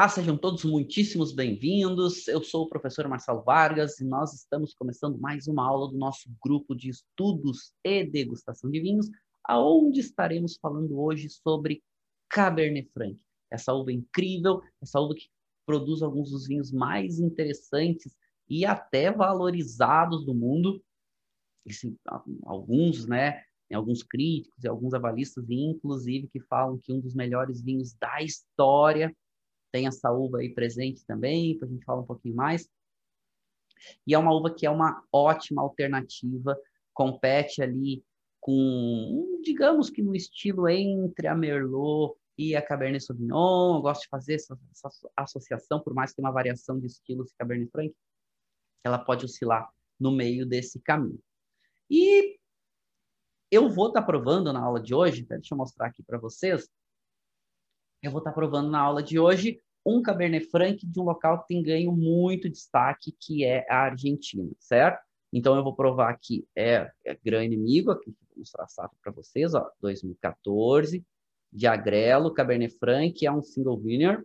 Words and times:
Olá, 0.00 0.08
sejam 0.08 0.34
todos 0.34 0.64
muitíssimos 0.64 1.30
bem-vindos. 1.30 2.26
Eu 2.26 2.42
sou 2.42 2.62
o 2.62 2.68
professor 2.70 3.06
Marcelo 3.06 3.42
Vargas 3.42 4.00
e 4.00 4.04
nós 4.06 4.32
estamos 4.32 4.72
começando 4.72 5.18
mais 5.18 5.46
uma 5.46 5.68
aula 5.68 5.90
do 5.90 5.98
nosso 5.98 6.30
grupo 6.42 6.74
de 6.74 6.88
estudos 6.88 7.74
e 7.84 8.02
degustação 8.06 8.70
de 8.70 8.80
vinhos, 8.80 9.10
aonde 9.44 10.00
estaremos 10.00 10.56
falando 10.56 10.98
hoje 10.98 11.28
sobre 11.28 11.82
Cabernet 12.30 12.90
Franc. 12.94 13.20
Essa 13.50 13.74
uva 13.74 13.92
incrível, 13.92 14.62
essa 14.80 14.98
uva 14.98 15.14
que 15.14 15.28
produz 15.66 16.00
alguns 16.00 16.30
dos 16.30 16.46
vinhos 16.46 16.72
mais 16.72 17.20
interessantes 17.20 18.16
e 18.48 18.64
até 18.64 19.12
valorizados 19.12 20.24
do 20.24 20.32
mundo. 20.32 20.82
Esse, 21.66 21.94
alguns, 22.46 23.04
né, 23.04 23.42
alguns 23.70 24.02
críticos 24.02 24.64
e 24.64 24.66
alguns 24.66 24.94
avalistas, 24.94 25.44
inclusive, 25.50 26.26
que 26.28 26.40
falam 26.40 26.78
que 26.78 26.90
um 26.90 27.00
dos 27.00 27.14
melhores 27.14 27.60
vinhos 27.60 27.92
da 28.00 28.22
história 28.22 29.14
tem 29.70 29.86
essa 29.86 30.10
uva 30.10 30.38
aí 30.38 30.52
presente 30.52 31.04
também, 31.04 31.56
para 31.56 31.66
a 31.66 31.70
gente 31.70 31.84
falar 31.84 32.00
um 32.00 32.06
pouquinho 32.06 32.34
mais. 32.34 32.68
E 34.06 34.14
é 34.14 34.18
uma 34.18 34.34
uva 34.34 34.54
que 34.54 34.66
é 34.66 34.70
uma 34.70 35.02
ótima 35.12 35.62
alternativa, 35.62 36.58
compete 36.92 37.62
ali 37.62 38.04
com, 38.40 39.40
digamos 39.42 39.90
que 39.90 40.02
no 40.02 40.14
estilo 40.14 40.68
entre 40.68 41.28
a 41.28 41.34
Merlot 41.34 42.14
e 42.36 42.56
a 42.56 42.62
Cabernet 42.62 43.04
Sauvignon. 43.04 43.76
Eu 43.76 43.82
gosto 43.82 44.02
de 44.02 44.08
fazer 44.08 44.34
essa, 44.34 44.58
essa 44.72 44.90
associação, 45.16 45.80
por 45.80 45.94
mais 45.94 46.10
que 46.10 46.16
tenha 46.16 46.26
uma 46.26 46.34
variação 46.34 46.78
de 46.78 46.86
estilos 46.86 47.32
Cabernet 47.38 47.70
Franc, 47.70 47.94
ela 48.84 48.98
pode 48.98 49.24
oscilar 49.24 49.68
no 49.98 50.10
meio 50.10 50.46
desse 50.46 50.80
caminho. 50.80 51.20
E 51.90 52.38
eu 53.50 53.68
vou 53.68 53.88
estar 53.88 54.00
tá 54.00 54.06
provando 54.06 54.52
na 54.52 54.60
aula 54.60 54.80
de 54.80 54.94
hoje, 54.94 55.24
deixa 55.24 55.54
eu 55.54 55.58
mostrar 55.58 55.86
aqui 55.86 56.02
para 56.02 56.18
vocês, 56.18 56.68
eu 58.02 58.10
vou 58.10 58.18
estar 58.18 58.32
provando 58.32 58.70
na 58.70 58.80
aula 58.80 59.02
de 59.02 59.18
hoje 59.18 59.60
um 59.84 60.02
Cabernet 60.02 60.46
Franc 60.46 60.86
de 60.86 61.00
um 61.00 61.04
local 61.04 61.40
que 61.40 61.48
tem 61.48 61.62
ganho 61.62 61.92
muito 61.92 62.48
destaque, 62.48 63.14
que 63.18 63.44
é 63.44 63.66
a 63.70 63.84
Argentina, 63.84 64.50
certo? 64.58 65.02
Então 65.32 65.56
eu 65.56 65.62
vou 65.62 65.74
provar 65.74 66.10
aqui 66.10 66.46
é, 66.56 66.90
é 67.04 67.18
Gran 67.24 67.44
Inimigo, 67.44 67.90
aqui 67.90 68.10
vou 68.10 68.38
mostrar 68.38 68.64
a 68.64 68.68
safra 68.68 68.96
para 69.02 69.12
vocês, 69.12 69.54
ó, 69.54 69.70
2014, 69.80 71.04
de 71.52 71.66
Agrelo, 71.66 72.32
Cabernet 72.32 72.76
Franc, 72.78 73.24
é 73.24 73.32
um 73.32 73.42
single 73.42 73.78
vineyard, 73.78 74.24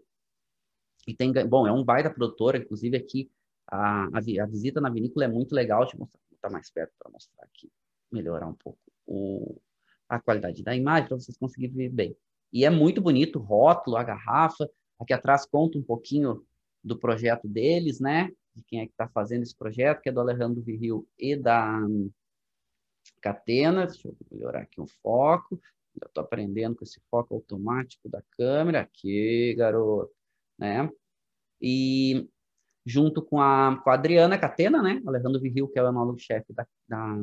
e 1.08 1.14
tem, 1.14 1.32
bom, 1.48 1.68
é 1.68 1.72
um 1.72 1.84
baita 1.84 2.10
produtor, 2.10 2.56
inclusive 2.56 2.98
aqui 2.98 3.32
a, 3.68 4.06
a, 4.06 4.18
a, 4.18 4.46
visita 4.46 4.82
na 4.82 4.90
vinícola 4.90 5.26
é 5.26 5.28
muito 5.28 5.54
legal, 5.54 5.82
deixa 5.82 5.96
eu 5.96 6.00
mostrar, 6.00 6.20
vou 6.30 6.36
estar 6.36 6.50
mais 6.50 6.70
perto 6.72 6.94
para 6.98 7.12
mostrar 7.12 7.44
aqui, 7.44 7.72
melhorar 8.12 8.48
um 8.48 8.54
pouco 8.54 8.80
o, 9.06 9.60
a 10.10 10.20
qualidade 10.20 10.64
da 10.64 10.76
imagem, 10.76 11.08
para 11.08 11.18
vocês 11.18 11.38
conseguirem 11.38 11.76
ver 11.76 11.90
bem. 11.90 12.18
E 12.56 12.64
é 12.64 12.70
muito 12.70 13.02
bonito 13.02 13.38
o 13.38 13.42
rótulo, 13.42 13.98
a 13.98 14.04
garrafa. 14.04 14.66
Aqui 14.98 15.12
atrás 15.12 15.46
conta 15.46 15.78
um 15.78 15.84
pouquinho 15.84 16.42
do 16.82 16.98
projeto 16.98 17.50
deles, 17.50 18.00
né? 18.00 18.32
De 18.56 18.64
quem 18.64 18.80
é 18.80 18.86
que 18.86 18.94
está 18.94 19.10
fazendo 19.10 19.44
esse 19.44 19.54
projeto, 19.54 20.02
que 20.02 20.08
é 20.08 20.12
do 20.14 20.22
Alejandro 20.22 20.62
Virril 20.62 21.06
e 21.20 21.36
da 21.36 21.82
Catena. 23.22 23.88
Deixa 23.88 24.08
eu 24.08 24.16
melhorar 24.32 24.62
aqui 24.62 24.80
o 24.80 24.88
foco. 25.04 25.60
Eu 26.02 26.08
estou 26.08 26.24
aprendendo 26.24 26.78
com 26.78 26.86
esse 26.86 27.02
foco 27.12 27.36
automático 27.36 28.08
da 28.08 28.24
câmera. 28.38 28.80
Aqui, 28.80 29.54
garoto. 29.58 30.14
Né? 30.58 30.90
E 31.62 32.30
junto 32.86 33.22
com 33.22 33.42
a, 33.42 33.82
com 33.84 33.90
a 33.90 33.96
Adriana 33.96 34.40
Catena, 34.40 34.82
né? 34.82 35.02
Alejandro 35.06 35.42
Virril, 35.42 35.68
que 35.68 35.78
é 35.78 35.84
o 35.84 35.90
enólogo-chefe 35.90 36.54
da, 36.54 36.66
da, 36.88 37.18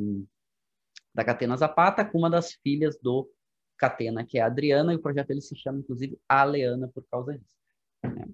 da 1.11 1.25
Catena 1.25 1.57
Zapata, 1.57 2.05
com 2.05 2.19
uma 2.19 2.29
das 2.29 2.53
filhas 2.53 2.99
do 3.01 3.27
Catena, 3.77 4.25
que 4.25 4.37
é 4.37 4.41
a 4.41 4.47
Adriana, 4.47 4.93
e 4.93 4.95
o 4.95 5.01
projeto 5.01 5.31
ele 5.31 5.41
se 5.41 5.55
chama, 5.55 5.79
inclusive, 5.79 6.19
A 6.27 6.43
Leana 6.43 6.87
por 6.87 7.03
causa 7.09 7.37
disso. 7.37 7.57
Né? 8.03 8.27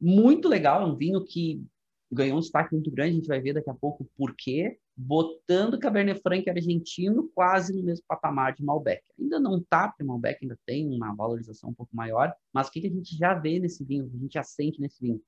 Muito 0.00 0.48
legal, 0.48 0.86
um 0.86 0.96
vinho 0.96 1.24
que 1.24 1.64
ganhou 2.10 2.36
um 2.36 2.40
destaque 2.40 2.74
muito 2.74 2.90
grande, 2.90 3.12
a 3.12 3.14
gente 3.14 3.28
vai 3.28 3.40
ver 3.40 3.54
daqui 3.54 3.70
a 3.70 3.74
pouco 3.74 4.04
por 4.16 4.34
quê, 4.36 4.78
botando 4.94 5.78
Cabernet 5.78 6.20
Franc 6.20 6.48
argentino 6.48 7.30
quase 7.34 7.74
no 7.74 7.82
mesmo 7.82 8.04
patamar 8.06 8.54
de 8.54 8.62
Malbec. 8.62 9.02
Ainda 9.18 9.40
não 9.40 9.58
está, 9.58 9.88
porque 9.88 10.04
Malbec 10.04 10.38
ainda 10.42 10.58
tem 10.66 10.88
uma 10.90 11.14
valorização 11.14 11.70
um 11.70 11.74
pouco 11.74 11.94
maior, 11.96 12.34
mas 12.52 12.68
o 12.68 12.70
que, 12.70 12.82
que 12.82 12.86
a 12.86 12.90
gente 12.90 13.16
já 13.16 13.32
vê 13.34 13.58
nesse 13.58 13.82
vinho, 13.82 14.10
a 14.14 14.18
gente 14.18 14.34
já 14.34 14.42
sente 14.42 14.80
nesse 14.80 15.00
vinho? 15.00 15.22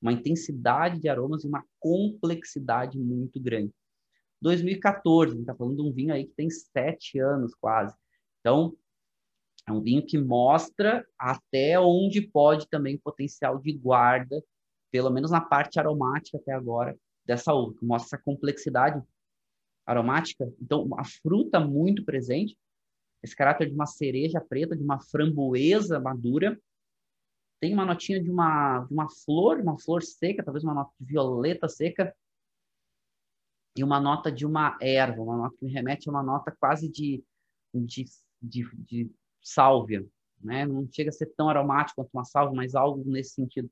Uma 0.00 0.12
intensidade 0.12 1.00
de 1.00 1.08
aromas 1.08 1.42
e 1.42 1.48
uma 1.48 1.64
complexidade 1.80 2.96
muito 2.96 3.40
grande. 3.40 3.72
2014, 4.40 5.32
a 5.32 5.34
gente 5.34 5.40
está 5.42 5.54
falando 5.54 5.76
de 5.76 5.82
um 5.82 5.92
vinho 5.92 6.14
aí 6.14 6.24
que 6.24 6.34
tem 6.34 6.48
sete 6.48 7.18
anos 7.18 7.54
quase. 7.56 7.92
Então, 8.40 8.76
é 9.66 9.72
um 9.72 9.80
vinho 9.80 10.04
que 10.04 10.16
mostra 10.16 11.06
até 11.18 11.78
onde 11.78 12.22
pode 12.22 12.68
também 12.68 12.96
o 12.96 13.00
potencial 13.00 13.58
de 13.58 13.72
guarda, 13.72 14.42
pelo 14.90 15.10
menos 15.10 15.30
na 15.30 15.40
parte 15.40 15.78
aromática 15.78 16.38
até 16.38 16.52
agora, 16.52 16.96
dessa 17.24 17.52
uva, 17.52 17.74
que 17.78 17.84
mostra 17.84 18.16
essa 18.16 18.24
complexidade 18.24 19.02
aromática. 19.86 20.50
Então, 20.60 20.88
a 20.98 21.04
fruta 21.04 21.60
muito 21.60 22.04
presente, 22.04 22.56
esse 23.22 23.36
caráter 23.36 23.68
de 23.68 23.74
uma 23.74 23.86
cereja 23.86 24.40
preta, 24.40 24.76
de 24.76 24.82
uma 24.82 25.00
framboesa 25.00 26.00
madura, 26.00 26.58
tem 27.60 27.74
uma 27.74 27.84
notinha 27.84 28.22
de 28.22 28.30
uma, 28.30 28.84
de 28.84 28.94
uma 28.94 29.08
flor, 29.10 29.58
uma 29.60 29.78
flor 29.78 30.02
seca, 30.02 30.44
talvez 30.44 30.64
uma 30.64 30.74
nota 30.74 30.92
de 30.98 31.06
violeta 31.06 31.68
seca, 31.68 32.14
e 33.76 33.84
uma 33.84 34.00
nota 34.00 34.30
de 34.30 34.46
uma 34.46 34.76
erva, 34.80 35.22
uma 35.22 35.36
nota 35.36 35.56
que 35.56 35.64
me 35.64 35.72
remete 35.72 36.08
a 36.08 36.12
uma 36.12 36.22
nota 36.22 36.54
quase 36.58 36.88
de, 36.88 37.22
de 37.74 38.04
de, 38.40 38.68
de 38.76 39.10
sálvia, 39.42 40.06
né? 40.40 40.66
Não 40.66 40.88
chega 40.90 41.10
a 41.10 41.12
ser 41.12 41.26
tão 41.36 41.48
aromático 41.48 41.96
quanto 41.96 42.10
uma 42.12 42.24
sálvia, 42.24 42.56
mas 42.56 42.74
algo 42.74 43.02
nesse 43.10 43.34
sentido 43.34 43.70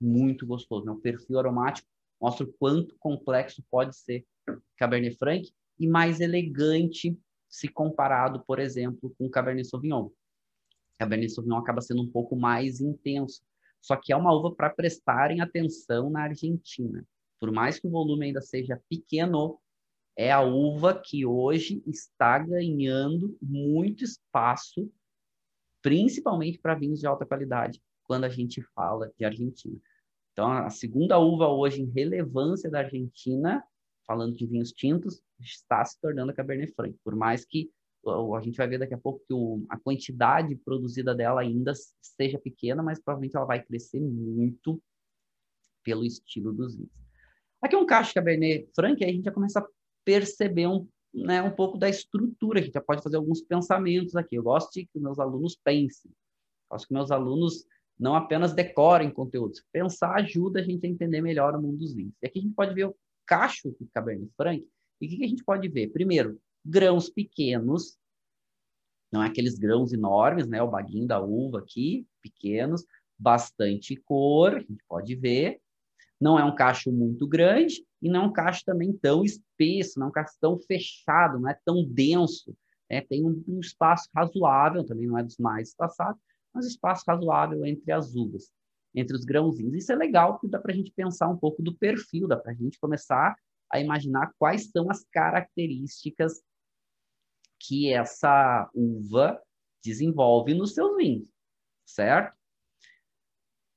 muito 0.00 0.46
gostoso. 0.46 0.86
Né? 0.86 0.92
O 0.92 1.00
perfil 1.00 1.38
aromático 1.38 1.88
mostra 2.20 2.44
o 2.44 2.52
quanto 2.52 2.96
complexo 2.98 3.62
pode 3.70 3.96
ser 3.96 4.26
Cabernet 4.76 5.16
Franc 5.16 5.50
e 5.78 5.86
mais 5.86 6.20
elegante 6.20 7.18
se 7.48 7.68
comparado, 7.68 8.42
por 8.44 8.58
exemplo, 8.58 9.14
com 9.18 9.28
Cabernet 9.28 9.68
Sauvignon. 9.68 10.10
Cabernet 10.98 11.32
Sauvignon 11.32 11.58
acaba 11.58 11.80
sendo 11.80 12.02
um 12.02 12.10
pouco 12.10 12.36
mais 12.36 12.80
intenso, 12.80 13.42
só 13.80 13.96
que 13.96 14.12
é 14.12 14.16
uma 14.16 14.34
uva 14.34 14.54
para 14.54 14.70
prestarem 14.70 15.40
atenção 15.40 16.10
na 16.10 16.24
Argentina. 16.24 17.04
Por 17.40 17.52
mais 17.52 17.78
que 17.78 17.86
o 17.86 17.90
volume 17.90 18.26
ainda 18.26 18.40
seja 18.40 18.82
pequeno, 18.88 19.58
é 20.18 20.32
a 20.32 20.40
uva 20.40 21.00
que 21.00 21.24
hoje 21.24 21.80
está 21.86 22.40
ganhando 22.40 23.38
muito 23.40 24.02
espaço, 24.02 24.90
principalmente 25.80 26.58
para 26.58 26.74
vinhos 26.74 26.98
de 26.98 27.06
alta 27.06 27.24
qualidade, 27.24 27.80
quando 28.02 28.24
a 28.24 28.28
gente 28.28 28.60
fala 28.74 29.12
de 29.16 29.24
Argentina. 29.24 29.78
Então, 30.32 30.50
a 30.50 30.70
segunda 30.70 31.20
uva 31.20 31.46
hoje 31.46 31.82
em 31.82 31.90
relevância 31.90 32.68
da 32.68 32.80
Argentina, 32.80 33.62
falando 34.08 34.34
de 34.34 34.44
vinhos 34.44 34.72
tintos, 34.72 35.22
está 35.38 35.84
se 35.84 36.00
tornando 36.00 36.32
a 36.32 36.34
Cabernet 36.34 36.74
Franc. 36.74 36.98
Por 37.04 37.14
mais 37.14 37.44
que 37.44 37.70
a 38.04 38.40
gente 38.40 38.56
vai 38.56 38.66
ver 38.66 38.78
daqui 38.78 38.94
a 38.94 38.98
pouco 38.98 39.24
que 39.24 39.32
o, 39.32 39.64
a 39.68 39.78
quantidade 39.78 40.56
produzida 40.56 41.14
dela 41.14 41.42
ainda 41.42 41.72
seja 42.00 42.40
pequena, 42.40 42.82
mas 42.82 42.98
provavelmente 42.98 43.36
ela 43.36 43.46
vai 43.46 43.62
crescer 43.62 44.00
muito 44.00 44.82
pelo 45.84 46.04
estilo 46.04 46.52
dos 46.52 46.74
vinhos. 46.74 46.90
Aqui 47.62 47.76
é 47.76 47.78
um 47.78 47.86
cacho 47.86 48.14
Cabernet 48.14 48.68
Franc, 48.74 49.02
aí 49.02 49.10
a 49.10 49.12
gente 49.12 49.24
já 49.24 49.32
começa 49.32 49.60
a 49.60 49.68
perceber 50.08 50.66
um, 50.66 50.88
né, 51.12 51.42
um 51.42 51.50
pouco 51.50 51.76
da 51.76 51.86
estrutura, 51.86 52.60
a 52.60 52.62
gente 52.62 52.72
já 52.72 52.80
pode 52.80 53.02
fazer 53.02 53.18
alguns 53.18 53.42
pensamentos 53.42 54.16
aqui. 54.16 54.36
Eu 54.36 54.42
gosto 54.42 54.72
de 54.72 54.86
que 54.86 54.98
meus 54.98 55.18
alunos 55.18 55.54
pensem, 55.54 56.10
gosto 56.70 56.88
que 56.88 56.94
meus 56.94 57.10
alunos 57.10 57.66
não 58.00 58.14
apenas 58.14 58.54
decorem 58.54 59.10
conteúdos. 59.10 59.62
Pensar 59.70 60.14
ajuda 60.14 60.60
a 60.60 60.62
gente 60.62 60.86
a 60.86 60.88
entender 60.88 61.20
melhor 61.20 61.54
o 61.54 61.60
mundo 61.60 61.76
dos 61.76 61.92
vinhos. 61.92 62.14
E 62.22 62.26
aqui 62.26 62.38
a 62.38 62.42
gente 62.42 62.54
pode 62.54 62.72
ver 62.72 62.86
o 62.86 62.96
cacho 63.26 63.70
de 63.78 63.86
Cabernet 63.92 64.32
Franc. 64.34 64.66
E 64.98 65.06
o 65.06 65.10
que, 65.10 65.16
que 65.18 65.24
a 65.24 65.28
gente 65.28 65.44
pode 65.44 65.68
ver? 65.68 65.88
Primeiro, 65.88 66.40
grãos 66.64 67.10
pequenos, 67.10 67.98
não 69.12 69.22
é 69.22 69.26
aqueles 69.26 69.58
grãos 69.58 69.92
enormes, 69.92 70.46
né? 70.46 70.62
O 70.62 70.70
baguinho 70.70 71.06
da 71.06 71.20
uva 71.20 71.58
aqui, 71.58 72.06
pequenos, 72.22 72.86
bastante 73.18 73.94
cor, 73.94 74.54
a 74.54 74.60
gente 74.60 74.82
pode 74.88 75.14
ver. 75.14 75.60
Não 76.18 76.38
é 76.38 76.44
um 76.44 76.54
cacho 76.54 76.90
muito 76.90 77.26
grande 77.26 77.84
e 78.00 78.08
não 78.08 78.22
é 78.22 78.26
um 78.26 78.32
cacho 78.32 78.64
também 78.64 78.90
tão 78.90 79.22
espesso, 79.58 79.98
não 79.98 80.06
é 80.06 80.10
um 80.10 80.12
castão 80.12 80.58
fechado, 80.58 81.38
não 81.38 81.48
é 81.48 81.58
tão 81.64 81.84
denso, 81.84 82.56
né? 82.88 83.00
tem 83.00 83.24
um, 83.24 83.42
um, 83.48 83.60
espaço 83.60 84.08
razoável, 84.14 84.84
também 84.84 85.06
não 85.06 85.18
é 85.18 85.22
dos 85.22 85.38
mais 85.38 85.68
espaçados, 85.68 86.20
mas 86.54 86.66
espaço 86.66 87.04
razoável 87.06 87.64
entre 87.66 87.90
as 87.92 88.14
uvas, 88.14 88.52
entre 88.94 89.16
os 89.16 89.24
grãozinhos. 89.24 89.74
Isso 89.74 89.92
é 89.92 89.96
legal, 89.96 90.34
porque 90.34 90.48
dá 90.48 90.58
para 90.58 90.72
a 90.72 90.76
gente 90.76 90.92
pensar 90.92 91.28
um 91.28 91.36
pouco 91.36 91.62
do 91.62 91.74
perfil, 91.74 92.28
dá 92.28 92.36
para 92.36 92.52
a 92.52 92.54
gente 92.54 92.78
começar 92.78 93.36
a 93.70 93.80
imaginar 93.80 94.32
quais 94.38 94.70
são 94.70 94.90
as 94.90 95.04
características 95.12 96.42
que 97.60 97.92
essa 97.92 98.70
uva 98.72 99.40
desenvolve 99.84 100.54
nos 100.54 100.74
seus 100.74 100.96
vinhos, 100.96 101.28
certo? 101.84 102.36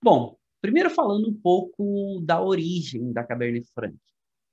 Bom, 0.04 0.38
primeiro 0.62 0.90
falando 0.90 1.30
um 1.30 1.34
pouco 1.34 2.22
da 2.24 2.42
origem 2.42 3.12
da 3.12 3.24
Cabernet 3.24 3.70
Franc. 3.74 3.98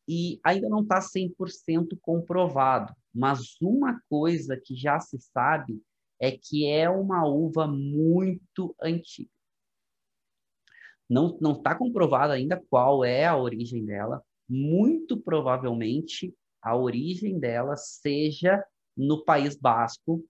E 0.09 0.41
ainda 0.43 0.71
não 0.71 0.81
está 0.81 1.01
100% 1.01 1.99
comprovado, 2.01 2.95
mas 3.15 3.61
uma 3.61 4.01
coisa 4.09 4.57
que 4.57 4.75
já 4.75 4.99
se 4.99 5.19
sabe 5.21 5.83
é 6.19 6.33
que 6.33 6.67
é 6.67 6.89
uma 6.89 7.27
uva 7.27 7.67
muito 7.67 8.75
antiga. 8.81 9.31
Não 11.09 11.37
está 11.53 11.75
comprovado 11.75 12.33
ainda 12.33 12.63
qual 12.71 13.05
é 13.05 13.27
a 13.27 13.37
origem 13.37 13.85
dela. 13.85 14.23
Muito 14.49 15.19
provavelmente 15.19 16.35
a 16.63 16.75
origem 16.77 17.39
dela 17.39 17.77
seja 17.77 18.63
no 18.97 19.25
País 19.25 19.57
Basco, 19.57 20.25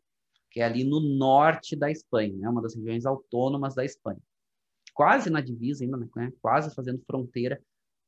que 0.51 0.61
é 0.61 0.65
ali 0.65 0.85
no 0.85 1.01
norte 1.01 1.75
da 1.75 1.91
Espanha, 1.91 2.37
né? 2.37 2.49
uma 2.49 2.63
das 2.63 2.75
regiões 2.75 3.07
autônomas 3.07 3.75
da 3.75 3.85
Espanha. 3.85 4.21
Quase 4.95 5.31
na 5.31 5.41
divisa 5.41 5.85
ainda, 5.85 5.97
né? 6.17 6.33
quase 6.41 6.75
fazendo 6.75 7.03
fronteira 7.07 7.63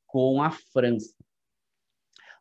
com 0.07 0.43
a 0.43 0.51
França. 0.51 1.15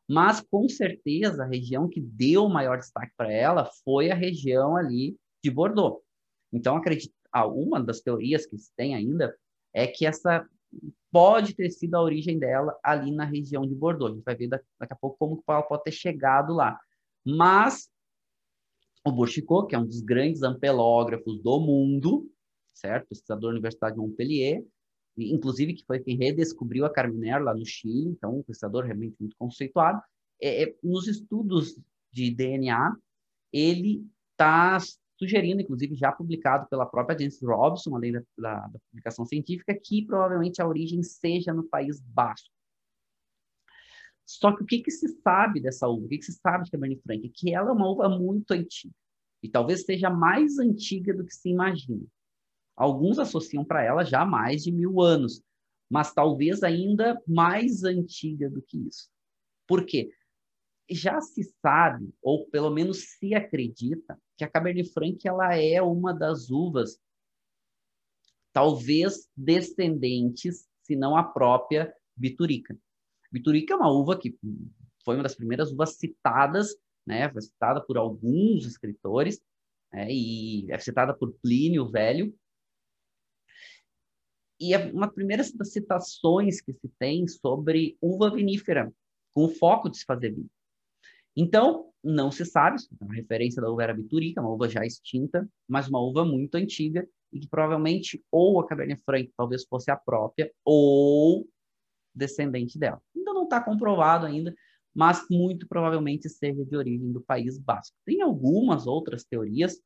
Mas, 0.10 0.42
com 0.42 0.68
certeza, 0.68 1.44
a 1.44 1.48
região 1.48 1.88
que 1.88 2.02
deu 2.02 2.50
maior 2.50 2.80
destaque 2.80 3.14
para 3.16 3.32
ela 3.32 3.70
foi 3.84 4.10
a 4.10 4.16
região 4.16 4.76
ali 4.76 5.16
de 5.44 5.52
Bordeaux. 5.52 6.02
Então, 6.52 6.76
acredito, 6.76 7.14
uma 7.54 7.80
das 7.80 8.02
teorias 8.02 8.48
que 8.48 8.58
se 8.58 8.72
tem 8.76 8.96
ainda 8.96 9.38
é 9.72 9.86
que 9.86 10.08
essa 10.08 10.50
pode 11.12 11.54
ter 11.54 11.70
sido 11.70 11.96
a 11.96 12.02
origem 12.02 12.40
dela 12.40 12.76
ali 12.84 13.12
na 13.12 13.24
região 13.24 13.68
de 13.68 13.76
Bordeaux. 13.76 14.12
A 14.12 14.16
gente 14.16 14.26
vai 14.26 14.36
ver 14.36 14.48
daqui 14.48 14.94
a 14.94 14.96
pouco 14.96 15.18
como 15.20 15.44
ela 15.48 15.62
pode 15.62 15.84
ter 15.84 15.92
chegado 15.92 16.54
lá. 16.54 16.80
Mas 17.24 17.88
o 19.06 19.12
Bourchicot, 19.12 19.68
que 19.68 19.76
é 19.76 19.80
um 19.80 19.86
dos 19.86 20.02
grandes 20.02 20.42
ampelógrafos 20.42 21.40
do 21.42 21.60
mundo, 21.60 22.28
certo? 22.74 23.08
Pesquisador 23.10 23.50
da 23.50 23.50
Universidade 23.50 23.96
de 23.96 24.02
Montpellier, 24.02 24.66
inclusive 25.20 25.74
que 25.74 25.86
foi 25.86 26.00
quem 26.00 26.18
redescobriu 26.18 26.86
a 26.86 26.90
Carminer 26.90 27.42
lá 27.42 27.54
no 27.54 27.66
Chile, 27.66 28.10
então 28.10 28.40
um 28.40 28.44
pesquisador 28.44 28.86
realmente 28.86 29.16
muito 29.20 29.36
conceituado. 29.38 30.02
É, 30.42 30.64
é, 30.64 30.76
nos 30.84 31.08
estudos 31.08 31.78
de 32.12 32.32
DNA, 32.32 32.96
ele 33.52 34.06
está 34.32 34.78
sugerindo, 35.18 35.62
inclusive 35.62 35.96
já 35.96 36.12
publicado 36.12 36.68
pela 36.70 36.86
própria 36.86 37.18
James 37.18 37.42
Robson, 37.42 37.96
além 37.96 38.14
da, 38.14 38.22
da, 38.38 38.68
da, 38.68 38.80
publicação 38.90 39.26
científica, 39.26 39.78
que 39.78 40.06
provavelmente 40.06 40.62
a 40.62 40.68
origem 40.68 41.04
seja 41.04 41.54
no 41.54 41.64
País 41.64 42.00
Basco. 42.00 42.50
Só 44.26 44.56
que 44.56 44.64
o 44.64 44.66
que, 44.66 44.80
que 44.80 44.92
se 44.92 45.08
sabe 45.22 45.60
dessa 45.60 45.88
uva? 45.88 46.06
O 46.06 46.08
que, 46.08 46.20
que 46.20 46.26
se 46.26 46.34
sabe 46.34 46.64
de 46.64 46.72
Cabernet 46.72 47.02
Franc? 47.02 47.26
É 47.26 47.30
que 47.34 47.54
ela 47.54 47.70
é 47.70 47.74
uma 47.74 47.90
uva 47.90 48.08
muito 48.08 48.52
antiga. 48.52 48.94
E 49.42 49.50
talvez 49.50 49.86
seja 49.86 50.10
mais 50.10 50.58
antiga 50.60 51.14
do 51.14 51.26
que 51.26 51.34
se 51.34 51.50
imagina. 51.50 52.06
Alguns 52.80 53.20
associam 53.20 53.66
para 53.66 53.84
ela 53.84 54.06
já 54.06 54.26
mais 54.26 54.64
de 54.64 54.72
mil 54.72 55.02
anos, 55.02 55.44
mas 55.90 56.14
talvez 56.14 56.64
ainda 56.64 57.22
mais 57.28 57.84
antiga 57.84 58.50
do 58.50 58.62
que 58.62 58.78
isso. 58.88 59.10
Por 59.68 59.86
quê? 59.86 60.10
Já 60.90 61.20
se 61.20 61.44
sabe, 61.62 62.10
ou 62.22 62.48
pelo 62.48 62.70
menos 62.70 63.18
se 63.18 63.36
acredita, 63.36 64.18
que 64.38 64.46
a 64.46 64.50
Cabernet 64.50 64.90
Franc 64.94 65.28
ela 65.28 65.54
é 65.58 65.82
uma 65.82 66.14
das 66.14 66.50
uvas, 66.50 66.98
talvez 68.54 69.28
descendentes, 69.36 70.66
se 70.82 70.96
não 70.96 71.18
a 71.18 71.24
própria 71.24 71.94
Biturica. 72.16 72.80
Biturica 73.30 73.74
é 73.74 73.78
uma 73.78 73.92
uva 73.92 74.18
que 74.18 74.40
foi 75.04 75.16
uma 75.16 75.24
das 75.24 75.36
primeiras 75.36 75.70
uvas 75.70 75.98
citadas, 75.98 76.76
né? 77.06 77.30
Foi 77.30 77.42
citada 77.42 77.82
por 77.82 77.98
alguns 77.98 78.66
escritores, 78.66 79.42
né? 79.92 80.08
e 80.10 80.72
é 80.72 80.80
citada 80.80 81.14
por 81.14 81.34
Plínio 81.42 81.90
Velho. 81.90 82.34
E 84.60 84.74
é 84.74 84.92
uma 84.92 85.08
das 85.08 85.16
primeiras 85.16 85.54
citações 85.64 86.62
que 86.62 86.74
se 86.74 86.90
tem 87.00 87.28
sobre 87.28 87.98
uva 88.02 88.30
vinífera, 88.30 88.92
com 89.34 89.46
o 89.46 89.50
foco 89.50 89.90
de 89.90 89.98
se 89.98 90.06
fazer 90.06 90.32
vinho. 90.32 90.50
Então, 91.36 91.90
não 92.04 92.32
se 92.32 92.46
sabe, 92.46 92.78
a 93.02 93.14
referência 93.14 93.62
da 93.62 93.70
uva 93.70 93.84
era 93.84 93.94
biturica, 93.94 94.42
uma 94.42 94.52
uva 94.52 94.68
já 94.68 94.86
extinta, 94.86 95.48
mas 95.68 95.88
uma 95.88 96.02
uva 96.02 96.26
muito 96.26 96.56
antiga 96.56 97.08
e 97.32 97.40
que 97.40 97.48
provavelmente 97.48 98.24
ou 98.32 98.60
a 98.60 98.68
Cabernet 98.68 99.02
Franc 99.04 99.32
talvez 99.38 99.66
fosse 99.66 99.92
a 99.92 99.96
própria 99.96 100.52
ou 100.66 101.48
descendente 102.14 102.78
dela. 102.78 103.02
Ainda 103.16 103.34
não 103.34 103.44
está 103.44 103.62
comprovado 103.62 104.26
ainda, 104.26 104.54
mas 104.94 105.26
muito 105.30 105.68
provavelmente 105.68 106.28
seja 106.28 106.66
de 106.66 106.76
origem 106.76 107.12
do 107.12 107.22
País 107.22 107.58
Basco. 107.58 107.96
Tem 108.06 108.22
algumas 108.22 108.88
outras 108.88 109.24
teorias, 109.24 109.80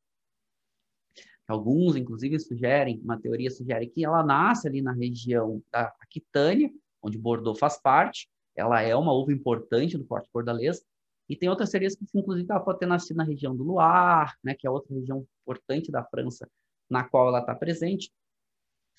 alguns 1.46 1.96
inclusive 1.96 2.38
sugerem, 2.38 3.00
uma 3.02 3.20
teoria 3.20 3.50
sugere 3.50 3.86
que 3.86 4.04
ela 4.04 4.22
nasce 4.22 4.66
ali 4.66 4.80
na 4.80 4.92
região 4.92 5.62
da 5.70 5.92
Aquitânia, 6.00 6.70
onde 7.02 7.18
Bordeaux 7.18 7.58
faz 7.58 7.80
parte, 7.80 8.28
ela 8.56 8.80
é 8.80 8.94
uma 8.96 9.12
uva 9.12 9.32
importante 9.32 9.98
do 9.98 10.04
Porto 10.04 10.28
Bordalês, 10.32 10.82
e 11.28 11.36
tem 11.36 11.48
outras 11.48 11.70
teorias 11.70 11.94
que, 11.94 12.04
inclusive, 12.14 12.46
ela 12.50 12.60
pode 12.60 12.78
ter 12.78 12.86
nascido 12.86 13.16
na 13.16 13.24
região 13.24 13.56
do 13.56 13.64
Loire, 13.64 14.32
né, 14.42 14.54
que 14.54 14.66
é 14.66 14.70
outra 14.70 14.94
região 14.94 15.26
importante 15.42 15.90
da 15.90 16.04
França, 16.04 16.48
na 16.88 17.02
qual 17.02 17.28
ela 17.28 17.40
está 17.40 17.54
presente. 17.54 18.12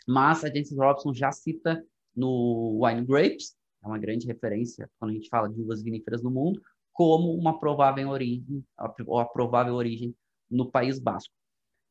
Mas 0.08 0.44
a 0.44 0.48
James 0.48 0.76
Robson 0.76 1.14
já 1.14 1.32
cita 1.32 1.86
no 2.16 2.84
Wine 2.84 3.06
Grapes, 3.06 3.56
é 3.84 3.88
uma 3.88 4.00
grande 4.00 4.26
referência 4.26 4.90
quando 5.00 5.12
a 5.12 5.14
gente 5.14 5.30
fala 5.30 5.48
de 5.48 5.62
uvas 5.62 5.84
viníferas 5.84 6.24
no 6.24 6.32
mundo, 6.32 6.62
como 6.92 7.34
uma 7.34 7.60
provável 7.60 8.10
origem, 8.10 8.66
ou 9.06 9.20
a 9.20 9.26
provável 9.26 9.76
origem 9.76 10.16
no 10.50 10.72
País 10.72 11.00
Basco. 11.00 11.34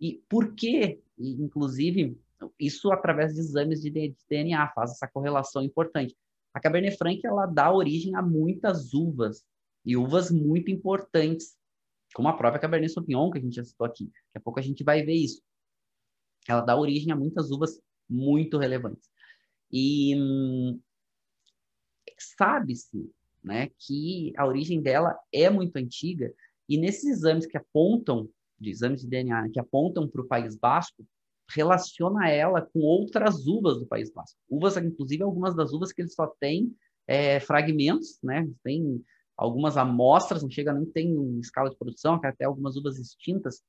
E 0.05 0.23
por 0.29 0.55
que, 0.55 1.01
inclusive, 1.19 2.15
isso 2.61 2.93
através 2.93 3.33
de 3.33 3.41
exames 3.41 3.81
de 3.81 4.15
DNA 4.29 4.69
faz 4.75 4.91
essa 4.91 5.09
correlação 5.09 5.63
importante. 5.63 6.15
A 6.53 6.61
Cabernet 6.61 6.99
Franc 6.99 7.19
ela 7.25 7.47
dá 7.47 7.73
origem 7.73 8.15
a 8.15 8.21
muitas 8.21 8.93
uvas 8.93 9.47
e 9.83 9.97
uvas 9.97 10.31
muito 10.31 10.71
importantes, 10.71 11.57
como 12.15 12.29
a 12.29 12.37
própria 12.37 12.61
Cabernet 12.61 12.93
Sauvignon 12.93 13.31
que 13.31 13.39
a 13.39 13.41
gente 13.41 13.55
já 13.55 13.65
citou 13.65 13.87
aqui. 13.87 14.05
Daqui 14.05 14.37
a 14.37 14.41
pouco 14.41 14.61
a 14.61 14.63
gente 14.63 14.85
vai 14.85 15.03
ver 15.03 15.15
isso. 15.15 15.41
Ela 16.47 16.61
dá 16.61 16.77
origem 16.77 17.11
a 17.11 17.17
muitas 17.17 17.51
uvas 17.51 17.81
muito 18.07 18.59
relevantes. 18.59 19.09
E 19.73 20.15
hum, 20.21 20.79
sabe-se 22.19 23.11
né, 23.43 23.71
que 23.79 24.35
a 24.37 24.47
origem 24.47 24.83
dela 24.83 25.19
é 25.33 25.49
muito 25.49 25.77
antiga, 25.77 26.31
e 26.69 26.77
nesses 26.77 27.05
exames 27.05 27.47
que 27.47 27.57
apontam, 27.57 28.29
de 28.59 28.71
exames 28.71 29.03
de 29.03 29.09
DNA, 29.09 29.51
que 29.51 29.61
apontam 29.61 30.09
para 30.09 30.23
o 30.23 30.27
País 30.27 30.57
Basco, 30.57 31.05
relaciona 31.51 32.29
ela 32.29 32.63
com 32.63 32.81
outras 32.81 33.47
uvas 33.47 33.79
do 33.79 33.87
País 33.87 34.11
Basco. 34.11 34.39
Uvas, 34.49 34.77
inclusive, 34.77 35.23
algumas 35.23 35.55
das 35.55 35.73
uvas 35.73 35.93
que 35.93 36.03
eles 36.03 36.15
só 36.15 36.27
têm 36.41 36.75
é, 37.07 37.39
fragmentos, 37.41 38.19
né? 38.23 38.49
Tem 38.63 39.05
algumas 39.37 39.77
amostras, 39.77 40.43
não 40.43 40.51
chega 40.51 40.73
nem 40.73 40.87
tem 40.87 41.39
escala 41.39 41.69
de 41.69 41.77
produção, 41.77 42.21
até 42.23 42.45
algumas 42.45 42.77
uvas 42.77 42.99
extintas. 42.99 43.63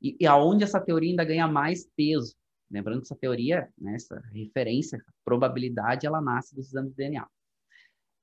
E, 0.00 0.16
e 0.20 0.26
aonde 0.26 0.64
essa 0.64 0.80
teoria 0.80 1.10
ainda 1.10 1.24
ganha 1.24 1.48
mais 1.48 1.88
peso, 1.96 2.36
Lembrando 2.70 3.00
que 3.00 3.06
essa 3.06 3.16
teoria, 3.16 3.68
né, 3.76 3.96
essa 3.96 4.20
referência, 4.32 5.04
probabilidade, 5.24 6.06
ela 6.06 6.20
nasce 6.20 6.54
dos 6.54 6.68
exames 6.68 6.92
de 6.92 6.96
DNA. 6.96 7.26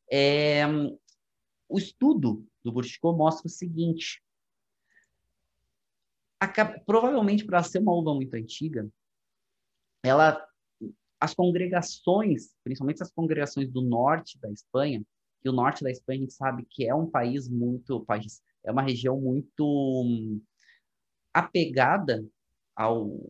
É, 0.09 0.65
o 1.67 1.77
estudo 1.77 2.47
do 2.63 2.71
Burchikov 2.71 3.17
mostra 3.17 3.47
o 3.47 3.49
seguinte: 3.49 4.23
a, 6.39 6.65
provavelmente 6.85 7.45
para 7.45 7.63
ser 7.63 7.79
uma 7.79 7.93
uva 7.93 8.13
muito 8.13 8.33
antiga, 8.35 8.87
ela, 10.03 10.45
as 11.19 11.33
congregações, 11.33 12.55
principalmente 12.63 13.01
as 13.01 13.11
congregações 13.11 13.69
do 13.69 13.81
norte 13.81 14.39
da 14.39 14.51
Espanha, 14.51 15.03
que 15.41 15.49
o 15.49 15.53
norte 15.53 15.83
da 15.83 15.91
Espanha 15.91 16.19
a 16.19 16.21
gente 16.21 16.33
sabe 16.33 16.65
que 16.69 16.87
é 16.87 16.93
um 16.93 17.09
país 17.09 17.47
muito, 17.47 18.05
país, 18.05 18.41
é 18.63 18.71
uma 18.71 18.81
região 18.81 19.19
muito 19.19 19.63
hum, 20.03 20.41
apegada 21.33 22.25
ao, 22.75 23.29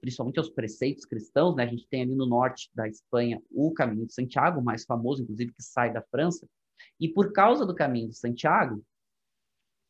principalmente 0.00 0.38
aos 0.38 0.50
preceitos 0.50 1.04
cristãos, 1.04 1.56
né? 1.56 1.64
A 1.64 1.68
gente 1.68 1.86
tem 1.88 2.02
ali 2.02 2.14
no 2.14 2.26
norte 2.26 2.70
da 2.74 2.88
Espanha 2.88 3.42
o 3.50 3.72
Caminho 3.72 4.06
de 4.06 4.14
Santiago, 4.14 4.62
mais 4.62 4.84
famoso, 4.84 5.22
inclusive, 5.22 5.52
que 5.52 5.62
sai 5.62 5.92
da 5.92 6.02
França. 6.02 6.48
E 7.00 7.08
por 7.08 7.32
causa 7.32 7.66
do 7.66 7.74
Caminho 7.74 8.08
de 8.08 8.16
Santiago, 8.16 8.82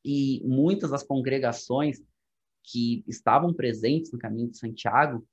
e 0.05 0.43
muitas 0.45 0.91
das 0.91 1.03
congregações 1.03 2.03
que 2.65 3.05
estavam 3.07 3.53
presentes 3.53 4.13
no 4.13 4.19
Caminho 4.19 4.51
de 4.51 4.59
Santiago 4.59 5.27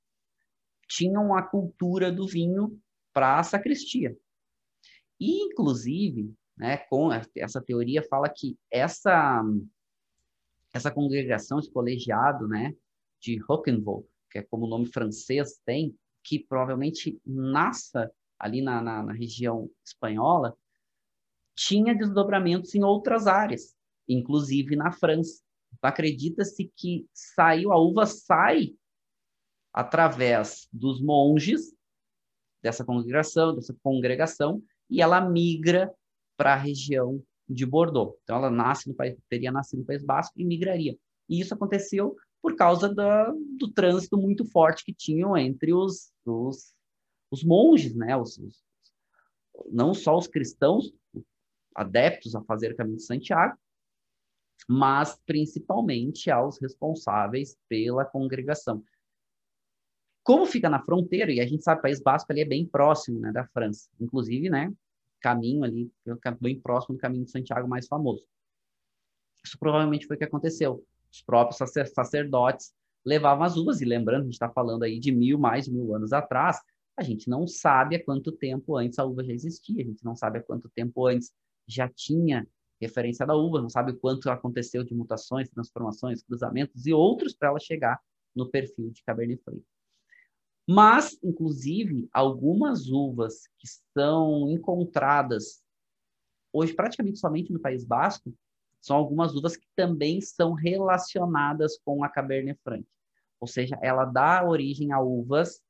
tinham 0.88 1.34
a 1.34 1.42
cultura 1.42 2.10
do 2.10 2.26
vinho 2.26 2.80
para 3.12 3.38
a 3.38 3.42
sacristia. 3.42 4.16
E, 5.18 5.44
inclusive, 5.44 6.34
né, 6.56 6.78
com 6.78 7.10
essa 7.12 7.60
teoria 7.60 8.02
fala 8.02 8.28
que 8.28 8.58
essa 8.70 9.42
essa 10.72 10.90
congregação, 10.90 11.58
esse 11.58 11.70
colegiado, 11.70 12.46
né, 12.46 12.74
de 13.20 13.38
Roquenvaux, 13.38 14.06
que 14.30 14.38
é 14.38 14.42
como 14.42 14.66
o 14.66 14.68
nome 14.68 14.86
francês 14.86 15.60
tem, 15.64 15.96
que 16.22 16.38
provavelmente 16.38 17.20
nasça 17.26 18.10
ali 18.38 18.62
na, 18.62 18.80
na, 18.80 19.02
na 19.02 19.12
região 19.12 19.68
espanhola, 19.84 20.56
tinha 21.56 21.94
desdobramentos 21.94 22.74
em 22.74 22.84
outras 22.84 23.26
áreas, 23.26 23.74
inclusive 24.12 24.76
na 24.76 24.92
França. 24.92 25.42
Então, 25.72 25.88
acredita-se 25.88 26.70
que 26.76 27.06
saiu, 27.12 27.72
a 27.72 27.78
uva 27.78 28.06
sai 28.06 28.74
através 29.72 30.68
dos 30.72 31.00
monges 31.00 31.74
dessa 32.62 32.84
congregação, 32.84 33.54
dessa 33.54 33.74
congregação, 33.82 34.62
e 34.88 35.00
ela 35.00 35.20
migra 35.20 35.92
para 36.36 36.54
a 36.54 36.56
região 36.56 37.22
de 37.48 37.64
Bordeaux. 37.64 38.16
Então, 38.22 38.36
ela 38.36 38.50
nasce 38.50 38.88
no 38.88 38.94
país, 38.94 39.16
teria 39.28 39.52
nascido 39.52 39.80
no 39.80 39.86
País 39.86 40.04
Basco 40.04 40.38
e 40.38 40.44
migraria. 40.44 40.98
E 41.28 41.40
isso 41.40 41.54
aconteceu 41.54 42.16
por 42.42 42.56
causa 42.56 42.88
do 42.88 43.70
trânsito 43.72 44.16
muito 44.16 44.44
forte 44.44 44.84
que 44.84 44.94
tinham 44.94 45.36
entre 45.36 45.72
os, 45.72 46.12
os, 46.24 46.74
os 47.30 47.44
monges, 47.44 47.94
né? 47.94 48.16
Os, 48.16 48.38
os, 48.38 48.62
não 49.70 49.94
só 49.94 50.16
os 50.16 50.26
cristãos 50.26 50.92
adeptos 51.74 52.34
a 52.34 52.42
fazer 52.42 52.72
o 52.72 52.76
caminho 52.76 52.96
de 52.96 53.04
Santiago, 53.04 53.56
mas 54.68 55.20
principalmente 55.26 56.30
aos 56.30 56.58
responsáveis 56.60 57.56
pela 57.68 58.04
congregação. 58.04 58.82
Como 60.22 60.46
fica 60.46 60.68
na 60.68 60.82
fronteira, 60.82 61.32
e 61.32 61.40
a 61.40 61.46
gente 61.46 61.62
sabe 61.62 61.78
que 61.78 61.80
o 61.80 61.88
País 61.88 62.00
Basco 62.00 62.30
ali 62.30 62.42
é 62.42 62.44
bem 62.44 62.66
próximo 62.66 63.18
né, 63.20 63.32
da 63.32 63.46
França, 63.48 63.88
inclusive, 64.00 64.50
né, 64.50 64.72
caminho 65.20 65.64
ali, 65.64 65.90
bem 66.40 66.60
próximo 66.60 66.94
do 66.94 67.00
caminho 67.00 67.24
de 67.24 67.30
Santiago 67.30 67.68
mais 67.68 67.86
famoso. 67.86 68.24
Isso 69.44 69.58
provavelmente 69.58 70.06
foi 70.06 70.16
o 70.16 70.18
que 70.18 70.24
aconteceu. 70.24 70.84
Os 71.10 71.22
próprios 71.22 71.58
sacerdotes 71.94 72.72
levavam 73.04 73.44
as 73.44 73.56
uvas, 73.56 73.80
e 73.80 73.84
lembrando, 73.84 74.22
a 74.22 74.24
gente 74.24 74.34
está 74.34 74.50
falando 74.50 74.82
aí 74.82 74.98
de 75.00 75.10
mil, 75.10 75.38
mais 75.38 75.66
mil 75.66 75.94
anos 75.94 76.12
atrás, 76.12 76.60
a 76.96 77.02
gente 77.02 77.28
não 77.28 77.46
sabe 77.46 77.96
há 77.96 78.04
quanto 78.04 78.30
tempo 78.30 78.76
antes 78.76 78.98
a 78.98 79.04
uva 79.04 79.24
já 79.24 79.32
existia, 79.32 79.82
a 79.82 79.86
gente 79.86 80.04
não 80.04 80.14
sabe 80.14 80.38
há 80.38 80.42
quanto 80.42 80.68
tempo 80.68 81.06
antes 81.06 81.32
já 81.66 81.88
tinha 81.88 82.46
referência 82.80 83.26
da 83.26 83.34
uva, 83.34 83.60
não 83.60 83.68
sabe 83.68 83.92
o 83.92 83.98
quanto 83.98 84.30
aconteceu 84.30 84.82
de 84.82 84.94
mutações, 84.94 85.48
transformações, 85.48 86.22
cruzamentos 86.22 86.86
e 86.86 86.92
outros 86.92 87.34
para 87.34 87.48
ela 87.48 87.60
chegar 87.60 88.00
no 88.34 88.48
perfil 88.48 88.90
de 88.90 89.02
Cabernet 89.02 89.42
Franc. 89.42 89.62
Mas, 90.68 91.18
inclusive, 91.22 92.08
algumas 92.12 92.88
uvas 92.88 93.48
que 93.58 93.68
são 93.92 94.48
encontradas 94.50 95.62
hoje 96.52 96.72
praticamente 96.72 97.18
somente 97.18 97.52
no 97.52 97.60
País 97.60 97.84
Basco 97.84 98.34
são 98.80 98.96
algumas 98.96 99.34
uvas 99.34 99.56
que 99.56 99.66
também 99.76 100.20
são 100.20 100.52
relacionadas 100.52 101.78
com 101.84 102.02
a 102.02 102.08
Cabernet 102.08 102.58
Franc. 102.62 102.86
Ou 103.38 103.46
seja, 103.46 103.78
ela 103.82 104.04
dá 104.04 104.46
origem 104.46 104.92
a 104.92 105.00
uvas, 105.00 105.60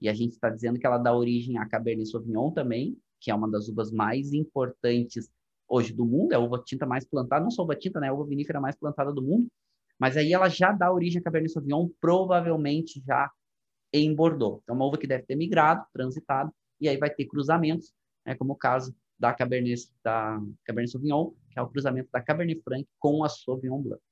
e 0.00 0.08
a 0.08 0.14
gente 0.14 0.32
está 0.32 0.48
dizendo 0.48 0.78
que 0.78 0.86
ela 0.86 0.98
dá 0.98 1.14
origem 1.14 1.58
a 1.58 1.68
Cabernet 1.68 2.08
Sauvignon 2.08 2.50
também, 2.50 2.96
que 3.20 3.30
é 3.30 3.34
uma 3.34 3.50
das 3.50 3.68
uvas 3.68 3.90
mais 3.90 4.32
importantes 4.32 5.30
hoje 5.72 5.94
do 5.94 6.04
mundo, 6.04 6.32
é 6.32 6.36
a 6.36 6.38
uva 6.38 6.62
tinta 6.62 6.84
mais 6.84 7.02
plantada, 7.02 7.42
não 7.42 7.50
só 7.50 7.62
uva 7.62 7.74
tinta, 7.74 7.98
né, 7.98 8.08
a 8.08 8.12
uva 8.12 8.26
vinífera 8.26 8.60
mais 8.60 8.76
plantada 8.76 9.10
do 9.10 9.22
mundo, 9.22 9.48
mas 9.98 10.18
aí 10.18 10.30
ela 10.30 10.48
já 10.48 10.70
dá 10.70 10.92
origem 10.92 11.18
a 11.18 11.24
Cabernet 11.24 11.50
Sauvignon, 11.50 11.88
provavelmente 11.98 13.02
já 13.06 13.30
em 13.90 14.14
Bordeaux. 14.14 14.60
Então, 14.62 14.76
uma 14.76 14.84
uva 14.84 14.98
que 14.98 15.06
deve 15.06 15.24
ter 15.24 15.34
migrado, 15.34 15.82
transitado, 15.92 16.52
e 16.78 16.88
aí 16.88 16.98
vai 16.98 17.08
ter 17.08 17.24
cruzamentos, 17.24 17.90
né, 18.26 18.34
como 18.34 18.52
o 18.52 18.56
caso 18.56 18.94
da 19.18 19.32
Cabernet, 19.32 19.88
da 20.04 20.38
Cabernet 20.64 20.92
Sauvignon, 20.92 21.30
que 21.50 21.58
é 21.58 21.62
o 21.62 21.68
cruzamento 21.68 22.10
da 22.12 22.20
Cabernet 22.20 22.60
Franc 22.62 22.86
com 22.98 23.24
a 23.24 23.28
Sauvignon 23.30 23.80
Blanc. 23.80 24.02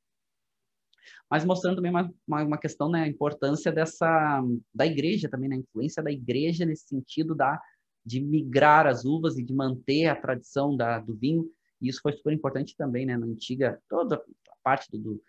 Mas 1.28 1.44
mostrando 1.44 1.76
também 1.76 1.90
uma, 1.90 2.10
uma, 2.26 2.42
uma 2.42 2.58
questão, 2.58 2.88
né, 2.88 3.02
a 3.02 3.08
importância 3.08 3.70
dessa, 3.70 4.42
da 4.74 4.86
igreja 4.86 5.28
também, 5.28 5.50
né, 5.50 5.56
a 5.56 5.58
influência 5.58 6.02
da 6.02 6.10
igreja 6.10 6.64
nesse 6.64 6.86
sentido 6.86 7.34
da 7.34 7.60
de 8.04 8.20
migrar 8.20 8.86
as 8.86 9.04
uvas 9.04 9.38
e 9.38 9.42
de 9.42 9.52
manter 9.52 10.06
a 10.06 10.16
tradição 10.16 10.76
da, 10.76 10.98
do 10.98 11.14
vinho. 11.14 11.50
E 11.80 11.88
isso 11.88 12.00
foi 12.02 12.12
super 12.12 12.32
importante 12.32 12.76
também, 12.76 13.06
né? 13.06 13.16
Na 13.16 13.26
antiga, 13.26 13.80
toda 13.88 14.16
a 14.16 14.56
parte 14.62 14.90
do, 14.90 15.22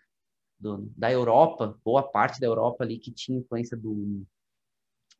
do, 0.58 0.90
da 0.96 1.10
Europa, 1.10 1.78
boa 1.84 2.02
parte 2.02 2.40
da 2.40 2.46
Europa 2.46 2.84
ali 2.84 2.98
que 2.98 3.10
tinha 3.10 3.38
influência 3.38 3.76
do, 3.76 4.24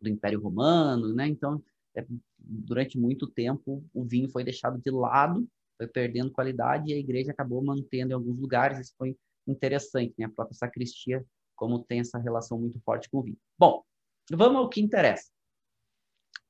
do 0.00 0.08
Império 0.08 0.40
Romano, 0.40 1.14
né? 1.14 1.26
Então, 1.26 1.62
é, 1.94 2.06
durante 2.38 2.98
muito 2.98 3.26
tempo, 3.26 3.84
o 3.92 4.04
vinho 4.04 4.28
foi 4.30 4.44
deixado 4.44 4.78
de 4.78 4.90
lado, 4.90 5.46
foi 5.76 5.86
perdendo 5.86 6.30
qualidade 6.30 6.90
e 6.90 6.94
a 6.94 6.98
igreja 6.98 7.32
acabou 7.32 7.62
mantendo 7.62 8.12
em 8.12 8.14
alguns 8.14 8.38
lugares. 8.38 8.78
Isso 8.78 8.94
foi 8.96 9.16
interessante, 9.46 10.14
né? 10.18 10.26
A 10.26 10.30
própria 10.30 10.56
sacristia, 10.56 11.24
como 11.54 11.82
tem 11.82 12.00
essa 12.00 12.18
relação 12.18 12.58
muito 12.58 12.80
forte 12.80 13.08
com 13.10 13.18
o 13.18 13.22
vinho. 13.22 13.38
Bom, 13.58 13.82
vamos 14.30 14.58
ao 14.58 14.68
que 14.68 14.80
interessa. 14.80 15.30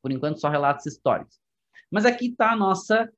Por 0.02 0.12
enquanto, 0.12 0.40
só 0.40 0.48
relatos 0.48 0.84
históricos. 0.86 1.40
Mas 1.90 2.04
aqui 2.04 2.26
está 2.26 2.52
a 2.52 2.56
nossa 2.56 3.10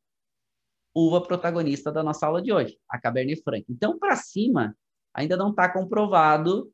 uva 0.94 1.22
protagonista 1.22 1.90
da 1.90 2.02
nossa 2.02 2.26
aula 2.26 2.40
de 2.40 2.52
hoje, 2.52 2.78
a 2.88 3.00
Cabernet 3.00 3.42
Franc. 3.42 3.64
Então, 3.68 3.98
para 3.98 4.14
cima, 4.16 4.76
ainda 5.12 5.36
não 5.36 5.50
está 5.50 5.72
comprovado 5.72 6.70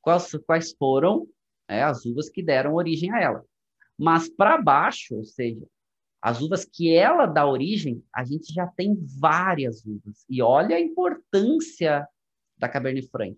quais, 0.00 0.30
quais 0.46 0.72
foram 0.72 1.26
é, 1.68 1.82
as 1.82 2.06
uvas 2.06 2.30
que 2.30 2.42
deram 2.42 2.74
origem 2.74 3.12
a 3.12 3.20
ela. 3.20 3.44
Mas 3.98 4.28
para 4.28 4.60
baixo, 4.60 5.16
ou 5.16 5.24
seja, 5.24 5.66
as 6.22 6.40
uvas 6.40 6.64
que 6.64 6.94
ela 6.94 7.26
dá 7.26 7.46
origem, 7.46 8.02
a 8.14 8.24
gente 8.24 8.52
já 8.52 8.66
tem 8.66 8.96
várias 9.20 9.84
uvas. 9.84 10.24
E 10.28 10.40
olha 10.40 10.76
a 10.76 10.80
importância 10.80 12.08
da 12.56 12.68
Cabernet 12.68 13.08
Franc. 13.08 13.36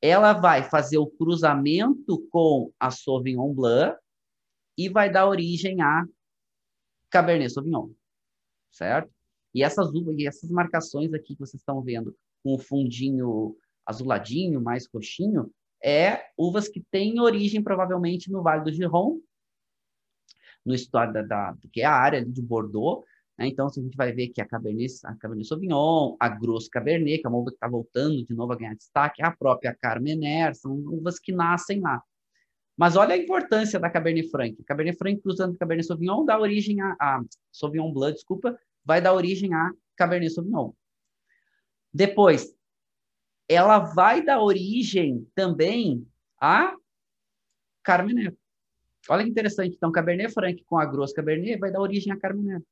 Ela 0.00 0.34
vai 0.34 0.62
fazer 0.62 0.98
o 0.98 1.06
cruzamento 1.06 2.26
com 2.30 2.70
a 2.78 2.90
Sauvignon 2.90 3.52
Blanc, 3.54 3.96
e 4.76 4.88
vai 4.88 5.10
dar 5.10 5.28
origem 5.28 5.80
a 5.80 6.06
Cabernet 7.10 7.52
Sauvignon, 7.52 7.90
certo? 8.70 9.10
E 9.54 9.62
essas 9.62 9.92
uvas, 9.94 10.16
e 10.18 10.26
essas 10.26 10.50
marcações 10.50 11.12
aqui 11.12 11.34
que 11.34 11.40
vocês 11.40 11.60
estão 11.60 11.80
vendo 11.80 12.16
com 12.42 12.54
o 12.54 12.58
fundinho 12.58 13.56
azuladinho, 13.86 14.60
mais 14.60 14.88
roxinho, 14.92 15.50
é 15.82 16.24
uvas 16.36 16.68
que 16.68 16.82
têm 16.90 17.20
origem 17.20 17.62
provavelmente 17.62 18.30
no 18.30 18.42
Vale 18.42 18.64
do 18.64 18.72
Giron, 18.72 19.20
no 20.64 20.74
história 20.74 21.12
da, 21.12 21.22
da 21.22 21.56
que 21.72 21.82
é 21.82 21.84
a 21.84 21.92
área 21.92 22.24
de 22.24 22.42
Bordeaux, 22.42 23.04
né? 23.38 23.48
Então, 23.48 23.66
a 23.66 23.70
gente 23.70 23.96
vai 23.96 24.12
ver 24.12 24.28
que 24.28 24.40
a 24.40 24.46
Cabernet, 24.46 24.92
a 25.04 25.14
Cabernet 25.16 25.48
Sauvignon, 25.48 26.16
a 26.20 26.28
Gros 26.28 26.68
Cabernet, 26.68 27.20
que 27.20 27.26
é 27.26 27.28
uma 27.28 27.38
uva 27.38 27.50
que 27.50 27.56
está 27.56 27.68
voltando 27.68 28.24
de 28.24 28.34
novo 28.34 28.52
a 28.52 28.56
ganhar 28.56 28.74
destaque, 28.74 29.22
a 29.22 29.30
própria 29.30 29.74
Carmener, 29.74 30.54
são 30.54 30.72
uvas 30.72 31.18
que 31.18 31.32
nascem 31.32 31.80
lá. 31.80 32.02
Mas 32.76 32.96
olha 32.96 33.14
a 33.14 33.18
importância 33.18 33.78
da 33.78 33.88
Cabernet 33.88 34.28
Franc. 34.30 34.62
Cabernet 34.64 34.98
Franc 34.98 35.20
cruzando 35.20 35.52
com 35.52 35.58
Cabernet 35.58 35.86
Sauvignon 35.86 36.24
dá 36.24 36.38
origem 36.38 36.80
a, 36.80 36.96
a 36.98 37.22
Sauvignon 37.52 37.92
Blanc, 37.92 38.14
desculpa, 38.14 38.58
vai 38.84 39.00
dar 39.00 39.14
origem 39.14 39.54
a 39.54 39.70
Cabernet 39.96 40.32
Sauvignon. 40.32 40.72
Depois, 41.92 42.52
ela 43.48 43.78
vai 43.78 44.22
dar 44.22 44.42
origem 44.42 45.28
também 45.34 46.06
a 46.40 46.74
Carmener. 47.82 48.36
Olha 49.08 49.22
que 49.22 49.30
interessante. 49.30 49.76
Então, 49.76 49.92
Cabernet 49.92 50.32
Franc 50.32 50.64
com 50.64 50.78
a 50.78 50.86
Gros 50.86 51.12
Cabernet 51.12 51.58
vai 51.58 51.70
dar 51.70 51.80
origem 51.80 52.12
a 52.12 52.18
Carmener. 52.18 52.62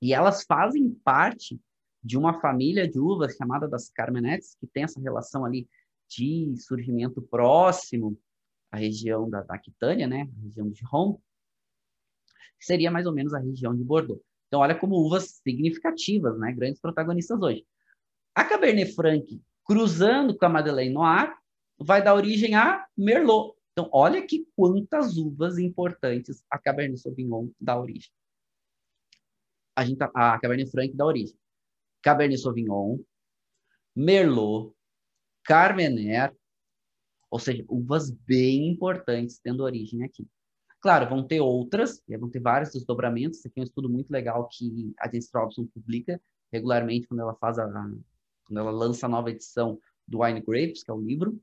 E 0.00 0.14
elas 0.14 0.44
fazem 0.44 0.90
parte 1.02 1.60
de 2.02 2.16
uma 2.16 2.40
família 2.40 2.88
de 2.88 2.98
uvas 2.98 3.34
chamada 3.36 3.66
das 3.66 3.90
Carmenettes, 3.90 4.54
que 4.54 4.66
tem 4.66 4.84
essa 4.84 5.00
relação 5.00 5.44
ali 5.44 5.68
de 6.08 6.54
surgimento 6.56 7.20
próximo 7.20 8.16
a 8.70 8.76
região 8.76 9.28
da, 9.28 9.42
da 9.42 9.54
Aquitânia, 9.54 10.06
né, 10.06 10.28
a 10.38 10.42
região 10.42 10.70
de 10.70 10.84
Rome, 10.84 11.18
seria 12.58 12.90
mais 12.90 13.06
ou 13.06 13.12
menos 13.12 13.34
a 13.34 13.38
região 13.38 13.74
de 13.74 13.82
Bordeaux. 13.82 14.22
Então, 14.46 14.60
olha 14.60 14.74
como 14.74 14.96
uvas 14.96 15.40
significativas, 15.42 16.38
né, 16.38 16.52
grandes 16.52 16.80
protagonistas 16.80 17.40
hoje. 17.40 17.66
A 18.34 18.44
Cabernet 18.44 18.94
Franc, 18.94 19.40
cruzando 19.64 20.36
com 20.36 20.44
a 20.44 20.48
Madeleine 20.48 20.92
Noir, 20.92 21.34
vai 21.78 22.02
dar 22.02 22.14
origem 22.14 22.54
a 22.54 22.86
Merlot. 22.96 23.54
Então, 23.72 23.88
olha 23.92 24.26
que 24.26 24.46
quantas 24.56 25.16
uvas 25.16 25.58
importantes 25.58 26.44
a 26.50 26.58
Cabernet 26.58 27.00
Sauvignon 27.00 27.48
dá 27.60 27.80
origem. 27.80 28.10
A, 29.74 29.84
gente, 29.84 29.98
tá, 29.98 30.10
a 30.14 30.38
Cabernet 30.38 30.70
Franc 30.70 30.94
dá 30.94 31.06
origem. 31.06 31.36
Cabernet 32.02 32.40
Sauvignon, 32.40 32.98
Merlot, 33.94 34.74
Carmener, 35.44 36.36
ou 37.30 37.38
seja, 37.38 37.64
uvas 37.68 38.10
bem 38.10 38.68
importantes 38.68 39.38
tendo 39.38 39.62
origem 39.62 40.02
aqui. 40.02 40.26
Claro, 40.80 41.08
vão 41.08 41.26
ter 41.26 41.40
outras, 41.40 42.02
vão 42.18 42.30
ter 42.30 42.40
vários 42.40 42.72
desdobramentos. 42.72 43.38
Esse 43.38 43.48
aqui 43.48 43.60
é 43.60 43.62
um 43.62 43.64
estudo 43.64 43.88
muito 43.88 44.10
legal 44.10 44.48
que 44.48 44.92
a 44.98 45.10
Jens 45.10 45.30
Robson 45.32 45.66
publica 45.66 46.20
regularmente 46.52 47.06
quando 47.06 47.20
ela 47.20 47.34
faz 47.34 47.58
a, 47.58 47.66
quando 48.44 48.58
ela 48.58 48.70
lança 48.70 49.06
a 49.06 49.08
nova 49.08 49.30
edição 49.30 49.78
do 50.08 50.22
Wine 50.22 50.40
Grapes, 50.40 50.82
que 50.82 50.90
é 50.90 50.94
o 50.94 51.00
livro, 51.00 51.40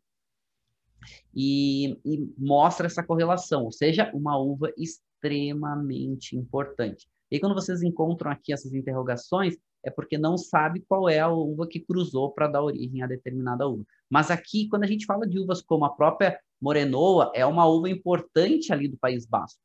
e, 1.34 1.98
e 2.04 2.34
mostra 2.38 2.88
essa 2.88 3.04
correlação, 3.04 3.64
ou 3.64 3.72
seja, 3.72 4.12
uma 4.14 4.38
uva 4.38 4.74
extremamente 4.76 6.36
importante. 6.36 7.08
E 7.32 7.40
quando 7.40 7.56
vocês 7.56 7.84
encontram 7.84 8.32
aqui 8.32 8.52
essas 8.52 8.74
interrogações, 8.74 9.56
é 9.88 9.90
porque 9.90 10.18
não 10.18 10.38
sabe 10.38 10.82
qual 10.82 11.08
é 11.08 11.18
a 11.18 11.30
uva 11.30 11.66
que 11.66 11.80
cruzou 11.80 12.34
para 12.34 12.50
dar 12.50 12.62
origem 12.62 13.02
a 13.02 13.08
determinada 13.08 13.66
uva. 13.66 13.86
Mas 14.10 14.30
aqui, 14.30 14.68
quando 14.68 14.84
a 14.84 14.88
gente 14.88 15.06
fala 15.06 15.26
de 15.26 15.40
uvas 15.40 15.62
como 15.62 15.86
a 15.86 15.96
própria 15.96 16.38
Morenoa, 16.60 17.32
é 17.34 17.46
uma 17.46 17.66
uva 17.66 17.90
importante 17.90 18.74
ali 18.74 18.90
do 18.90 18.98
País 18.98 19.26
Basco, 19.26 19.62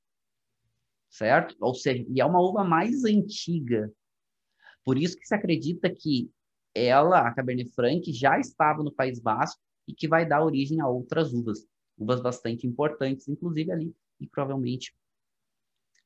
certo? 1.10 1.56
Ou 1.60 1.74
seja, 1.74 2.06
e 2.08 2.20
é 2.20 2.24
uma 2.24 2.40
uva 2.40 2.62
mais 2.62 3.02
antiga. 3.02 3.92
Por 4.84 4.96
isso 4.96 5.18
que 5.18 5.26
se 5.26 5.34
acredita 5.34 5.90
que 5.90 6.30
ela, 6.72 7.26
a 7.26 7.34
Cabernet 7.34 7.72
Franc, 7.74 8.12
já 8.12 8.38
estava 8.38 8.80
no 8.84 8.92
País 8.92 9.18
Basco 9.18 9.60
e 9.88 9.92
que 9.92 10.06
vai 10.06 10.24
dar 10.24 10.44
origem 10.44 10.80
a 10.80 10.86
outras 10.86 11.32
uvas, 11.32 11.66
uvas 11.98 12.20
bastante 12.22 12.64
importantes, 12.64 13.26
inclusive 13.26 13.72
ali, 13.72 13.96
e 14.20 14.26
provavelmente 14.28 14.94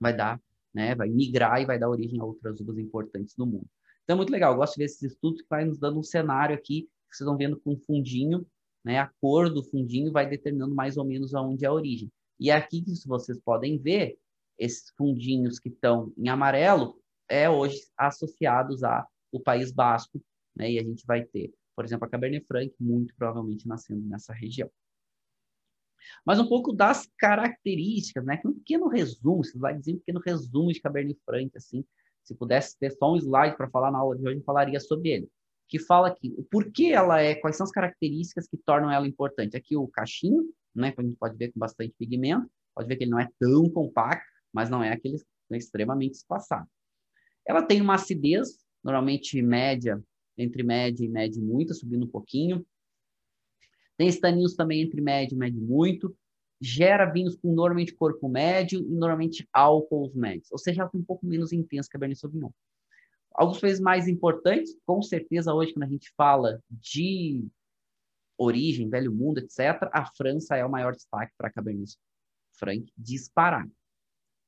vai 0.01 0.17
dar, 0.17 0.41
né, 0.73 0.95
vai 0.95 1.11
migrar 1.11 1.61
e 1.61 1.67
vai 1.67 1.79
dar 1.79 1.91
origem 1.91 2.19
a 2.19 2.25
outras 2.25 2.59
uvas 2.61 2.79
importantes 2.79 3.37
no 3.37 3.45
mundo. 3.45 3.69
Então 4.07 4.15
é 4.15 4.17
muito 4.19 4.31
legal, 4.31 4.53
eu 4.53 4.57
gosto 4.57 4.75
de 4.75 4.79
ver 4.79 4.85
esses 4.85 5.03
estudos 5.03 5.43
que 5.43 5.49
vai 5.51 5.65
nos 5.65 5.81
dando 5.81 5.99
um 5.99 6.03
cenário 6.03 6.55
aqui, 6.55 6.83
que 7.11 7.17
vocês 7.17 7.27
vão 7.27 7.37
vendo 7.37 7.59
com 7.59 7.77
fundinho, 7.77 8.47
né, 8.85 9.01
a 9.01 9.11
cor 9.21 9.53
do 9.53 9.65
fundinho 9.65 10.13
vai 10.13 10.31
determinando 10.31 10.73
mais 10.77 10.97
ou 10.97 11.05
menos 11.05 11.35
aonde 11.35 11.65
é 11.65 11.69
a 11.69 11.73
origem. 11.73 12.09
E 12.39 12.49
aqui, 12.49 12.85
se 12.95 13.09
vocês 13.09 13.37
podem 13.41 13.77
ver, 13.79 14.17
esses 14.57 14.91
fundinhos 14.97 15.59
que 15.59 15.69
estão 15.69 16.13
em 16.17 16.29
amarelo, 16.29 17.03
é 17.29 17.51
hoje 17.51 17.81
associados 17.99 18.85
ao 18.85 19.09
País 19.45 19.73
Basco, 19.73 20.23
né, 20.55 20.71
e 20.71 20.79
a 20.79 20.85
gente 20.85 21.05
vai 21.05 21.25
ter, 21.25 21.53
por 21.75 21.85
exemplo, 21.85 22.07
a 22.07 22.09
Cabernet 22.09 22.47
Franc, 22.47 22.73
muito 22.79 23.13
provavelmente 23.17 23.67
nascendo 23.67 24.07
nessa 24.07 24.33
região. 24.33 24.71
Mas 26.25 26.39
um 26.39 26.49
pouco 26.49 26.73
das 26.73 27.11
características, 27.19 28.25
né? 28.25 28.41
Um 28.45 28.55
pequeno 28.55 28.87
resumo, 28.87 29.43
você 29.43 29.59
vai 29.59 29.77
dizer 29.77 29.95
um 29.95 29.99
pequeno 29.99 30.21
resumo 30.25 30.73
de 30.73 30.81
Cabernet 30.81 31.21
Franc, 31.25 31.51
assim, 31.57 31.85
se 32.27 32.35
pudesse 32.35 32.77
ter 32.79 32.91
só 32.91 33.13
um 33.13 33.17
slide 33.17 33.57
para 33.57 33.71
falar 33.71 33.93
na 33.93 33.99
aula 33.99 34.17
de 34.17 34.27
hoje, 34.27 34.39
eu 34.39 34.45
falaria 34.45 34.81
sobre 34.81 35.11
ele. 35.11 35.29
Que 35.69 35.79
fala 35.79 36.09
aqui 36.09 36.35
o 36.37 36.43
porquê 36.45 36.87
ela 36.87 37.21
é, 37.21 37.37
quais 37.37 37.57
são 37.57 37.65
as 37.65 37.71
características 37.71 38.49
que 38.49 38.57
tornam 38.57 38.91
ela 38.91 39.07
importante. 39.07 39.57
Aqui 39.57 39.77
o 39.77 39.87
cachinho, 39.87 40.45
né, 40.75 40.91
que 40.91 41.01
a 41.01 41.05
gente 41.05 41.17
pode 41.17 41.37
ver 41.37 41.53
com 41.53 41.61
bastante 41.61 41.95
pigmento, 41.97 42.51
pode 42.75 42.89
ver 42.89 42.97
que 42.97 43.05
ele 43.05 43.13
não 43.13 43.21
é 43.21 43.29
tão 43.39 43.71
compacto, 43.71 44.27
mas 44.53 44.69
não 44.69 44.83
é 44.83 44.93
aquele 44.93 45.17
extremamente 45.53 46.15
espaçado. 46.15 46.69
Ela 47.47 47.63
tem 47.63 47.81
uma 47.81 47.95
acidez, 47.95 48.65
normalmente 48.83 49.41
média, 49.41 50.03
entre 50.37 50.65
média 50.65 51.05
e 51.05 51.09
média 51.09 51.41
muito, 51.41 51.75
subindo 51.75 52.05
um 52.05 52.11
pouquinho. 52.11 52.67
Tem 53.97 54.09
estaninhos 54.09 54.55
também 54.55 54.83
entre 54.83 55.01
médio 55.01 55.37
e 55.37 55.39
médio 55.39 55.61
muito. 55.61 56.15
Gera 56.61 57.05
vinhos 57.05 57.37
com 57.37 57.53
normalmente 57.53 57.95
corpo 57.95 58.29
médio 58.29 58.81
e 58.81 58.95
normalmente 58.95 59.49
álcools 59.53 60.15
médios. 60.15 60.51
Ou 60.51 60.59
seja, 60.59 60.83
ela 60.83 60.91
tem 60.91 61.01
um 61.01 61.05
pouco 61.05 61.27
menos 61.27 61.53
intenso 61.53 61.89
que 61.89 61.97
a 61.97 61.99
Cabernet 61.99 62.19
Sauvignon. 62.19 62.51
Alguns 63.35 63.61
países 63.61 63.81
mais 63.81 64.09
importantes, 64.09 64.75
com 64.87 65.03
certeza 65.03 65.53
hoje 65.53 65.75
quando 65.75 65.83
a 65.85 65.89
gente 65.89 66.11
fala 66.17 66.59
de 66.71 67.47
origem, 68.39 68.89
velho 68.89 69.13
mundo, 69.13 69.39
etc., 69.39 69.89
a 69.93 70.07
França 70.07 70.57
é 70.57 70.65
o 70.65 70.71
maior 70.71 70.95
destaque 70.95 71.33
para 71.37 71.49
a 71.49 71.53
Cabernet 71.53 71.97
Franc 72.59 72.91
disparar. 72.97 73.69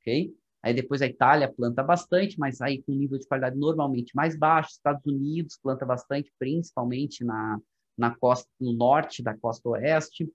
Ok? 0.00 0.35
Aí 0.62 0.75
depois 0.75 1.03
a 1.03 1.07
Itália 1.07 1.53
planta 1.53 1.83
bastante, 1.83 2.38
mas 2.38 2.61
aí 2.61 2.83
com 2.83 2.93
nível 2.93 3.19
de 3.19 3.27
qualidade 3.27 3.57
normalmente 3.57 4.15
mais 4.15 4.37
baixo. 4.37 4.71
Estados 4.71 5.05
Unidos 5.07 5.59
planta 5.62 5.87
bastante, 5.87 6.33
principalmente 6.38 7.25
na, 7.25 7.61
na 7.97 8.15
costa 8.17 8.49
no 8.61 8.73
norte 8.73 9.23
da 9.23 9.37
costa 9.37 9.69
oeste. 9.69 10.31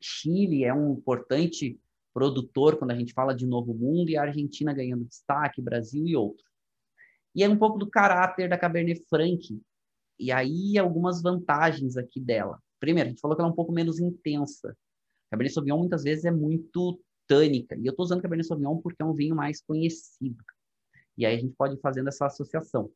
Chile 0.00 0.64
é 0.64 0.72
um 0.72 0.92
importante 0.94 1.78
produtor 2.12 2.78
quando 2.78 2.90
a 2.90 2.94
gente 2.94 3.12
fala 3.12 3.34
de 3.34 3.46
Novo 3.46 3.74
Mundo 3.74 4.10
e 4.10 4.16
a 4.16 4.22
Argentina 4.22 4.72
ganhando 4.72 5.04
destaque, 5.04 5.62
Brasil 5.62 6.06
e 6.06 6.16
outros. 6.16 6.48
E 7.34 7.42
é 7.42 7.48
um 7.48 7.58
pouco 7.58 7.78
do 7.78 7.88
caráter 7.88 8.48
da 8.48 8.58
Cabernet 8.58 9.04
Franc. 9.08 9.60
E 10.18 10.32
aí 10.32 10.76
algumas 10.78 11.22
vantagens 11.22 11.96
aqui 11.96 12.20
dela. 12.20 12.58
Primeiro, 12.80 13.08
a 13.08 13.10
gente 13.10 13.20
falou 13.20 13.36
que 13.36 13.40
ela 13.40 13.48
é 13.48 13.52
um 13.52 13.56
pouco 13.56 13.72
menos 13.72 14.00
intensa. 14.00 14.76
Cabernet 15.30 15.54
Sauvignon 15.54 15.78
muitas 15.78 16.02
vezes 16.02 16.24
é 16.24 16.30
muito 16.30 17.00
tânica. 17.26 17.76
E 17.76 17.86
eu 17.86 17.90
estou 17.90 18.04
usando 18.04 18.22
Cabernet 18.22 18.46
Sauvignon 18.48 18.78
porque 18.78 19.02
é 19.02 19.04
um 19.04 19.14
vinho 19.14 19.36
mais 19.36 19.60
conhecido. 19.60 20.42
E 21.16 21.26
aí 21.26 21.36
a 21.36 21.38
gente 21.38 21.54
pode 21.54 21.74
ir 21.74 21.80
fazendo 21.80 22.08
essa 22.08 22.26
associação 22.26 22.90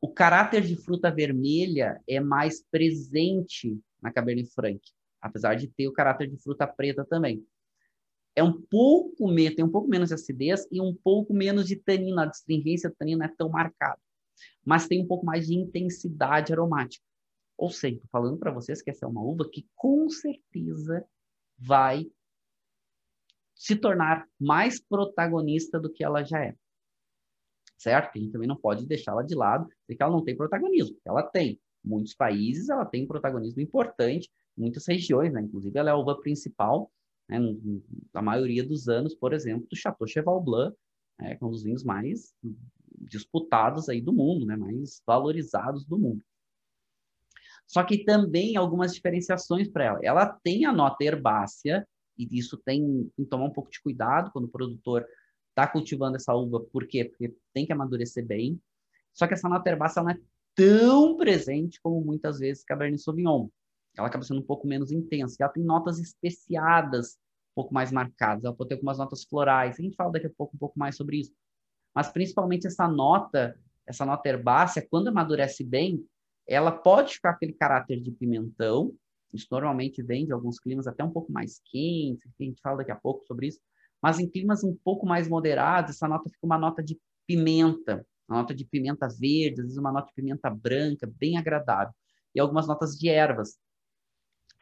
o 0.00 0.08
caráter 0.08 0.62
de 0.62 0.76
fruta 0.76 1.10
vermelha 1.10 2.00
é 2.08 2.18
mais 2.20 2.64
presente 2.70 3.78
na 4.00 4.10
Cabernet 4.10 4.50
Franc, 4.54 4.80
apesar 5.20 5.54
de 5.54 5.68
ter 5.68 5.88
o 5.88 5.92
caráter 5.92 6.28
de 6.28 6.36
fruta 6.36 6.66
preta 6.66 7.04
também. 7.04 7.44
É 8.34 8.42
um 8.42 8.60
pouco 8.60 9.34
tem 9.34 9.64
um 9.64 9.70
pouco 9.70 9.88
menos 9.88 10.08
de 10.08 10.14
acidez 10.14 10.66
e 10.70 10.80
um 10.80 10.94
pouco 10.94 11.34
menos 11.34 11.66
de 11.66 11.76
tanino. 11.76 12.20
A 12.20 12.30
tanino 12.98 13.18
não 13.18 13.26
é 13.26 13.28
tão 13.36 13.48
marcada, 13.48 14.00
mas 14.64 14.86
tem 14.86 15.02
um 15.02 15.06
pouco 15.06 15.26
mais 15.26 15.46
de 15.46 15.54
intensidade 15.54 16.52
aromática. 16.52 17.04
Ou 17.56 17.70
seja, 17.70 17.96
estou 17.96 18.08
falando 18.10 18.38
para 18.38 18.52
vocês 18.52 18.80
que 18.80 18.90
essa 18.90 19.04
é 19.04 19.08
uma 19.08 19.22
uva 19.22 19.48
que 19.50 19.68
com 19.74 20.08
certeza 20.08 21.04
vai 21.58 22.10
se 23.54 23.76
tornar 23.76 24.26
mais 24.38 24.80
protagonista 24.80 25.78
do 25.78 25.92
que 25.92 26.02
ela 26.02 26.22
já 26.22 26.42
é 26.42 26.54
certo? 27.80 28.10
A 28.14 28.18
gente 28.18 28.30
também 28.30 28.46
não 28.46 28.56
pode 28.56 28.86
deixá-la 28.86 29.22
de 29.22 29.34
lado, 29.34 29.66
porque 29.86 30.02
ela 30.02 30.12
não 30.12 30.22
tem 30.22 30.36
protagonismo. 30.36 30.96
Ela 31.04 31.22
tem. 31.22 31.58
Muitos 31.82 32.14
países 32.14 32.68
ela 32.68 32.84
tem 32.84 33.04
um 33.04 33.06
protagonismo 33.06 33.62
importante, 33.62 34.30
muitas 34.56 34.86
regiões, 34.86 35.32
né? 35.32 35.42
Inclusive, 35.42 35.78
ela 35.78 35.90
é 35.90 35.92
a 35.92 35.96
uva 35.96 36.20
principal, 36.20 36.90
né? 37.28 37.38
na 38.12 38.22
maioria 38.22 38.64
dos 38.64 38.88
anos, 38.88 39.14
por 39.14 39.32
exemplo, 39.32 39.66
do 39.68 39.76
Chateau 39.76 40.06
Cheval 40.06 40.40
Blanc, 40.42 40.76
né? 41.18 41.36
que 41.36 41.42
é 41.42 41.46
um 41.46 41.50
dos 41.50 41.62
vinhos 41.62 41.84
mais 41.84 42.34
disputados 43.00 43.88
aí 43.88 44.00
do 44.00 44.12
mundo, 44.12 44.44
né? 44.44 44.56
Mais 44.56 45.02
valorizados 45.06 45.84
do 45.84 45.98
mundo. 45.98 46.22
Só 47.66 47.84
que 47.84 48.04
também 48.04 48.56
algumas 48.56 48.92
diferenciações 48.92 49.68
para 49.68 49.84
ela. 49.84 50.00
Ela 50.02 50.26
tem 50.26 50.64
a 50.64 50.72
nota 50.72 51.04
herbácea, 51.04 51.86
e 52.18 52.28
isso 52.36 52.56
tem, 52.58 53.10
que 53.16 53.24
tomar 53.24 53.44
um 53.44 53.52
pouco 53.52 53.70
de 53.70 53.80
cuidado 53.80 54.30
quando 54.32 54.46
o 54.46 54.50
produtor 54.50 55.06
está 55.50 55.66
cultivando 55.66 56.16
essa 56.16 56.34
uva, 56.34 56.60
por 56.60 56.86
quê? 56.86 57.04
Porque 57.04 57.34
tem 57.54 57.64
que 57.64 57.72
amadurecer 57.72 58.26
bem. 58.26 58.60
Só 59.12 59.26
que 59.26 59.34
essa 59.34 59.48
nota 59.48 59.70
herbácea 59.70 60.02
não 60.02 60.10
é 60.10 60.18
tão 60.54 61.16
presente 61.16 61.80
como 61.80 62.00
muitas 62.00 62.38
vezes 62.38 62.64
Cabernet 62.64 63.00
Sauvignon. 63.00 63.48
Ela 64.00 64.08
acaba 64.08 64.24
sendo 64.24 64.40
um 64.40 64.44
pouco 64.44 64.66
menos 64.66 64.90
intensa. 64.90 65.36
Ela 65.40 65.52
tem 65.52 65.62
notas 65.62 65.98
especiadas, 65.98 67.14
um 67.52 67.54
pouco 67.56 67.74
mais 67.74 67.92
marcadas. 67.92 68.44
Ela 68.44 68.54
pode 68.54 68.68
ter 68.68 68.74
algumas 68.74 68.98
notas 68.98 69.24
florais. 69.24 69.78
A 69.78 69.82
gente 69.82 69.96
fala 69.96 70.12
daqui 70.12 70.26
a 70.26 70.32
pouco 70.36 70.56
um 70.56 70.58
pouco 70.58 70.78
mais 70.78 70.96
sobre 70.96 71.20
isso. 71.20 71.32
Mas 71.94 72.08
principalmente 72.08 72.66
essa 72.66 72.88
nota, 72.88 73.58
essa 73.86 74.04
nota 74.04 74.28
herbácea, 74.28 74.86
quando 74.90 75.08
amadurece 75.08 75.64
bem, 75.64 76.04
ela 76.46 76.72
pode 76.72 77.14
ficar 77.14 77.30
aquele 77.30 77.52
caráter 77.52 78.00
de 78.00 78.10
pimentão. 78.10 78.92
Isso 79.32 79.46
normalmente 79.50 80.02
vem 80.02 80.26
de 80.26 80.32
alguns 80.32 80.58
climas 80.58 80.86
até 80.86 81.04
um 81.04 81.10
pouco 81.10 81.32
mais 81.32 81.60
quentes. 81.64 82.32
A 82.38 82.42
gente 82.42 82.60
fala 82.60 82.78
daqui 82.78 82.90
a 82.90 82.96
pouco 82.96 83.24
sobre 83.24 83.48
isso. 83.48 83.60
Mas 84.02 84.18
em 84.18 84.28
climas 84.28 84.64
um 84.64 84.74
pouco 84.82 85.06
mais 85.06 85.28
moderados, 85.28 85.90
essa 85.90 86.08
nota 86.08 86.28
fica 86.28 86.44
uma 86.46 86.58
nota 86.58 86.82
de 86.82 86.98
pimenta, 87.26 88.04
uma 88.28 88.38
nota 88.38 88.54
de 88.54 88.64
pimenta 88.64 89.06
verde, 89.08 89.60
às 89.60 89.66
vezes 89.66 89.76
uma 89.76 89.92
nota 89.92 90.08
de 90.08 90.14
pimenta 90.14 90.48
branca, 90.50 91.10
bem 91.18 91.36
agradável. 91.36 91.94
E 92.34 92.40
algumas 92.40 92.66
notas 92.66 92.96
de 92.96 93.08
ervas. 93.08 93.58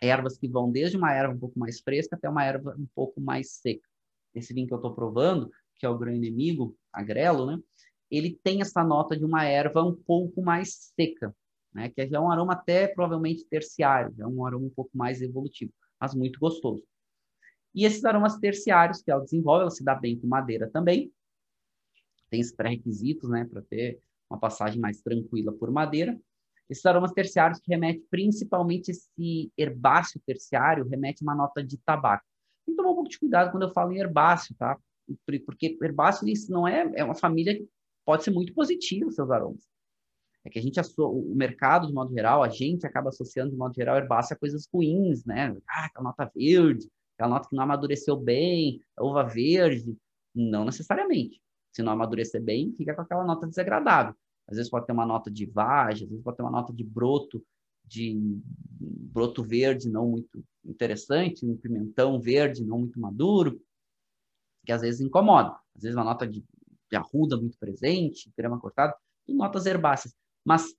Ervas 0.00 0.38
que 0.38 0.48
vão 0.48 0.70
desde 0.70 0.96
uma 0.96 1.12
erva 1.12 1.34
um 1.34 1.38
pouco 1.38 1.58
mais 1.58 1.80
fresca 1.80 2.16
até 2.16 2.28
uma 2.28 2.44
erva 2.44 2.74
um 2.78 2.86
pouco 2.94 3.20
mais 3.20 3.52
seca. 3.52 3.88
Esse 4.34 4.54
vinho 4.54 4.66
que 4.66 4.72
eu 4.72 4.78
estou 4.78 4.94
provando, 4.94 5.50
que 5.76 5.86
é 5.86 5.88
o 5.88 5.98
Grão 5.98 6.12
Inimigo, 6.12 6.76
agrelo, 6.92 7.46
né? 7.46 7.58
Ele 8.10 8.38
tem 8.42 8.60
essa 8.60 8.82
nota 8.84 9.16
de 9.16 9.24
uma 9.24 9.44
erva 9.44 9.82
um 9.82 9.94
pouco 9.94 10.40
mais 10.40 10.92
seca, 10.96 11.34
né? 11.74 11.88
Que 11.88 12.02
é 12.02 12.20
um 12.20 12.30
aroma 12.30 12.52
até 12.52 12.88
provavelmente 12.88 13.44
terciário, 13.46 14.14
é 14.18 14.26
um 14.26 14.44
aroma 14.46 14.66
um 14.66 14.70
pouco 14.70 14.90
mais 14.96 15.20
evolutivo, 15.20 15.72
mas 16.00 16.14
muito 16.14 16.38
gostoso. 16.38 16.82
E 17.74 17.84
esses 17.84 18.04
aromas 18.04 18.38
terciários 18.38 19.02
que 19.02 19.10
ela 19.10 19.22
desenvolve, 19.22 19.62
ela 19.62 19.70
se 19.70 19.84
dá 19.84 19.94
bem 19.94 20.18
com 20.18 20.26
madeira 20.26 20.70
também. 20.70 21.12
Tem 22.30 22.40
esses 22.40 22.54
pré-requisitos, 22.54 23.28
né, 23.28 23.44
para 23.44 23.62
ter 23.62 24.00
uma 24.28 24.38
passagem 24.38 24.80
mais 24.80 25.00
tranquila 25.00 25.52
por 25.52 25.70
madeira. 25.70 26.18
Esses 26.68 26.84
aromas 26.84 27.12
terciários 27.12 27.58
que 27.60 27.70
remete 27.70 28.04
principalmente 28.10 28.90
esse 28.90 29.50
herbáceo 29.56 30.20
terciário, 30.26 30.86
remete 30.86 31.22
uma 31.22 31.34
nota 31.34 31.62
de 31.62 31.78
tabaco. 31.78 32.24
Tem 32.66 32.74
que 32.74 32.76
tomar 32.76 32.90
um 32.90 32.94
pouco 32.94 33.08
de 33.08 33.18
cuidado 33.18 33.50
quando 33.50 33.62
eu 33.62 33.72
falo 33.72 33.92
em 33.92 33.98
herbáceo, 33.98 34.54
tá? 34.58 34.78
Porque 35.24 35.78
herbáceo 35.82 36.28
isso 36.28 36.52
não 36.52 36.68
é, 36.68 36.90
é 36.96 37.02
uma 37.04 37.14
família 37.14 37.56
que 37.56 37.66
pode 38.04 38.24
ser 38.24 38.30
muito 38.30 38.52
positiva 38.52 39.08
os 39.08 39.14
seus 39.14 39.30
aromas. 39.30 39.66
É 40.44 40.50
que 40.50 40.58
a 40.58 40.62
gente, 40.62 40.78
o 40.98 41.34
mercado, 41.34 41.86
de 41.86 41.92
modo 41.92 42.12
geral, 42.12 42.42
a 42.42 42.48
gente 42.48 42.86
acaba 42.86 43.08
associando, 43.08 43.50
de 43.50 43.56
modo 43.56 43.74
geral, 43.74 43.96
herbáceo 43.96 44.34
a 44.34 44.38
coisas 44.38 44.68
ruins, 44.72 45.24
né? 45.24 45.56
Ah, 45.68 45.86
aquela 45.86 46.04
nota 46.04 46.30
verde, 46.34 46.88
aquela 47.14 47.34
nota 47.34 47.48
que 47.48 47.56
não 47.56 47.64
amadureceu 47.64 48.16
bem, 48.16 48.80
uva 48.98 49.24
verde. 49.24 49.96
Não 50.34 50.64
necessariamente. 50.64 51.40
Se 51.72 51.82
não 51.82 51.92
amadurecer 51.92 52.42
bem, 52.42 52.72
fica 52.76 52.94
com 52.94 53.02
aquela 53.02 53.24
nota 53.24 53.46
desagradável. 53.46 54.14
Às 54.48 54.56
vezes 54.56 54.70
pode 54.70 54.86
ter 54.86 54.92
uma 54.92 55.06
nota 55.06 55.30
de 55.30 55.46
vagem, 55.46 56.04
às 56.04 56.10
vezes 56.10 56.24
pode 56.24 56.36
ter 56.36 56.42
uma 56.42 56.50
nota 56.50 56.72
de 56.72 56.82
broto, 56.82 57.44
de 57.84 58.18
broto 58.80 59.42
verde 59.42 59.88
não 59.88 60.08
muito 60.08 60.44
interessante, 60.64 61.46
um 61.46 61.56
pimentão 61.56 62.20
verde 62.20 62.64
não 62.64 62.78
muito 62.78 62.98
maduro, 62.98 63.60
que 64.64 64.72
às 64.72 64.80
vezes 64.80 65.00
incomoda. 65.00 65.50
Às 65.76 65.82
vezes 65.82 65.96
uma 65.96 66.04
nota 66.04 66.26
de 66.26 66.44
arruda 66.94 67.36
muito 67.36 67.58
presente, 67.58 68.32
grama 68.36 68.58
cortada, 68.58 68.94
notas 69.28 69.66
herbáceas. 69.66 70.14
Mas 70.44 70.74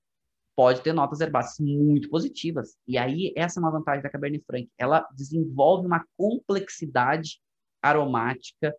pode 0.55 0.81
ter 0.81 0.93
notas 0.93 1.21
herbáceas 1.21 1.59
muito 1.59 2.09
positivas. 2.09 2.77
E 2.87 2.97
aí, 2.97 3.31
essa 3.35 3.59
é 3.59 3.61
uma 3.61 3.71
vantagem 3.71 4.03
da 4.03 4.09
Cabernet 4.09 4.43
Franc. 4.45 4.69
Ela 4.77 5.07
desenvolve 5.15 5.85
uma 5.87 6.03
complexidade 6.17 7.39
aromática 7.81 8.75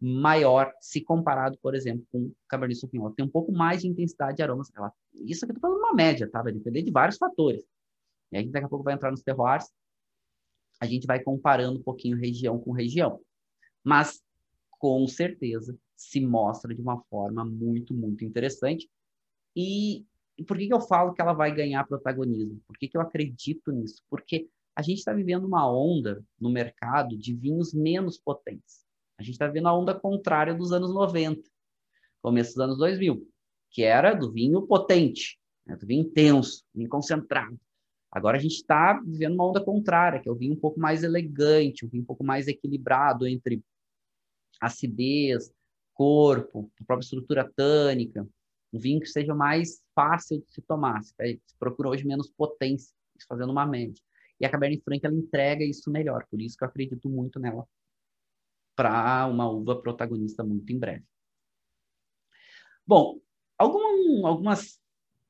maior 0.00 0.72
se 0.80 1.00
comparado, 1.02 1.58
por 1.58 1.74
exemplo, 1.74 2.06
com 2.10 2.32
Cabernet 2.48 2.80
Sauvignon. 2.80 3.06
Ela 3.06 3.14
tem 3.14 3.24
um 3.24 3.30
pouco 3.30 3.52
mais 3.52 3.82
de 3.82 3.88
intensidade 3.88 4.36
de 4.36 4.42
aromas. 4.42 4.70
Ela, 4.74 4.92
isso 5.26 5.44
aqui 5.44 5.52
eu 5.52 5.56
tô 5.56 5.60
falando 5.60 5.78
uma 5.78 5.92
média, 5.92 6.28
tá? 6.30 6.42
Vai 6.42 6.52
depender 6.52 6.82
de 6.82 6.90
vários 6.90 7.18
fatores. 7.18 7.62
E 8.32 8.38
a 8.38 8.40
gente 8.40 8.50
daqui 8.50 8.66
a 8.66 8.68
pouco 8.68 8.84
vai 8.84 8.94
entrar 8.94 9.10
nos 9.10 9.22
terroirs. 9.22 9.70
A 10.80 10.86
gente 10.86 11.06
vai 11.06 11.22
comparando 11.22 11.78
um 11.78 11.82
pouquinho 11.82 12.16
região 12.16 12.58
com 12.58 12.72
região. 12.72 13.20
Mas, 13.84 14.22
com 14.70 15.06
certeza, 15.06 15.76
se 15.94 16.20
mostra 16.20 16.74
de 16.74 16.80
uma 16.80 17.02
forma 17.10 17.44
muito, 17.44 17.92
muito 17.92 18.24
interessante. 18.24 18.88
E, 19.54 20.06
por 20.46 20.56
que, 20.56 20.66
que 20.66 20.72
eu 20.72 20.80
falo 20.80 21.12
que 21.12 21.20
ela 21.20 21.34
vai 21.34 21.54
ganhar 21.54 21.86
protagonismo? 21.86 22.58
Por 22.66 22.78
que, 22.78 22.88
que 22.88 22.96
eu 22.96 23.02
acredito 23.02 23.70
nisso? 23.70 24.02
Porque 24.08 24.48
a 24.74 24.80
gente 24.80 24.98
está 24.98 25.12
vivendo 25.12 25.44
uma 25.44 25.70
onda 25.70 26.24
no 26.40 26.50
mercado 26.50 27.18
de 27.18 27.34
vinhos 27.34 27.74
menos 27.74 28.18
potentes. 28.18 28.86
A 29.20 29.22
gente 29.22 29.34
está 29.34 29.46
vendo 29.46 29.68
a 29.68 29.78
onda 29.78 29.94
contrária 29.94 30.54
dos 30.54 30.72
anos 30.72 30.94
90, 30.94 31.42
começo 32.22 32.54
dos 32.54 32.60
anos 32.60 32.78
2000, 32.78 33.22
que 33.70 33.82
era 33.82 34.14
do 34.14 34.32
vinho 34.32 34.66
potente, 34.66 35.38
né, 35.66 35.76
do 35.76 35.86
vinho 35.86 36.06
intenso, 36.06 36.64
vinho 36.74 36.88
concentrado. 36.88 37.60
Agora 38.10 38.38
a 38.38 38.40
gente 38.40 38.54
está 38.54 38.98
vivendo 38.98 39.34
uma 39.34 39.46
onda 39.46 39.62
contrária, 39.62 40.20
que 40.20 40.26
é 40.26 40.32
o 40.32 40.34
vinho 40.34 40.54
um 40.54 40.58
pouco 40.58 40.80
mais 40.80 41.04
elegante, 41.04 41.84
um 41.84 41.88
vinho 41.90 42.02
um 42.02 42.06
pouco 42.06 42.24
mais 42.24 42.48
equilibrado 42.48 43.26
entre 43.26 43.62
acidez, 44.58 45.52
corpo, 45.92 46.72
a 46.80 46.84
própria 46.86 47.04
estrutura 47.04 47.52
tânica, 47.54 48.26
um 48.72 48.78
vinho 48.78 49.00
que 49.00 49.06
seja 49.06 49.34
mais 49.34 49.82
fácil 49.94 50.40
de 50.40 50.50
se 50.50 50.62
tomar. 50.62 51.02
Você 51.02 51.38
procura 51.58 51.90
hoje 51.90 52.06
menos 52.06 52.30
potência, 52.30 52.90
fazendo 53.28 53.52
uma 53.52 53.66
média. 53.66 54.02
E 54.40 54.46
a 54.46 54.50
Cabernet 54.50 54.82
Franc 54.82 55.04
ela 55.04 55.14
entrega 55.14 55.62
isso 55.62 55.90
melhor, 55.90 56.24
por 56.30 56.40
isso 56.40 56.56
que 56.56 56.64
eu 56.64 56.68
acredito 56.68 57.06
muito 57.10 57.38
nela 57.38 57.68
para 58.80 59.26
uma 59.26 59.46
uva 59.46 59.78
protagonista 59.78 60.42
muito 60.42 60.72
em 60.72 60.78
breve. 60.78 61.04
Bom, 62.86 63.20
algum, 63.58 64.26
algumas 64.26 64.80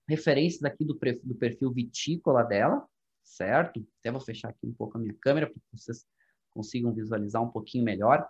referências 0.09 0.63
aqui 0.63 0.85
do, 0.85 0.97
do 1.25 1.35
perfil 1.35 1.73
vitícola 1.73 2.45
dela, 2.45 2.87
certo? 3.25 3.85
Até 3.99 4.13
vou 4.13 4.21
fechar 4.21 4.51
aqui 4.51 4.65
um 4.65 4.73
pouco 4.73 4.97
a 4.97 5.01
minha 5.01 5.15
câmera 5.15 5.49
para 5.49 5.57
que 5.57 5.67
vocês 5.77 6.07
consigam 6.51 6.95
visualizar 6.95 7.43
um 7.43 7.51
pouquinho 7.51 7.83
melhor. 7.83 8.25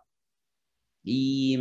E 1.05 1.59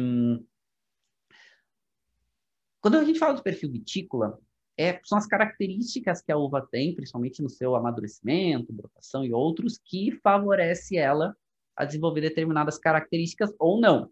quando 2.79 2.95
a 2.95 3.03
gente 3.03 3.19
fala 3.19 3.33
do 3.33 3.43
perfil 3.43 3.73
vitícola, 3.73 4.39
é, 4.77 5.01
são 5.03 5.17
as 5.17 5.27
características 5.27 6.21
que 6.21 6.31
a 6.31 6.37
uva 6.37 6.65
tem, 6.65 6.95
principalmente 6.95 7.43
no 7.43 7.49
seu 7.49 7.75
amadurecimento, 7.75 8.71
brotação 8.71 9.25
e 9.25 9.33
outros, 9.33 9.77
que 9.83 10.13
favorece 10.23 10.95
ela 10.95 11.35
a 11.79 11.85
desenvolver 11.85 12.21
determinadas 12.21 12.77
características 12.77 13.53
ou 13.57 13.79
não. 13.79 14.09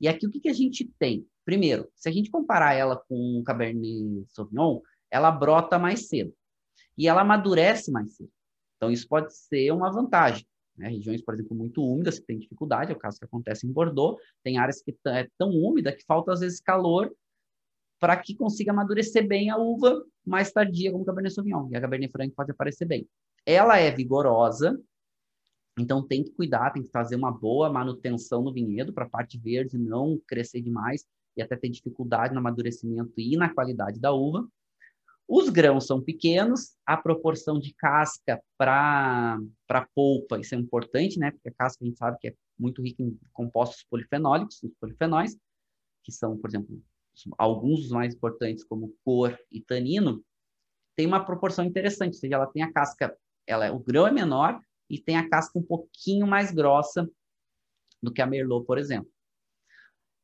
E 0.00 0.08
aqui 0.08 0.26
o 0.26 0.30
que, 0.30 0.40
que 0.40 0.48
a 0.48 0.54
gente 0.54 0.90
tem? 0.98 1.26
Primeiro, 1.44 1.86
se 1.94 2.08
a 2.08 2.12
gente 2.12 2.30
comparar 2.30 2.74
ela 2.74 2.96
com 2.96 3.38
um 3.38 3.44
Cabernet 3.44 4.24
Sauvignon, 4.28 4.80
ela 5.10 5.30
brota 5.30 5.78
mais 5.78 6.08
cedo 6.08 6.32
e 6.96 7.06
ela 7.06 7.20
amadurece 7.20 7.90
mais 7.90 8.16
cedo. 8.16 8.30
Então 8.76 8.90
isso 8.90 9.06
pode 9.06 9.36
ser 9.36 9.70
uma 9.72 9.92
vantagem. 9.92 10.46
Né? 10.76 10.88
Regiões, 10.88 11.22
por 11.22 11.34
exemplo, 11.34 11.54
muito 11.54 11.84
úmidas, 11.84 12.18
que 12.18 12.24
tem 12.24 12.38
dificuldade, 12.38 12.90
é 12.90 12.94
o 12.94 12.98
caso 12.98 13.18
que 13.18 13.26
acontece 13.26 13.66
em 13.66 13.72
Bordeaux, 13.72 14.18
tem 14.42 14.56
áreas 14.56 14.80
que 14.80 14.96
é 15.06 15.28
tão 15.36 15.50
úmida 15.50 15.92
que 15.92 16.04
falta 16.06 16.32
às 16.32 16.40
vezes 16.40 16.60
calor 16.60 17.14
para 17.98 18.16
que 18.16 18.34
consiga 18.34 18.72
amadurecer 18.72 19.28
bem 19.28 19.50
a 19.50 19.58
uva 19.58 20.02
mais 20.24 20.50
tardia, 20.50 20.90
como 20.90 21.02
o 21.02 21.06
Cabernet 21.06 21.34
Sauvignon. 21.34 21.68
E 21.70 21.76
a 21.76 21.80
Cabernet 21.82 22.10
Franc 22.10 22.34
pode 22.34 22.50
aparecer 22.50 22.86
bem. 22.86 23.06
Ela 23.44 23.78
é 23.78 23.90
vigorosa, 23.90 24.80
então 25.80 26.06
tem 26.06 26.22
que 26.22 26.30
cuidar, 26.32 26.70
tem 26.70 26.82
que 26.82 26.90
fazer 26.90 27.16
uma 27.16 27.32
boa 27.32 27.70
manutenção 27.70 28.42
no 28.42 28.52
vinhedo 28.52 28.92
para 28.92 29.04
a 29.04 29.08
parte 29.08 29.38
verde 29.38 29.78
não 29.78 30.20
crescer 30.26 30.60
demais 30.60 31.04
e 31.36 31.42
até 31.42 31.56
ter 31.56 31.68
dificuldade 31.68 32.32
no 32.34 32.40
amadurecimento 32.40 33.12
e 33.16 33.36
na 33.36 33.52
qualidade 33.52 33.98
da 33.98 34.12
uva. 34.12 34.46
Os 35.26 35.48
grãos 35.48 35.86
são 35.86 36.02
pequenos, 36.02 36.76
a 36.84 36.96
proporção 36.96 37.58
de 37.58 37.72
casca 37.74 38.42
para 38.58 39.38
polpa, 39.94 40.40
isso 40.40 40.54
é 40.56 40.58
importante, 40.58 41.18
né? 41.20 41.30
Porque 41.30 41.48
a 41.48 41.52
casca 41.52 41.84
a 41.84 41.86
gente 41.86 41.98
sabe 41.98 42.18
que 42.20 42.28
é 42.28 42.34
muito 42.58 42.82
rica 42.82 43.02
em 43.02 43.16
compostos 43.32 43.84
polifenólicos, 43.88 44.60
os 44.62 44.74
polifenóis, 44.80 45.36
que 46.02 46.10
são, 46.10 46.36
por 46.36 46.50
exemplo, 46.50 46.82
alguns 47.38 47.82
dos 47.82 47.90
mais 47.90 48.12
importantes, 48.12 48.64
como 48.64 48.92
cor 49.04 49.38
e 49.52 49.60
tanino, 49.60 50.20
tem 50.96 51.06
uma 51.06 51.24
proporção 51.24 51.64
interessante, 51.64 52.14
ou 52.14 52.20
seja, 52.20 52.34
ela 52.34 52.46
tem 52.48 52.62
a 52.62 52.72
casca, 52.72 53.16
ela, 53.46 53.72
o 53.72 53.78
grão 53.78 54.06
é 54.06 54.12
menor, 54.12 54.60
e 54.90 54.98
tem 54.98 55.16
a 55.16 55.28
casca 55.28 55.58
um 55.58 55.62
pouquinho 55.62 56.26
mais 56.26 56.50
grossa 56.50 57.08
do 58.02 58.12
que 58.12 58.20
a 58.20 58.26
Merlot, 58.26 58.66
por 58.66 58.76
exemplo. 58.76 59.10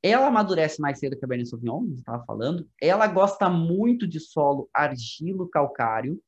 Ela 0.02 0.26
amadurece 0.26 0.80
mais 0.80 0.98
cedo 0.98 1.12
que 1.12 1.18
a 1.18 1.20
Cabernet 1.20 1.48
Sauvignon, 1.48 1.86
gente 1.86 1.98
estava 1.98 2.24
falando. 2.24 2.68
Ela 2.80 3.06
gosta 3.06 3.48
muito 3.48 4.06
de 4.06 4.20
solo 4.20 4.68
argilo-calcário, 4.74 6.20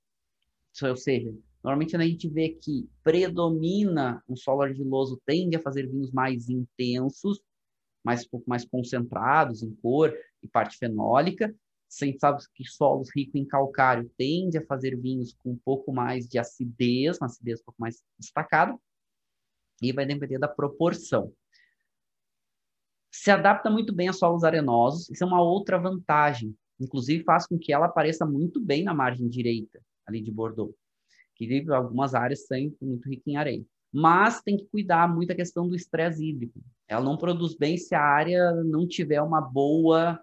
ou 0.82 0.96
seja, 0.96 1.34
normalmente 1.62 1.96
a 1.96 2.00
gente 2.00 2.28
vê 2.28 2.50
que 2.50 2.88
predomina 3.02 4.22
um 4.28 4.36
solo 4.36 4.62
argiloso, 4.62 5.20
tende 5.26 5.56
a 5.56 5.60
fazer 5.60 5.86
vinhos 5.88 6.12
mais 6.12 6.48
intensos, 6.48 7.40
mais 8.04 8.26
pouco 8.26 8.48
mais 8.48 8.64
concentrados 8.64 9.62
em 9.62 9.74
cor 9.74 10.14
e 10.42 10.48
parte 10.48 10.76
fenólica, 10.76 11.54
gente 11.90 12.18
sabe 12.18 12.42
que 12.54 12.64
solos 12.64 13.08
ricos 13.14 13.34
em 13.34 13.46
calcário 13.46 14.10
tende 14.16 14.58
a 14.58 14.66
fazer 14.66 14.96
vinhos 14.96 15.32
com 15.32 15.52
um 15.52 15.58
pouco 15.64 15.92
mais 15.92 16.28
de 16.28 16.38
acidez, 16.38 17.18
uma 17.18 17.26
acidez 17.26 17.60
um 17.60 17.64
pouco 17.64 17.80
mais 17.80 18.02
destacada, 18.18 18.78
e 19.80 19.92
vai 19.92 20.04
depender 20.04 20.38
da 20.38 20.48
proporção. 20.48 21.32
Se 23.10 23.30
adapta 23.30 23.70
muito 23.70 23.92
bem 23.92 24.08
a 24.08 24.12
solos 24.12 24.44
arenosos, 24.44 25.08
isso 25.08 25.24
é 25.24 25.26
uma 25.26 25.42
outra 25.42 25.78
vantagem. 25.78 26.54
Inclusive 26.78 27.24
faz 27.24 27.46
com 27.46 27.58
que 27.58 27.72
ela 27.72 27.86
apareça 27.86 28.24
muito 28.26 28.60
bem 28.60 28.84
na 28.84 28.94
margem 28.94 29.28
direita, 29.28 29.80
ali 30.06 30.20
de 30.20 30.30
Bordeaux, 30.30 30.74
que 31.34 31.64
algumas 31.70 32.14
áreas 32.14 32.46
são 32.46 32.58
muito 32.80 33.08
ricas 33.08 33.26
em 33.26 33.36
areia. 33.36 33.64
Mas 33.90 34.42
tem 34.42 34.56
que 34.56 34.66
cuidar 34.66 35.12
muito 35.12 35.32
a 35.32 35.34
questão 35.34 35.66
do 35.66 35.74
estresse 35.74 36.24
hídrico. 36.24 36.60
Ela 36.86 37.02
não 37.02 37.16
produz 37.16 37.56
bem 37.56 37.76
se 37.78 37.94
a 37.94 38.02
área 38.02 38.52
não 38.64 38.86
tiver 38.86 39.22
uma 39.22 39.40
boa 39.40 40.22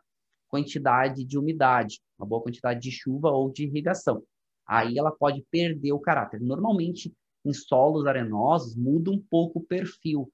quantidade 0.56 1.26
de 1.26 1.38
umidade, 1.38 2.00
uma 2.18 2.26
boa 2.26 2.42
quantidade 2.42 2.80
de 2.80 2.90
chuva 2.90 3.30
ou 3.30 3.52
de 3.52 3.66
irrigação. 3.66 4.24
Aí 4.66 4.98
ela 4.98 5.12
pode 5.12 5.46
perder 5.52 5.92
o 5.92 6.00
caráter. 6.00 6.40
Normalmente, 6.40 7.14
em 7.44 7.54
solos 7.54 8.08
arenosos, 8.08 8.74
muda 8.76 9.12
um 9.12 9.22
pouco 9.22 9.60
o 9.60 9.64
perfil. 9.64 10.32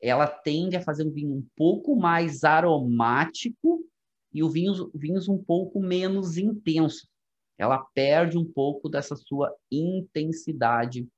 Ela 0.00 0.28
tende 0.28 0.76
a 0.76 0.80
fazer 0.80 1.04
um 1.04 1.10
vinho 1.10 1.34
um 1.34 1.46
pouco 1.56 1.96
mais 1.96 2.44
aromático 2.44 3.84
e 4.32 4.44
o 4.44 4.48
vinho, 4.48 4.90
vinhos 4.94 5.28
um 5.28 5.42
pouco 5.42 5.80
menos 5.80 6.38
intensos. 6.38 7.10
Ela 7.58 7.84
perde 7.92 8.38
um 8.38 8.44
pouco 8.44 8.88
dessa 8.88 9.16
sua 9.16 9.52
intensidade 9.70 11.08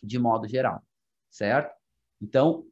de 0.00 0.16
modo 0.16 0.46
geral, 0.46 0.80
certo? 1.28 1.74
Então, 2.22 2.64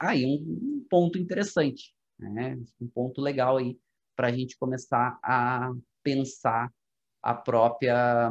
aí 0.00 0.26
um 0.26 0.84
ponto 0.90 1.16
interessante, 1.16 1.94
né? 2.18 2.58
Um 2.80 2.88
ponto 2.88 3.20
legal 3.20 3.56
aí 3.56 3.78
para 4.16 4.28
a 4.28 4.32
gente 4.32 4.56
começar 4.56 5.18
a 5.22 5.72
pensar 6.02 6.72
a 7.22 7.34
própria 7.34 8.30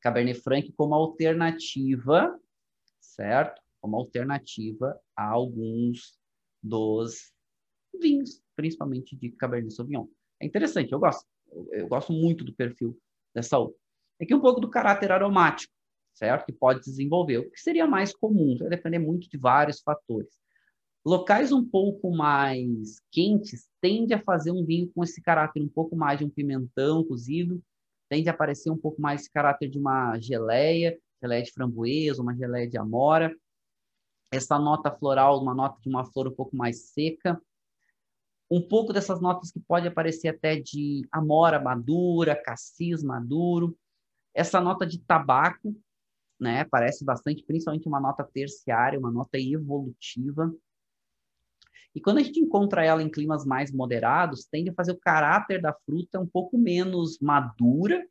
Cabernet 0.00 0.40
Franc 0.40 0.72
como 0.72 0.94
alternativa, 0.94 2.38
certo? 3.00 3.60
Como 3.80 3.96
alternativa 3.96 5.00
a 5.16 5.28
alguns 5.28 6.18
dos 6.62 7.32
vinhos, 8.00 8.42
principalmente 8.56 9.16
de 9.16 9.30
Cabernet 9.30 9.74
Sauvignon. 9.74 10.06
É 10.40 10.46
interessante, 10.46 10.92
eu 10.92 10.98
gosto. 10.98 11.26
Eu, 11.70 11.88
gosto 11.88 12.12
muito 12.12 12.44
do 12.44 12.52
perfil 12.54 12.98
dessa 13.34 13.58
uva. 13.58 13.74
Aqui 14.20 14.34
um 14.34 14.40
pouco 14.40 14.60
do 14.60 14.68
caráter 14.68 15.10
aromático, 15.10 15.72
certo? 16.12 16.44
Que 16.44 16.52
pode 16.52 16.80
desenvolver. 16.80 17.38
O 17.38 17.50
que 17.50 17.60
seria 17.60 17.86
mais 17.86 18.14
comum? 18.14 18.56
Vai 18.58 18.68
depender 18.68 18.98
muito 18.98 19.28
de 19.28 19.38
vários 19.38 19.80
fatores. 19.80 20.36
Locais 21.08 21.52
um 21.52 21.64
pouco 21.64 22.14
mais 22.14 23.00
quentes 23.10 23.66
tende 23.80 24.12
a 24.12 24.22
fazer 24.22 24.50
um 24.50 24.62
vinho 24.62 24.92
com 24.92 25.02
esse 25.02 25.22
caráter 25.22 25.62
um 25.62 25.68
pouco 25.68 25.96
mais 25.96 26.18
de 26.18 26.26
um 26.26 26.28
pimentão 26.28 27.02
cozido, 27.02 27.64
tende 28.10 28.28
a 28.28 28.32
aparecer 28.32 28.70
um 28.70 28.76
pouco 28.76 29.00
mais 29.00 29.22
esse 29.22 29.32
caráter 29.32 29.70
de 29.70 29.78
uma 29.78 30.18
geleia, 30.18 31.00
geleia 31.18 31.42
de 31.42 31.50
framboesa, 31.50 32.20
uma 32.20 32.36
geleia 32.36 32.68
de 32.68 32.76
amora. 32.76 33.34
Essa 34.30 34.58
nota 34.58 34.90
floral, 34.90 35.40
uma 35.40 35.54
nota 35.54 35.80
de 35.80 35.88
uma 35.88 36.04
flor 36.04 36.28
um 36.28 36.34
pouco 36.34 36.54
mais 36.54 36.90
seca. 36.90 37.40
Um 38.50 38.60
pouco 38.60 38.92
dessas 38.92 39.18
notas 39.18 39.50
que 39.50 39.60
pode 39.60 39.88
aparecer 39.88 40.28
até 40.28 40.56
de 40.56 41.08
amora 41.10 41.58
madura, 41.58 42.36
cassis 42.36 43.02
maduro. 43.02 43.74
Essa 44.34 44.60
nota 44.60 44.86
de 44.86 44.98
tabaco, 44.98 45.74
né, 46.38 46.64
parece 46.64 47.02
bastante, 47.02 47.42
principalmente 47.44 47.88
uma 47.88 47.98
nota 47.98 48.22
terciária, 48.22 48.98
uma 48.98 49.10
nota 49.10 49.38
evolutiva 49.38 50.54
E 51.94 52.00
quando 52.00 52.18
a 52.18 52.22
gente 52.22 52.40
encontra 52.40 52.84
ela 52.84 53.02
em 53.02 53.10
climas 53.10 53.44
mais 53.44 53.72
moderados, 53.72 54.44
tende 54.44 54.70
a 54.70 54.74
fazer 54.74 54.92
o 54.92 54.98
caráter 54.98 55.60
da 55.60 55.72
fruta 55.72 56.20
um 56.20 56.26
pouco 56.26 56.58
menos 56.58 57.18
madura 57.20 58.06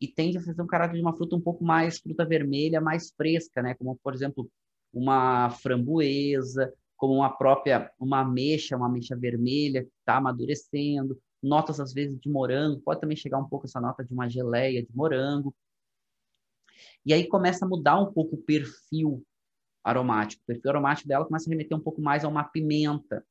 e 0.00 0.08
tende 0.08 0.38
a 0.38 0.42
fazer 0.42 0.60
um 0.62 0.66
caráter 0.66 0.94
de 0.96 1.00
uma 1.00 1.16
fruta 1.16 1.36
um 1.36 1.40
pouco 1.40 1.64
mais 1.64 1.98
fruta 1.98 2.24
vermelha, 2.24 2.80
mais 2.80 3.12
fresca, 3.16 3.62
né? 3.62 3.74
Como, 3.74 3.98
por 4.02 4.14
exemplo, 4.14 4.50
uma 4.92 5.50
framboesa, 5.50 6.72
como 6.96 7.14
uma 7.14 7.30
própria, 7.30 7.90
uma 7.98 8.20
ameixa, 8.20 8.76
uma 8.76 8.86
ameixa 8.86 9.16
vermelha 9.16 9.82
que 9.82 9.90
está 9.98 10.16
amadurecendo, 10.16 11.18
notas 11.42 11.80
às 11.80 11.92
vezes 11.92 12.18
de 12.18 12.30
morango, 12.30 12.80
pode 12.80 13.00
também 13.00 13.16
chegar 13.16 13.38
um 13.38 13.48
pouco 13.48 13.66
essa 13.66 13.80
nota 13.80 14.04
de 14.04 14.12
uma 14.12 14.28
geleia 14.28 14.82
de 14.82 14.94
morango. 14.94 15.54
E 17.04 17.12
aí 17.12 17.26
começa 17.26 17.64
a 17.64 17.68
mudar 17.68 18.00
um 18.00 18.12
pouco 18.12 18.36
o 18.36 18.42
perfil 18.42 19.24
aromático. 19.84 20.42
O 20.42 20.46
perfil 20.46 20.70
aromático 20.70 21.06
dela 21.06 21.26
começa 21.26 21.48
a 21.48 21.50
remeter 21.50 21.76
um 21.76 21.80
pouco 21.80 22.00
mais 22.00 22.24
a 22.24 22.28
uma 22.28 22.42
pimenta, 22.42 23.24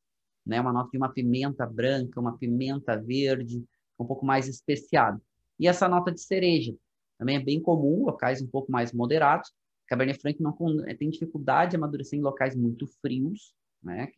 né? 0.45 0.61
Uma 0.61 0.71
nota 0.71 0.91
de 0.91 0.97
uma 0.97 1.09
pimenta 1.09 1.65
branca, 1.65 2.19
uma 2.19 2.37
pimenta 2.37 2.95
verde, 2.95 3.65
um 3.99 4.05
pouco 4.05 4.25
mais 4.25 4.47
especiado. 4.47 5.21
E 5.59 5.67
essa 5.67 5.89
nota 5.89 6.11
de 6.11 6.21
cereja 6.21 6.75
também 7.17 7.37
é 7.37 7.43
bem 7.43 7.61
comum, 7.61 8.05
locais 8.05 8.41
um 8.41 8.47
pouco 8.47 8.71
mais 8.71 8.93
moderados. 8.93 9.51
Cabernet 9.87 10.19
Franc 10.19 10.41
não 10.41 10.55
tem 10.97 11.09
dificuldade 11.09 11.71
de 11.71 11.77
amadurecer 11.77 12.17
em 12.17 12.21
locais 12.21 12.55
muito 12.55 12.87
frios, 13.01 13.53
né? 13.81 14.11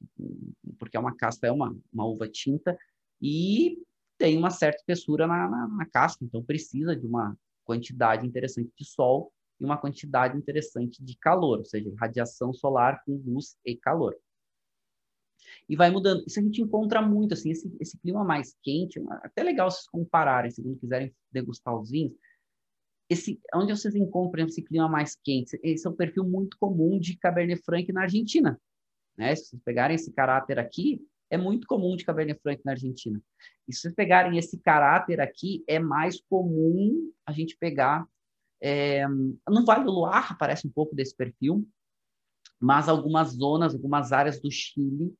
Porque 0.77 0.97
é 0.97 0.99
uma 0.99 1.15
casca, 1.15 1.47
é 1.47 1.51
uma, 1.51 1.75
uma 1.91 2.05
uva 2.05 2.27
tinta 2.27 2.77
e 3.21 3.81
tem 4.17 4.37
uma 4.37 4.49
certa 4.49 4.77
espessura 4.77 5.27
na, 5.27 5.49
na, 5.49 5.67
na 5.67 5.85
casca, 5.85 6.23
então 6.23 6.43
precisa 6.43 6.95
de 6.95 7.05
uma 7.05 7.37
quantidade 7.65 8.25
interessante 8.25 8.71
de 8.77 8.85
sol 8.85 9.33
e 9.59 9.63
uma 9.65 9.77
quantidade 9.77 10.37
interessante 10.37 11.03
de 11.03 11.17
calor, 11.17 11.59
ou 11.59 11.65
seja, 11.65 11.93
radiação 11.99 12.53
solar 12.53 13.01
com 13.05 13.21
luz 13.25 13.57
e 13.65 13.75
calor. 13.75 14.15
E 15.69 15.75
vai 15.75 15.89
mudando. 15.89 16.23
Isso 16.25 16.39
a 16.39 16.43
gente 16.43 16.61
encontra 16.61 17.01
muito, 17.01 17.33
assim, 17.33 17.51
esse, 17.51 17.71
esse 17.79 17.97
clima 17.99 18.23
mais 18.23 18.55
quente, 18.61 19.01
até 19.23 19.43
legal 19.43 19.69
vocês 19.69 19.87
compararem, 19.87 20.51
se 20.51 20.61
não 20.61 20.75
quiserem 20.75 21.13
degustar 21.31 21.77
os 21.79 21.89
vinhos, 21.89 22.13
esse, 23.09 23.39
onde 23.53 23.75
vocês 23.75 23.95
encontram 23.95 24.45
esse 24.45 24.63
clima 24.63 24.89
mais 24.89 25.15
quente? 25.15 25.59
Esse 25.63 25.85
é 25.85 25.89
um 25.89 25.95
perfil 25.95 26.23
muito 26.23 26.57
comum 26.57 26.99
de 26.99 27.15
Cabernet 27.17 27.61
Franc 27.63 27.91
na 27.93 28.01
Argentina. 28.01 28.59
Né? 29.15 29.35
Se 29.35 29.49
vocês 29.49 29.61
pegarem 29.63 29.95
esse 29.95 30.11
caráter 30.11 30.57
aqui, 30.57 30.99
é 31.29 31.37
muito 31.37 31.67
comum 31.67 31.95
de 31.95 32.03
Cabernet 32.03 32.39
Franc 32.41 32.61
na 32.65 32.71
Argentina. 32.71 33.21
E 33.67 33.73
se 33.73 33.81
vocês 33.81 33.93
pegarem 33.93 34.37
esse 34.37 34.57
caráter 34.59 35.19
aqui, 35.19 35.63
é 35.67 35.79
mais 35.79 36.19
comum 36.21 37.11
a 37.25 37.31
gente 37.31 37.57
pegar 37.57 38.07
é, 38.61 39.07
no 39.07 39.65
Vale 39.65 39.83
do 39.83 39.91
Luar 39.91 40.31
aparece 40.31 40.67
um 40.67 40.71
pouco 40.71 40.95
desse 40.95 41.15
perfil, 41.15 41.67
mas 42.59 42.87
algumas 42.87 43.29
zonas, 43.29 43.73
algumas 43.73 44.11
áreas 44.11 44.39
do 44.39 44.49
Chile, 44.49 45.13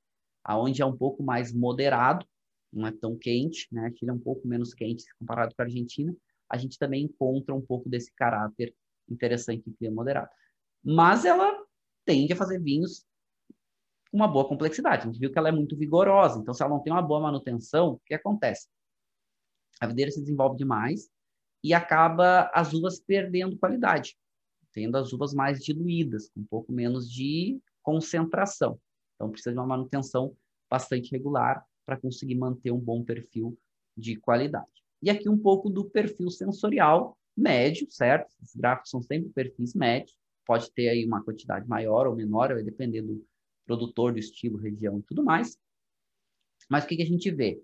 aonde 0.44 0.82
é 0.82 0.86
um 0.86 0.96
pouco 0.96 1.24
mais 1.24 1.54
moderado, 1.54 2.26
não 2.72 2.88
é 2.88 2.92
tão 2.92 3.18
quente, 3.18 3.68
né? 3.72 3.92
Chile 3.96 4.12
é 4.12 4.14
um 4.14 4.20
pouco 4.20 4.48
menos 4.48 4.74
quente 4.74 5.06
comparado 5.20 5.54
com 5.56 5.62
a 5.62 5.66
Argentina. 5.66 6.16
A 6.50 6.58
gente 6.58 6.78
também 6.78 7.04
encontra 7.06 7.54
um 7.54 7.62
pouco 7.62 7.90
desse 7.90 8.14
caráter 8.14 8.74
interessante 9.10 9.64
em 9.68 9.74
clima 9.74 9.96
moderado. 9.96 10.30
Mas 10.84 11.26
ela 11.26 11.52
tende 12.06 12.34
a 12.34 12.36
fazer 12.36 12.60
vinhos 12.60 13.06
com 14.12 14.18
uma 14.18 14.28
boa 14.28 14.48
complexidade. 14.48 15.04
A 15.04 15.06
gente 15.06 15.20
viu 15.20 15.32
que 15.32 15.38
ela 15.38 15.50
é 15.50 15.52
muito 15.52 15.76
vigorosa, 15.76 16.40
então 16.40 16.54
se 16.54 16.62
ela 16.62 16.74
não 16.74 16.82
tem 16.82 16.94
uma 16.94 17.02
boa 17.02 17.20
manutenção, 17.20 17.94
o 17.94 18.00
que 18.06 18.14
acontece? 18.14 18.68
A 19.80 19.88
videira 19.88 20.12
se 20.12 20.22
desenvolve 20.22 20.58
demais, 20.58 21.10
e 21.66 21.74
acaba 21.74 22.52
as 22.54 22.74
uvas 22.74 23.00
perdendo 23.00 23.58
qualidade, 23.58 24.16
tendo 24.72 24.98
as 24.98 25.12
uvas 25.12 25.34
mais 25.34 25.66
diluídas, 25.66 26.30
com 26.30 26.42
um 26.42 26.46
pouco 26.46 26.72
menos 26.72 27.12
de 27.12 27.60
concentração. 27.82 28.80
Então, 29.16 29.32
precisa 29.32 29.52
de 29.52 29.58
uma 29.58 29.66
manutenção 29.66 30.38
bastante 30.70 31.10
regular 31.10 31.66
para 31.84 31.98
conseguir 31.98 32.36
manter 32.36 32.70
um 32.70 32.78
bom 32.78 33.04
perfil 33.04 33.58
de 33.98 34.16
qualidade. 34.16 34.68
E 35.02 35.10
aqui 35.10 35.28
um 35.28 35.40
pouco 35.40 35.68
do 35.68 35.90
perfil 35.90 36.30
sensorial 36.30 37.18
médio, 37.36 37.90
certo? 37.90 38.32
Os 38.44 38.54
gráficos 38.54 38.92
são 38.92 39.02
sempre 39.02 39.32
perfis 39.32 39.74
médios, 39.74 40.16
pode 40.46 40.72
ter 40.72 40.90
aí 40.90 41.04
uma 41.04 41.24
quantidade 41.24 41.68
maior 41.68 42.06
ou 42.06 42.16
menor, 42.16 42.54
vai 42.54 42.62
depender 42.62 43.02
do 43.02 43.26
produtor, 43.66 44.14
do 44.14 44.20
estilo, 44.20 44.60
região 44.60 45.00
e 45.00 45.02
tudo 45.02 45.24
mais. 45.24 45.58
Mas 46.70 46.84
o 46.84 46.88
que, 46.88 46.98
que 46.98 47.02
a 47.02 47.08
gente 47.08 47.32
vê? 47.32 47.60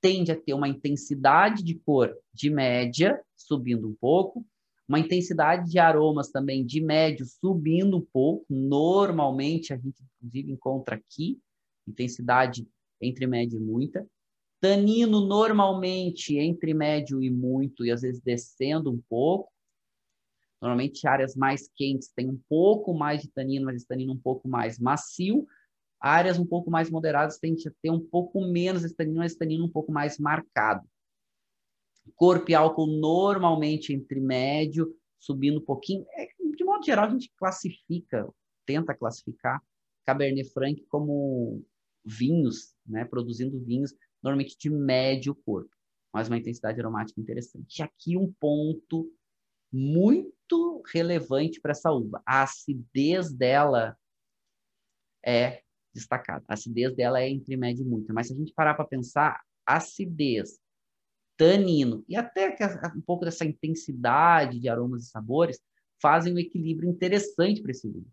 Tende 0.00 0.32
a 0.32 0.40
ter 0.40 0.54
uma 0.54 0.68
intensidade 0.68 1.62
de 1.62 1.74
cor 1.74 2.16
de 2.32 2.50
média, 2.50 3.20
subindo 3.36 3.88
um 3.88 3.94
pouco, 3.94 4.44
uma 4.88 4.98
intensidade 4.98 5.70
de 5.70 5.78
aromas 5.78 6.30
também 6.30 6.66
de 6.66 6.80
médio, 6.80 7.24
subindo 7.24 7.96
um 7.98 8.06
pouco. 8.12 8.44
Normalmente, 8.50 9.72
a 9.72 9.76
gente, 9.76 10.02
inclusive, 10.16 10.50
encontra 10.50 10.96
aqui 10.96 11.38
intensidade 11.86 12.66
entre 13.00 13.26
média 13.26 13.56
e 13.56 13.60
muita. 13.60 14.06
Tanino, 14.60 15.20
normalmente, 15.20 16.36
entre 16.36 16.74
médio 16.74 17.22
e 17.22 17.30
muito, 17.30 17.84
e 17.84 17.90
às 17.90 18.02
vezes 18.02 18.20
descendo 18.20 18.90
um 18.90 19.00
pouco. 19.08 19.50
Normalmente, 20.60 21.06
áreas 21.06 21.34
mais 21.34 21.68
quentes 21.74 22.10
têm 22.14 22.28
um 22.28 22.40
pouco 22.48 22.92
mais 22.92 23.22
de 23.22 23.28
tanino, 23.28 23.66
mas 23.66 23.76
esse 23.76 23.86
tanino 23.86 24.12
um 24.12 24.18
pouco 24.18 24.46
mais 24.48 24.78
macio. 24.78 25.46
Áreas 26.00 26.38
um 26.38 26.46
pouco 26.46 26.70
mais 26.70 26.90
moderadas 26.90 27.38
tendem 27.38 27.62
a 27.66 27.72
ter 27.82 27.90
um 27.90 28.00
pouco 28.00 28.40
menos 28.40 28.84
estanino, 28.84 29.18
mas 29.18 29.32
estanino 29.32 29.64
um 29.64 29.70
pouco 29.70 29.92
mais 29.92 30.18
marcado. 30.18 30.88
Corpo 32.16 32.50
e 32.50 32.54
álcool 32.54 32.86
normalmente 32.86 33.92
entre 33.92 34.20
médio, 34.20 34.96
subindo 35.18 35.58
um 35.58 35.64
pouquinho. 35.64 36.06
É, 36.12 36.28
de 36.56 36.64
modo 36.64 36.84
geral, 36.84 37.06
a 37.06 37.10
gente 37.10 37.30
classifica, 37.36 38.26
tenta 38.64 38.94
classificar 38.94 39.62
Cabernet 40.06 40.50
Franc 40.52 40.82
como 40.88 41.62
vinhos, 42.04 42.74
né, 42.86 43.04
produzindo 43.04 43.60
vinhos 43.60 43.94
normalmente 44.22 44.56
de 44.58 44.70
médio 44.70 45.34
corpo, 45.34 45.70
mas 46.12 46.28
uma 46.28 46.38
intensidade 46.38 46.80
aromática 46.80 47.20
interessante. 47.20 47.78
E 47.78 47.82
aqui 47.82 48.16
um 48.16 48.32
ponto 48.32 49.12
muito 49.72 50.82
relevante 50.92 51.60
para 51.60 51.72
essa 51.72 51.92
uva. 51.92 52.22
A 52.26 52.42
acidez 52.42 53.32
dela 53.32 53.96
é 55.24 55.62
destacada. 55.92 56.44
A 56.48 56.54
acidez 56.54 56.94
dela 56.94 57.20
é 57.20 57.28
entre 57.28 57.56
média 57.56 57.82
e 57.82 57.86
muita, 57.86 58.12
mas 58.12 58.28
se 58.28 58.32
a 58.32 58.36
gente 58.36 58.52
parar 58.52 58.74
para 58.74 58.84
pensar, 58.84 59.40
acidez, 59.66 60.58
tanino 61.36 62.04
e 62.08 62.16
até 62.16 62.54
um 62.94 63.00
pouco 63.00 63.24
dessa 63.24 63.44
intensidade 63.44 64.60
de 64.60 64.68
aromas 64.68 65.04
e 65.04 65.08
sabores 65.08 65.60
fazem 66.00 66.34
um 66.34 66.38
equilíbrio 66.38 66.88
interessante 66.88 67.62
para 67.62 67.70
esse 67.70 67.88
vinho. 67.88 68.10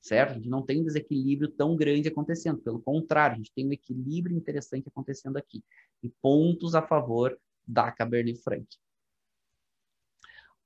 Certo? 0.00 0.30
A 0.30 0.34
gente 0.34 0.48
não 0.48 0.64
tem 0.64 0.80
um 0.80 0.84
desequilíbrio 0.84 1.50
tão 1.50 1.76
grande 1.76 2.08
acontecendo, 2.08 2.58
pelo 2.60 2.80
contrário, 2.80 3.34
a 3.34 3.36
gente 3.36 3.52
tem 3.52 3.66
um 3.66 3.72
equilíbrio 3.72 4.36
interessante 4.36 4.88
acontecendo 4.88 5.36
aqui 5.36 5.62
e 6.02 6.08
pontos 6.22 6.74
a 6.74 6.82
favor 6.82 7.38
da 7.66 7.90
Cabernet 7.92 8.40
Franc. 8.42 8.66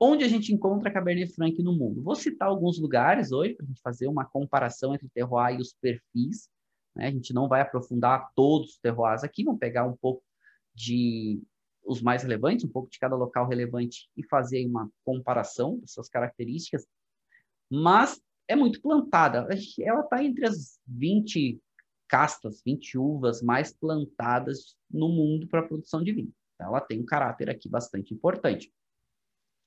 Onde 0.05 0.25
a 0.25 0.29
gente 0.29 0.53
encontra 0.53 0.91
Cabernet 0.91 1.33
Franc 1.33 1.63
no 1.63 1.73
mundo? 1.73 2.03
Vou 2.03 2.17
citar 2.17 2.49
alguns 2.49 2.77
lugares 2.77 3.31
hoje 3.31 3.55
para 3.55 3.65
a 3.65 3.69
gente 3.69 3.81
fazer 3.81 4.09
uma 4.09 4.25
comparação 4.25 4.93
entre 4.93 5.07
o 5.07 5.11
terroir 5.11 5.57
e 5.57 5.63
os 5.63 5.75
perfis. 5.75 6.49
Né? 6.93 7.07
A 7.07 7.11
gente 7.13 7.33
não 7.33 7.47
vai 7.47 7.61
aprofundar 7.61 8.33
todos 8.35 8.71
os 8.71 8.79
terroirs 8.79 9.23
aqui, 9.23 9.45
vamos 9.45 9.61
pegar 9.61 9.87
um 9.87 9.97
pouco 9.97 10.21
de 10.75 11.41
os 11.85 12.03
mais 12.03 12.25
relevantes, 12.25 12.65
um 12.65 12.69
pouco 12.69 12.91
de 12.91 12.99
cada 12.99 13.15
local 13.15 13.47
relevante 13.47 14.11
e 14.17 14.27
fazer 14.27 14.67
uma 14.67 14.91
comparação 15.05 15.79
das 15.79 15.93
suas 15.93 16.09
características. 16.09 16.85
Mas 17.71 18.21
é 18.49 18.57
muito 18.57 18.83
plantada. 18.83 19.47
Ela 19.79 20.01
está 20.01 20.25
entre 20.25 20.49
as 20.49 20.81
20 20.85 21.61
castas, 22.09 22.61
20 22.67 22.99
uvas 22.99 23.41
mais 23.41 23.73
plantadas 23.73 24.77
no 24.91 25.09
mundo 25.09 25.47
para 25.47 25.61
a 25.61 25.69
produção 25.69 26.03
de 26.03 26.13
vinho. 26.13 26.35
Ela 26.59 26.81
tem 26.81 27.01
um 27.01 27.07
caráter 27.07 27.49
aqui 27.49 27.69
bastante 27.69 28.13
importante. 28.13 28.69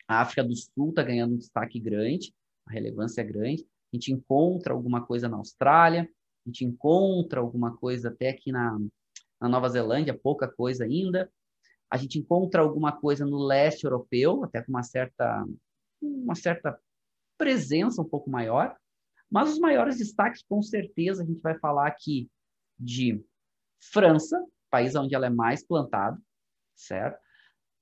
A 0.08 0.22
África 0.22 0.44
do 0.44 0.56
Sul 0.56 0.90
está 0.90 1.04
ganhando 1.04 1.34
um 1.34 1.38
destaque 1.38 1.80
grande, 1.80 2.34
a 2.66 2.72
relevância 2.72 3.22
é 3.22 3.24
grande. 3.24 3.64
A 3.92 3.96
gente 3.96 4.12
encontra 4.12 4.74
alguma 4.74 5.06
coisa 5.06 5.28
na 5.30 5.38
Austrália, 5.38 6.10
a 6.46 6.50
gente 6.50 6.64
encontra 6.64 7.40
alguma 7.40 7.76
coisa 7.78 8.10
até 8.10 8.30
aqui 8.30 8.52
na, 8.52 8.78
na 9.40 9.50
Nova 9.50 9.70
Zelândia, 9.70 10.18
pouca 10.18 10.48
coisa 10.48 10.84
ainda. 10.84 11.32
A 11.90 11.98
gente 11.98 12.20
encontra 12.20 12.62
alguma 12.62 12.92
coisa 12.92 13.26
no 13.26 13.38
leste 13.38 13.86
europeu, 13.86 14.44
até 14.44 14.62
com 14.62 14.72
uma 14.72 14.84
certa, 14.84 15.46
uma 16.02 16.36
certa 16.36 16.80
presença 17.38 18.02
um 18.02 18.10
pouco 18.10 18.30
maior. 18.30 18.76
Mas 19.30 19.54
os 19.54 19.60
maiores 19.60 19.98
destaques, 19.98 20.44
com 20.48 20.62
certeza, 20.62 21.24
a 21.24 21.26
gente 21.26 21.42
vai 21.42 21.58
falar 21.58 21.88
aqui 21.88 22.30
de 22.78 23.24
França, 23.92 24.44
país 24.70 24.96
onde 24.96 25.16
ela 25.16 25.28
é 25.28 25.30
mais 25.30 25.66
plantada, 25.66 26.20
certo? 26.76 27.20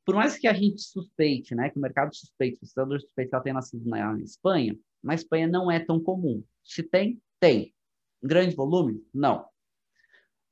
Por 0.05 0.15
mais 0.15 0.37
que 0.37 0.47
a 0.47 0.53
gente 0.53 0.81
suspeite, 0.81 1.55
né, 1.55 1.69
que 1.69 1.77
o 1.77 1.81
mercado 1.81 2.15
suspeite, 2.15 2.59
o 2.61 2.65
cidadão 2.65 2.99
suspeite 2.99 3.29
que 3.29 3.35
ela 3.35 3.43
tenha 3.43 3.53
nascido 3.55 3.87
na 3.87 4.19
Espanha, 4.19 4.77
na 5.01 5.13
Espanha 5.13 5.47
não 5.47 5.69
é 5.71 5.79
tão 5.79 5.99
comum. 5.99 6.43
Se 6.63 6.81
tem, 6.81 7.21
tem. 7.39 7.73
Grande 8.21 8.55
volume? 8.55 9.05
Não. 9.13 9.45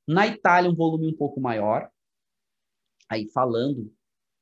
Na 0.07 0.27
Itália, 0.27 0.69
um 0.69 0.75
volume 0.75 1.07
um 1.07 1.15
pouco 1.15 1.39
maior. 1.39 1.89
Aí, 3.09 3.29
falando 3.29 3.93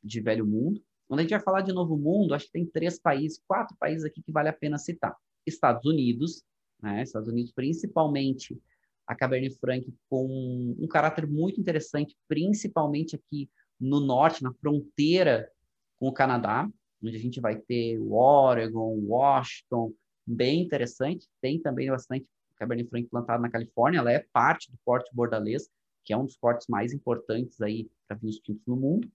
de 0.03 0.19
velho 0.19 0.45
mundo. 0.45 0.83
Quando 1.07 1.19
a 1.19 1.23
gente 1.23 1.31
vai 1.31 1.39
falar 1.39 1.61
de 1.61 1.73
novo 1.73 1.97
mundo, 1.97 2.33
acho 2.33 2.45
que 2.45 2.51
tem 2.51 2.65
três 2.65 2.99
países, 2.99 3.41
quatro 3.47 3.75
países 3.77 4.05
aqui 4.05 4.21
que 4.21 4.31
vale 4.31 4.49
a 4.49 4.53
pena 4.53 4.77
citar. 4.77 5.15
Estados 5.45 5.85
Unidos, 5.85 6.43
né? 6.81 7.03
Estados 7.03 7.27
Unidos, 7.27 7.51
principalmente 7.51 8.59
a 9.05 9.15
Cabernet 9.15 9.57
Franc 9.59 9.91
com 10.07 10.75
um 10.77 10.87
caráter 10.87 11.27
muito 11.27 11.59
interessante, 11.59 12.15
principalmente 12.27 13.15
aqui 13.15 13.49
no 13.79 13.99
norte, 13.99 14.43
na 14.43 14.53
fronteira 14.53 15.51
com 15.99 16.07
o 16.07 16.13
Canadá, 16.13 16.69
onde 17.03 17.15
a 17.15 17.19
gente 17.19 17.39
vai 17.39 17.55
ter 17.55 17.97
o 17.99 18.13
Oregon, 18.13 18.95
Washington, 19.05 19.93
bem 20.25 20.61
interessante. 20.61 21.27
Tem 21.41 21.59
também 21.59 21.89
bastante 21.89 22.27
Cabernet 22.57 22.89
Franc 22.89 23.07
plantado 23.09 23.41
na 23.41 23.49
Califórnia, 23.49 23.99
ela 23.99 24.11
é 24.11 24.25
parte 24.33 24.69
do 24.69 24.77
corte 24.83 25.09
bordalês, 25.13 25.69
que 26.03 26.11
é 26.11 26.17
um 26.17 26.25
dos 26.25 26.35
cortes 26.35 26.67
mais 26.67 26.91
importantes 26.91 27.61
aí 27.61 27.89
para 28.07 28.17
vinhos 28.17 28.39
tintos 28.39 28.65
no 28.67 28.75
mundo. 28.75 29.09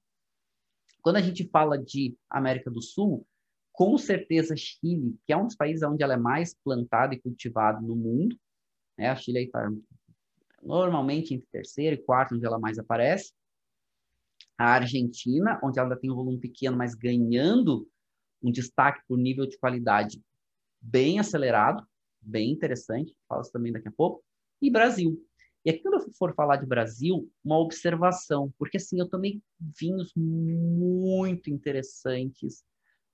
Quando 1.02 1.16
a 1.16 1.20
gente 1.20 1.46
fala 1.48 1.76
de 1.76 2.16
América 2.30 2.70
do 2.70 2.80
Sul, 2.80 3.26
com 3.72 3.98
certeza 3.98 4.56
Chile, 4.56 5.18
que 5.26 5.32
é 5.32 5.36
um 5.36 5.46
dos 5.46 5.56
países 5.56 5.82
onde 5.82 6.02
ela 6.02 6.14
é 6.14 6.16
mais 6.16 6.54
plantada 6.54 7.14
e 7.14 7.20
cultivada 7.20 7.80
no 7.80 7.94
mundo, 7.94 8.38
né? 8.96 9.08
A 9.08 9.16
Chile 9.16 9.44
está 9.44 9.70
normalmente 10.62 11.34
entre 11.34 11.46
terceiro 11.50 11.96
e 11.96 12.02
quarto, 12.02 12.34
onde 12.34 12.46
ela 12.46 12.58
mais 12.58 12.78
aparece. 12.78 13.32
A 14.56 14.74
Argentina, 14.74 15.58
onde 15.62 15.78
ela 15.78 15.88
ainda 15.88 16.00
tem 16.00 16.10
um 16.10 16.14
volume 16.14 16.38
pequeno, 16.38 16.76
mas 16.76 16.94
ganhando 16.94 17.88
um 18.42 18.50
destaque 18.50 19.02
por 19.08 19.18
nível 19.18 19.46
de 19.46 19.58
qualidade 19.58 20.22
bem 20.80 21.18
acelerado, 21.18 21.86
bem 22.20 22.50
interessante, 22.52 23.16
falo 23.28 23.42
isso 23.42 23.52
também 23.52 23.72
daqui 23.72 23.88
a 23.88 23.92
pouco. 23.92 24.22
E 24.60 24.70
Brasil. 24.70 25.20
E 25.64 25.70
aqui, 25.70 25.80
quando 25.80 25.94
eu 25.94 26.12
for 26.12 26.34
falar 26.34 26.56
de 26.56 26.66
Brasil, 26.66 27.30
uma 27.42 27.58
observação, 27.58 28.52
porque 28.58 28.76
assim, 28.76 29.00
eu 29.00 29.08
tomei 29.08 29.42
vinhos 29.58 30.12
muito 30.14 31.50
interessantes, 31.50 32.62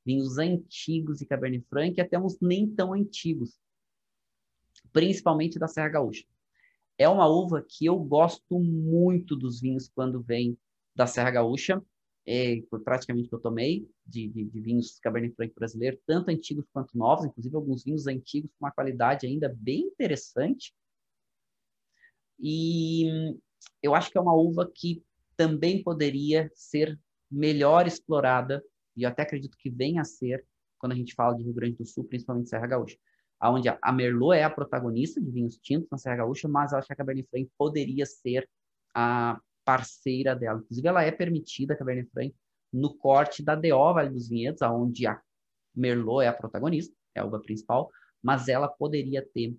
vinhos 0.04 0.36
antigos 0.36 1.20
e 1.20 1.26
Cabernet 1.26 1.64
Franc, 1.68 1.96
e 1.96 2.00
até 2.00 2.18
uns 2.18 2.38
nem 2.40 2.68
tão 2.68 2.92
antigos 2.92 3.60
principalmente 4.92 5.58
da 5.58 5.68
Serra 5.68 5.88
Gaúcha. 5.88 6.24
É 6.98 7.08
uma 7.08 7.26
uva 7.26 7.64
que 7.66 7.86
eu 7.86 7.98
gosto 7.98 8.58
muito 8.58 9.36
dos 9.36 9.60
vinhos 9.60 9.88
quando 9.88 10.20
vem 10.20 10.58
da 11.00 11.06
Serra 11.06 11.30
Gaúcha, 11.30 11.82
é, 12.26 12.62
praticamente 12.84 13.30
que 13.30 13.34
eu 13.34 13.40
tomei, 13.40 13.88
de, 14.04 14.28
de, 14.28 14.44
de, 14.44 14.60
vinhos 14.60 14.98
Cabernet 15.00 15.34
Franc 15.34 15.54
brasileiro, 15.54 15.98
tanto 16.06 16.28
antigos 16.28 16.66
quanto 16.74 16.96
novos, 16.96 17.24
inclusive 17.24 17.56
alguns 17.56 17.82
vinhos 17.82 18.06
antigos 18.06 18.50
com 18.50 18.66
uma 18.66 18.70
qualidade 18.70 19.26
ainda 19.26 19.48
bem 19.48 19.80
interessante. 19.80 20.74
E 22.38 23.34
eu 23.82 23.94
acho 23.94 24.10
que 24.10 24.18
é 24.18 24.20
uma 24.20 24.34
uva 24.34 24.70
que 24.74 25.02
também 25.38 25.82
poderia 25.82 26.50
ser 26.54 27.00
melhor 27.30 27.86
explorada, 27.86 28.62
e 28.94 29.04
eu 29.04 29.08
até 29.08 29.22
acredito 29.22 29.56
que 29.56 29.70
venha 29.70 30.02
a 30.02 30.04
ser, 30.04 30.46
quando 30.78 30.92
a 30.92 30.96
gente 30.96 31.14
fala 31.14 31.34
de 31.34 31.44
Rio 31.44 31.54
Grande 31.54 31.78
do 31.78 31.86
Sul, 31.86 32.04
principalmente 32.04 32.50
Serra 32.50 32.66
Gaúcha 32.66 32.98
onde 33.42 33.70
a 33.70 33.90
Merlot 33.90 34.36
é 34.36 34.44
a 34.44 34.50
protagonista 34.50 35.18
de 35.18 35.30
vinhos 35.30 35.56
tintos 35.56 35.88
na 35.90 35.96
Serra 35.96 36.16
Gaúcha, 36.16 36.46
mas 36.46 36.72
eu 36.72 36.78
acho 36.78 36.86
que 36.86 36.92
a 36.92 36.96
Cabernet 36.96 37.26
Franc 37.30 37.50
poderia 37.56 38.04
ser 38.04 38.46
a 38.94 39.40
parceira 39.70 40.34
dela. 40.34 40.58
Inclusive, 40.58 40.88
ela 40.88 41.04
é 41.04 41.12
permitida, 41.12 41.74
a 41.74 41.76
Cabernet 41.76 42.10
Franc, 42.10 42.34
no 42.72 42.92
corte 42.96 43.40
da 43.40 43.54
DO 43.54 43.94
Vale 43.94 44.10
dos 44.10 44.28
Vinhedos, 44.28 44.60
onde 44.62 45.06
a 45.06 45.20
Merlot 45.74 46.24
é 46.24 46.28
a 46.28 46.32
protagonista, 46.32 46.92
é 47.14 47.20
a 47.20 47.24
uva 47.24 47.38
principal, 47.40 47.88
mas 48.20 48.48
ela 48.48 48.66
poderia 48.66 49.24
ter 49.32 49.56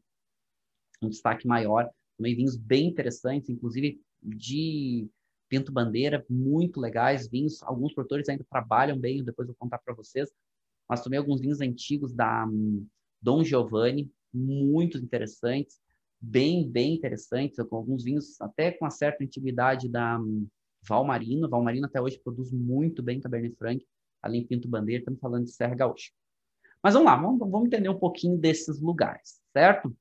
um 1.02 1.08
destaque 1.08 1.48
maior. 1.48 1.90
Também 2.18 2.36
vinhos 2.36 2.58
bem 2.58 2.88
interessantes, 2.88 3.50
inclusive 3.50 4.02
de 4.22 5.10
Pinto 5.48 5.72
Bandeira, 5.72 6.26
muito 6.30 6.82
legais, 6.82 7.30
vinhos, 7.30 7.64
alguns 7.64 7.94
produtores 7.94 8.28
ainda 8.28 8.46
trabalham 8.50 9.00
bem, 9.00 9.24
depois 9.24 9.48
eu 9.48 9.54
vou 9.54 9.60
contar 9.60 9.78
para 9.78 9.94
vocês, 9.94 10.30
mas 10.90 11.02
também 11.02 11.20
alguns 11.20 11.40
vinhos 11.40 11.62
antigos 11.62 12.14
da 12.14 12.46
Dom 13.22 13.46
Giovanni, 13.46 14.12
muito 14.34 14.98
interessantes, 14.98 15.80
bem, 16.22 16.70
bem 16.70 16.94
interessantes, 16.94 17.58
com 17.68 17.76
alguns 17.76 18.04
vinhos 18.04 18.40
até 18.40 18.72
com 18.72 18.86
uma 18.86 18.92
certa 18.92 19.24
antiguidade 19.24 19.90
da 19.90 20.20
um, 20.20 20.48
Valmarino. 20.88 21.50
Valmarino 21.50 21.88
até 21.88 22.02
hoje 22.02 22.20
produz 22.20 22.52
muito 22.52 23.02
bem 23.02 23.20
Cabernet 23.20 23.56
Franc, 23.56 23.86
além 24.22 24.46
Pinto 24.46 24.68
Bandeira, 24.68 25.02
estamos 25.02 25.20
falando 25.20 25.46
de 25.46 25.52
Serra 25.52 25.76
Gaúcha. 25.76 26.12
Mas 26.84 26.94
vamos 26.94 27.06
lá, 27.06 27.16
vamos, 27.16 27.40
vamos 27.40 27.68
entender 27.68 27.90
um 27.90 27.98
pouquinho 27.98 28.38
desses 28.38 28.80
lugares, 28.80 29.42
certo? 29.54 29.96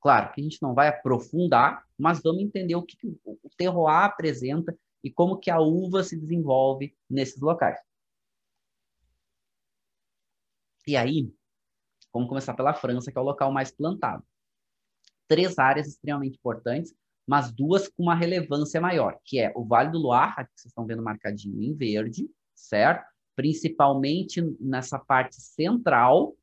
Claro 0.00 0.32
que 0.32 0.40
a 0.40 0.44
gente 0.44 0.62
não 0.62 0.74
vai 0.74 0.88
aprofundar, 0.88 1.84
mas 1.98 2.20
vamos 2.22 2.42
entender 2.42 2.74
o 2.76 2.82
que, 2.82 2.96
que 2.96 3.06
o 3.24 3.50
terroir 3.56 4.04
apresenta 4.04 4.76
e 5.02 5.10
como 5.10 5.38
que 5.38 5.50
a 5.50 5.60
uva 5.60 6.02
se 6.04 6.16
desenvolve 6.16 6.96
nesses 7.10 7.40
locais. 7.40 7.78
E 10.86 10.96
aí, 10.96 11.30
Vamos 12.12 12.28
começar 12.28 12.54
pela 12.54 12.74
França, 12.74 13.12
que 13.12 13.18
é 13.18 13.20
o 13.20 13.24
local 13.24 13.52
mais 13.52 13.70
plantado. 13.70 14.24
Três 15.28 15.58
áreas 15.58 15.86
extremamente 15.86 16.36
importantes, 16.38 16.94
mas 17.26 17.52
duas 17.52 17.88
com 17.88 18.04
uma 18.04 18.14
relevância 18.14 18.80
maior, 18.80 19.18
que 19.22 19.38
é 19.38 19.52
o 19.54 19.62
Vale 19.62 19.90
do 19.90 19.98
Loire, 19.98 20.32
aqui 20.38 20.50
vocês 20.56 20.70
estão 20.70 20.86
vendo 20.86 21.02
marcadinho 21.02 21.62
em 21.62 21.74
verde, 21.74 22.26
certo? 22.54 23.04
Principalmente 23.36 24.40
nessa 24.58 24.98
parte 24.98 25.36
central. 25.36 26.34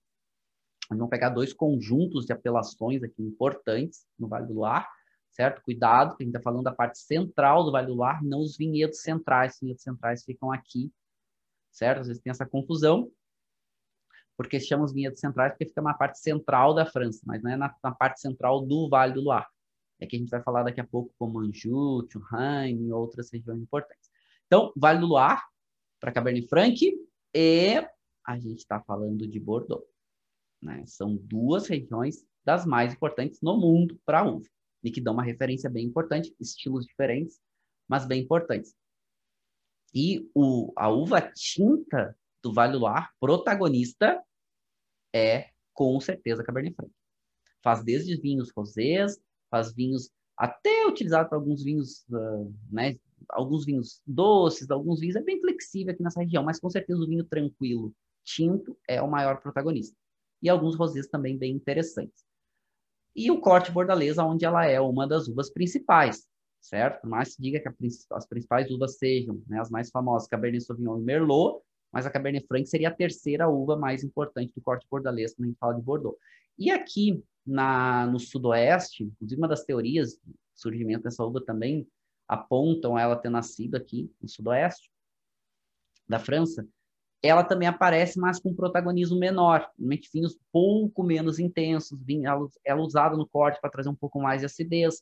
Vamos 0.87 1.09
pegar 1.09 1.29
dois 1.29 1.51
conjuntos 1.51 2.27
de 2.27 2.33
apelações 2.33 3.01
aqui 3.01 3.23
importantes 3.23 4.05
no 4.17 4.27
Vale 4.27 4.45
do 4.45 4.53
Loire, 4.53 4.85
certo? 5.31 5.63
Cuidado, 5.63 6.15
a 6.19 6.23
gente 6.23 6.27
está 6.27 6.39
falando 6.39 6.63
da 6.63 6.71
parte 6.71 6.99
central 6.99 7.63
do 7.63 7.71
Vale 7.71 7.87
do 7.87 7.95
Loire, 7.95 8.23
não 8.23 8.41
os 8.41 8.55
vinhedos 8.55 9.01
centrais. 9.01 9.55
Os 9.55 9.59
vinhedos 9.61 9.81
centrais 9.81 10.23
ficam 10.23 10.51
aqui, 10.51 10.93
certo? 11.71 12.01
Às 12.01 12.07
vezes 12.07 12.21
tem 12.21 12.29
essa 12.29 12.45
confusão 12.45 13.11
porque 14.37 14.59
se 14.59 14.67
chama 14.67 14.85
os 14.85 14.93
vinhedos 14.93 15.19
centrais 15.19 15.51
porque 15.51 15.65
fica 15.65 15.81
na 15.81 15.93
parte 15.93 16.19
central 16.19 16.73
da 16.73 16.85
França, 16.85 17.21
mas 17.25 17.41
não 17.41 17.51
é 17.51 17.55
na, 17.55 17.73
na, 17.83 17.91
parte 17.91 18.19
central 18.19 18.65
do 18.65 18.89
Vale 18.89 19.13
do 19.13 19.21
Loire. 19.21 19.45
É 19.99 20.05
que 20.05 20.15
a 20.15 20.19
gente 20.19 20.29
vai 20.29 20.41
falar 20.43 20.63
daqui 20.63 20.81
a 20.81 20.85
pouco 20.85 21.13
como 21.17 21.39
Anjou, 21.39 22.03
Touraine 22.03 22.87
e 22.87 22.91
outras 22.91 23.31
regiões 23.31 23.61
importantes. 23.61 24.09
Então, 24.45 24.73
Vale 24.75 24.99
do 24.99 25.07
Loire 25.07 25.41
para 25.99 26.11
Cabernet 26.11 26.47
Franc 26.47 26.75
e 27.33 27.87
a 28.25 28.39
gente 28.39 28.59
está 28.59 28.81
falando 28.81 29.27
de 29.27 29.39
Bordeaux. 29.39 29.85
Né? 30.61 30.83
São 30.85 31.15
duas 31.15 31.67
regiões 31.67 32.25
das 32.43 32.65
mais 32.65 32.93
importantes 32.93 33.39
no 33.41 33.57
mundo 33.57 33.99
para 34.05 34.23
uva 34.23 34.47
e 34.83 34.91
que 34.91 35.01
dão 35.01 35.13
uma 35.13 35.23
referência 35.23 35.69
bem 35.69 35.85
importante, 35.85 36.35
estilos 36.39 36.85
diferentes, 36.85 37.39
mas 37.87 38.05
bem 38.05 38.21
importantes. 38.21 38.75
E 39.93 40.29
o, 40.35 40.71
a 40.75 40.89
uva 40.89 41.21
tinta 41.21 42.15
do 42.45 42.53
Vale 42.53 42.73
do 42.73 42.85
protagonista 43.19 44.21
é 45.13 45.49
com 45.73 45.99
certeza 45.99 46.43
Cabernet 46.43 46.75
Franc. 46.75 46.91
Faz 47.63 47.83
desde 47.83 48.15
vinhos 48.21 48.51
rosés, 48.55 49.19
faz 49.49 49.73
vinhos 49.73 50.11
até 50.37 50.85
utilizado 50.85 51.27
para 51.27 51.39
alguns 51.39 51.63
vinhos, 51.63 52.05
uh, 52.09 52.53
né, 52.71 52.99
alguns 53.29 53.65
vinhos 53.65 53.99
doces, 54.05 54.69
alguns 54.69 54.99
vinhos 54.99 55.15
é 55.15 55.23
bem 55.23 55.39
flexível 55.41 55.91
aqui 55.91 56.03
nessa 56.03 56.19
região, 56.19 56.43
mas 56.43 56.59
com 56.59 56.69
certeza 56.69 57.01
o 57.01 57.07
vinho 57.07 57.23
tranquilo, 57.23 57.91
tinto 58.23 58.77
é 58.87 59.01
o 59.01 59.09
maior 59.09 59.41
protagonista. 59.41 59.97
E 60.41 60.49
alguns 60.49 60.75
rosés 60.75 61.07
também 61.07 61.37
bem 61.37 61.55
interessantes. 61.55 62.23
E 63.15 63.31
o 63.31 63.39
corte 63.39 63.71
bordaleza, 63.71 64.23
onde 64.23 64.45
ela 64.45 64.65
é 64.65 64.79
uma 64.79 65.07
das 65.07 65.27
uvas 65.27 65.49
principais, 65.49 66.27
certo? 66.59 67.07
Mas 67.07 67.33
se 67.33 67.41
diga 67.41 67.59
que 67.59 67.67
a, 67.67 67.73
as 68.11 68.27
principais 68.27 68.69
uvas 68.69 68.97
sejam 68.97 69.41
né, 69.47 69.59
as 69.59 69.71
mais 69.71 69.89
famosas, 69.89 70.27
Cabernet 70.27 70.63
Sauvignon 70.63 70.99
e 70.99 71.03
Merlot, 71.03 71.64
mas 71.95 72.05
a 72.05 72.11
Cabernet 72.11 72.45
Franc 72.45 72.67
seria 72.67 72.89
a 72.89 72.93
terceira 72.93 73.47
uva 73.47 73.77
mais 73.77 74.03
importante 74.03 74.51
do 74.53 74.61
corte 74.61 74.85
bordalês 74.91 75.33
quando 75.33 75.45
a 75.45 75.47
gente 75.47 75.57
fala 75.57 75.75
de 75.75 75.81
Bordeaux. 75.81 76.17
E 76.59 76.69
aqui 76.69 77.23
na, 77.47 78.05
no 78.05 78.19
sudoeste, 78.19 79.05
inclusive 79.05 79.39
uma 79.39 79.47
das 79.47 79.63
teorias 79.63 80.17
do 80.17 80.35
surgimento 80.53 81.03
dessa 81.03 81.23
uva 81.23 81.39
também 81.39 81.87
apontam 82.27 82.99
ela 82.99 83.15
ter 83.15 83.29
nascido 83.29 83.75
aqui 83.75 84.11
no 84.21 84.27
sudoeste 84.27 84.91
da 86.05 86.19
França, 86.19 86.67
ela 87.23 87.45
também 87.45 87.67
aparece, 87.67 88.19
mas 88.19 88.41
com 88.41 88.49
um 88.49 88.55
protagonismo 88.55 89.17
menor, 89.17 89.71
normalmente 89.77 90.09
vinhos 90.13 90.37
pouco 90.51 91.01
menos 91.01 91.39
intensos, 91.39 91.97
ela, 92.23 92.47
ela 92.65 92.81
usada 92.81 93.15
no 93.15 93.25
corte 93.25 93.59
para 93.61 93.69
trazer 93.69 93.87
um 93.87 93.95
pouco 93.95 94.19
mais 94.19 94.41
de 94.41 94.47
acidez, 94.47 95.01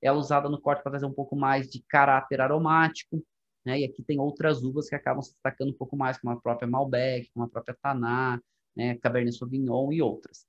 ela 0.00 0.18
usada 0.18 0.48
no 0.48 0.58
corte 0.58 0.82
para 0.82 0.92
trazer 0.92 1.06
um 1.06 1.12
pouco 1.12 1.36
mais 1.36 1.68
de 1.68 1.82
caráter 1.82 2.40
aromático, 2.40 3.22
né? 3.64 3.80
E 3.80 3.84
aqui 3.84 4.02
tem 4.02 4.18
outras 4.18 4.62
uvas 4.62 4.88
que 4.88 4.94
acabam 4.94 5.22
se 5.22 5.32
destacando 5.32 5.70
um 5.70 5.76
pouco 5.76 5.96
mais, 5.96 6.18
como 6.18 6.32
a 6.32 6.40
própria 6.40 6.68
Malbec, 6.68 7.30
como 7.32 7.46
a 7.46 7.48
própria 7.48 7.76
Taná, 7.80 8.40
né? 8.76 8.96
Cabernet 8.96 9.36
Sauvignon 9.36 9.92
e 9.92 10.02
outras. 10.02 10.46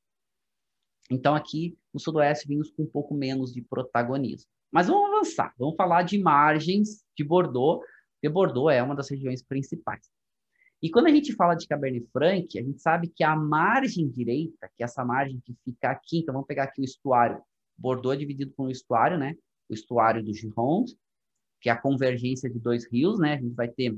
Então, 1.09 1.35
aqui, 1.35 1.77
no 1.93 1.99
Sudoeste, 1.99 2.47
vinhos 2.47 2.71
com 2.71 2.83
um 2.83 2.89
pouco 2.89 3.13
menos 3.13 3.53
de 3.53 3.61
protagonismo. 3.61 4.49
Mas 4.71 4.87
vamos 4.87 5.13
avançar, 5.13 5.53
vamos 5.57 5.75
falar 5.75 6.03
de 6.03 6.17
margens 6.17 7.03
de 7.15 7.23
Bordeaux, 7.23 7.85
porque 8.13 8.29
Bordeaux 8.29 8.73
é 8.73 8.81
uma 8.81 8.95
das 8.95 9.09
regiões 9.09 9.43
principais. 9.43 10.09
E 10.81 10.89
quando 10.89 11.07
a 11.07 11.11
gente 11.11 11.33
fala 11.33 11.55
de 11.55 11.67
Cabernet 11.67 12.05
Franc, 12.11 12.57
a 12.57 12.61
gente 12.61 12.81
sabe 12.81 13.07
que 13.07 13.23
a 13.23 13.35
margem 13.35 14.09
direita, 14.09 14.69
que 14.75 14.81
é 14.81 14.85
essa 14.85 15.05
margem 15.05 15.39
que 15.45 15.55
fica 15.63 15.91
aqui, 15.91 16.19
então 16.19 16.33
vamos 16.33 16.47
pegar 16.47 16.63
aqui 16.63 16.81
o 16.81 16.83
estuário. 16.83 17.41
Bordeaux 17.77 18.15
é 18.15 18.19
dividido 18.19 18.51
por 18.51 18.65
um 18.65 18.69
estuário, 18.69 19.17
né? 19.17 19.35
O 19.69 19.73
estuário 19.73 20.23
do 20.23 20.33
Gironde, 20.33 20.97
que 21.63 21.69
é 21.69 21.71
a 21.71 21.81
convergência 21.81 22.49
de 22.49 22.59
dois 22.59 22.85
rios, 22.91 23.17
né? 23.17 23.35
A 23.35 23.41
gente 23.41 23.55
vai 23.55 23.69
ter 23.69 23.97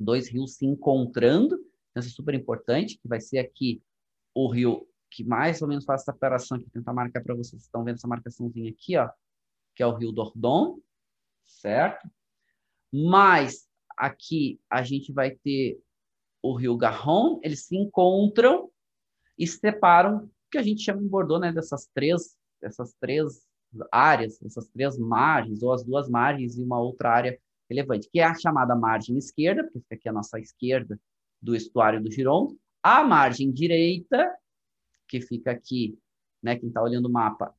dois 0.00 0.28
rios 0.28 0.54
se 0.54 0.64
encontrando, 0.64 1.56
então 1.90 2.00
isso 2.00 2.08
é 2.08 2.12
super 2.12 2.34
importante, 2.34 2.98
que 2.98 3.06
vai 3.06 3.20
ser 3.20 3.38
aqui 3.38 3.82
o 4.34 4.50
rio 4.50 4.88
que 5.10 5.22
mais 5.22 5.60
ou 5.60 5.68
menos 5.68 5.84
faz 5.84 6.02
essa 6.02 6.12
operação 6.12 6.56
aqui, 6.56 6.70
tentar 6.70 6.94
marcar 6.94 7.22
para 7.22 7.34
vocês, 7.34 7.62
estão 7.62 7.84
vendo 7.84 7.96
essa 7.96 8.08
marcaçãozinha 8.08 8.70
aqui, 8.70 8.96
ó, 8.96 9.10
que 9.74 9.82
é 9.82 9.86
o 9.86 9.94
rio 9.94 10.10
Dordon, 10.10 10.80
certo? 11.46 12.10
Mas 12.92 13.68
aqui 13.96 14.58
a 14.70 14.82
gente 14.82 15.12
vai 15.12 15.30
ter 15.30 15.78
o 16.42 16.54
rio 16.54 16.76
Garron, 16.76 17.40
eles 17.42 17.66
se 17.66 17.76
encontram 17.76 18.70
e 19.38 19.46
se 19.46 19.58
separam, 19.58 20.30
que 20.50 20.56
a 20.56 20.62
gente 20.62 20.82
chama 20.82 21.02
em 21.02 21.08
Bordeaux, 21.08 21.40
né, 21.40 21.52
dessas 21.52 21.86
três, 21.92 22.38
dessas 22.60 22.94
três 22.94 23.47
áreas, 23.90 24.40
essas 24.42 24.68
três 24.68 24.98
margens, 24.98 25.62
ou 25.62 25.72
as 25.72 25.84
duas 25.84 26.08
margens 26.08 26.56
e 26.56 26.62
uma 26.62 26.80
outra 26.80 27.10
área 27.10 27.38
relevante, 27.68 28.08
que 28.10 28.20
é 28.20 28.24
a 28.24 28.34
chamada 28.34 28.74
margem 28.74 29.16
esquerda, 29.16 29.62
porque 29.64 29.80
fica 29.80 29.94
aqui 29.94 30.08
a 30.08 30.12
nossa 30.12 30.38
esquerda 30.38 30.98
do 31.40 31.54
estuário 31.54 32.02
do 32.02 32.10
Gironde, 32.10 32.56
a 32.82 33.04
margem 33.04 33.52
direita, 33.52 34.34
que 35.06 35.20
fica 35.20 35.50
aqui, 35.50 35.98
né, 36.42 36.56
quem 36.56 36.68
está 36.68 36.82
olhando 36.82 37.06
o 37.06 37.12
mapa, 37.12 37.54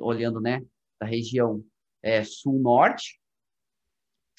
olhando, 0.00 0.40
né, 0.40 0.64
da 1.00 1.06
região 1.06 1.64
é, 2.02 2.24
sul-norte, 2.24 3.20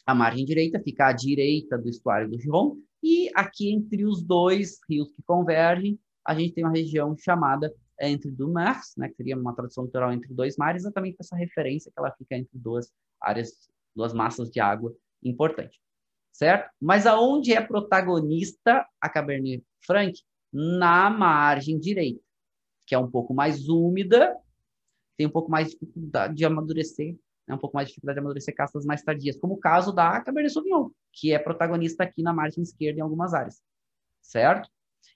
a 0.05 0.13
margem 0.13 0.45
direita 0.45 0.81
fica 0.81 1.07
à 1.07 1.13
direita 1.13 1.77
do 1.77 1.89
estuário 1.89 2.29
do 2.29 2.39
Gironde, 2.39 2.81
e 3.01 3.29
aqui 3.35 3.71
entre 3.71 4.05
os 4.05 4.23
dois 4.23 4.79
rios 4.89 5.11
que 5.11 5.21
convergem, 5.23 5.99
a 6.25 6.33
gente 6.33 6.53
tem 6.53 6.63
uma 6.63 6.73
região 6.73 7.15
chamada 7.17 7.73
entre 8.01 8.31
do 8.31 8.49
Mars, 8.49 8.93
né, 8.97 9.09
que 9.09 9.15
seria 9.15 9.37
uma 9.37 9.55
tradução 9.55 9.85
literal 9.85 10.11
entre 10.11 10.33
dois 10.33 10.57
mares, 10.57 10.83
exatamente 10.83 11.17
essa 11.19 11.35
referência 11.35 11.91
que 11.91 11.99
ela 11.99 12.11
fica 12.11 12.35
entre 12.35 12.57
duas 12.57 12.91
áreas, 13.21 13.69
duas 13.95 14.13
massas 14.13 14.49
de 14.49 14.59
água 14.59 14.93
importante, 15.23 15.79
certo? 16.31 16.69
Mas 16.81 17.05
aonde 17.05 17.53
é 17.53 17.61
protagonista 17.61 18.85
a 18.99 19.09
Cabernet 19.09 19.63
Franc? 19.85 20.13
Na 20.51 21.09
margem 21.09 21.79
direita, 21.79 22.21
que 22.85 22.93
é 22.93 22.99
um 22.99 23.09
pouco 23.09 23.33
mais 23.33 23.67
úmida, 23.69 24.37
tem 25.17 25.25
um 25.25 25.31
pouco 25.31 25.49
mais 25.49 25.69
de 25.69 25.73
dificuldade 25.73 26.35
de 26.35 26.45
amadurecer, 26.45 27.17
né, 27.47 27.55
um 27.55 27.57
pouco 27.57 27.75
mais 27.75 27.87
de 27.87 27.91
dificuldade 27.91 28.15
de 28.15 28.19
amadurecer 28.19 28.55
castas 28.55 28.85
mais 28.85 29.01
tardias, 29.01 29.37
como 29.37 29.55
o 29.55 29.59
caso 29.59 29.91
da 29.91 30.21
Cabernet 30.21 30.53
Sauvignon, 30.53 30.89
que 31.11 31.31
é 31.31 31.39
protagonista 31.39 32.03
aqui 32.03 32.21
na 32.21 32.33
margem 32.33 32.61
esquerda 32.61 32.99
em 32.99 33.01
algumas 33.01 33.33
áreas, 33.33 33.61
certo? 34.21 34.69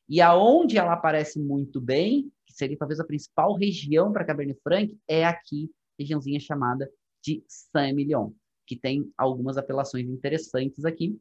E 0.10 0.22
aonde 0.22 0.78
ela 0.78 0.94
aparece 0.94 1.40
muito 1.40 1.82
bem, 1.82 2.32
seria 2.58 2.78
talvez 2.78 3.00
a 3.00 3.06
principal 3.06 3.56
região 3.56 4.12
para 4.12 4.26
Cabernet 4.26 4.60
Franc, 4.62 4.98
é 5.08 5.26
aqui, 5.26 5.72
regiãozinha 5.98 6.40
chamada 6.40 6.92
de 7.24 7.44
Saint-Emilion, 7.48 8.32
que 8.66 8.76
tem 8.76 9.12
algumas 9.18 9.58
apelações 9.58 10.08
interessantes 10.10 10.86
aqui, 10.86 11.20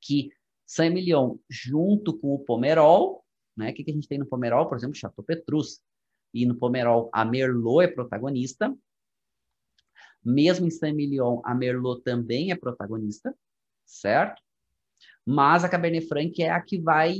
que 0.00 0.30
Saint-Emilion 0.66 1.36
junto 1.48 2.16
com 2.18 2.34
o 2.34 2.38
Pomerol, 2.38 3.24
né? 3.56 3.70
O 3.70 3.74
que, 3.74 3.84
que 3.84 3.90
a 3.90 3.94
gente 3.94 4.08
tem 4.08 4.18
no 4.18 4.26
Pomerol? 4.26 4.68
Por 4.68 4.76
exemplo, 4.76 4.96
Chateau 4.96 5.24
Petrus. 5.24 5.80
E 6.32 6.46
no 6.46 6.54
Pomerol, 6.54 7.10
a 7.12 7.24
Merlot 7.24 7.84
é 7.84 7.88
protagonista. 7.88 8.74
Mesmo 10.24 10.66
em 10.66 10.70
Saint-Emilion, 10.70 11.40
a 11.44 11.54
Merlot 11.54 12.02
também 12.02 12.52
é 12.52 12.56
protagonista, 12.56 13.34
certo? 13.84 14.40
mas 15.24 15.64
a 15.64 15.68
Cabernet 15.68 16.06
Franc 16.06 16.42
é 16.42 16.50
a 16.50 16.60
que 16.60 16.80
vai 16.80 17.16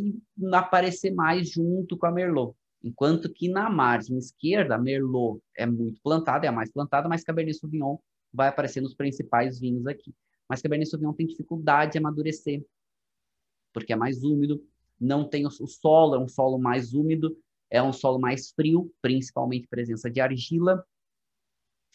aparecer 0.52 1.12
mais 1.12 1.50
junto 1.50 1.96
com 1.96 2.06
a 2.06 2.11
Merlot. 2.11 2.56
Enquanto 2.83 3.31
que 3.31 3.49
na 3.49 3.68
margem 3.68 4.16
esquerda, 4.16 4.78
Merlot 4.78 5.43
é 5.57 5.66
muito 5.66 6.01
plantada, 6.03 6.47
é 6.47 6.49
a 6.49 6.53
mais 6.53 6.72
plantada, 6.72 7.09
mas 7.09 7.22
Cabernet 7.22 7.59
Sauvignon 7.59 7.99
vai 8.33 8.49
aparecer 8.49 8.81
nos 8.81 8.95
principais 8.95 9.61
vinhos 9.61 9.87
aqui. 9.87 10.14
Mas 10.49 10.62
Cabernet 10.62 10.89
Sauvignon 10.89 11.12
tem 11.12 11.26
dificuldade 11.26 11.93
de 11.93 11.99
amadurecer, 11.99 12.64
porque 13.72 13.93
é 13.93 13.97
mais 13.97 14.24
úmido, 14.24 14.64
não 14.99 15.28
tem 15.28 15.47
o 15.47 15.51
solo, 15.51 16.14
é 16.14 16.18
um 16.18 16.28
solo 16.28 16.59
mais 16.59 16.95
úmido, 16.95 17.37
é 17.70 17.83
um 17.83 17.93
solo 17.93 18.18
mais 18.18 18.51
frio, 18.51 18.93
principalmente 19.01 19.68
presença 19.68 20.11
de 20.11 20.20
argila, 20.20 20.85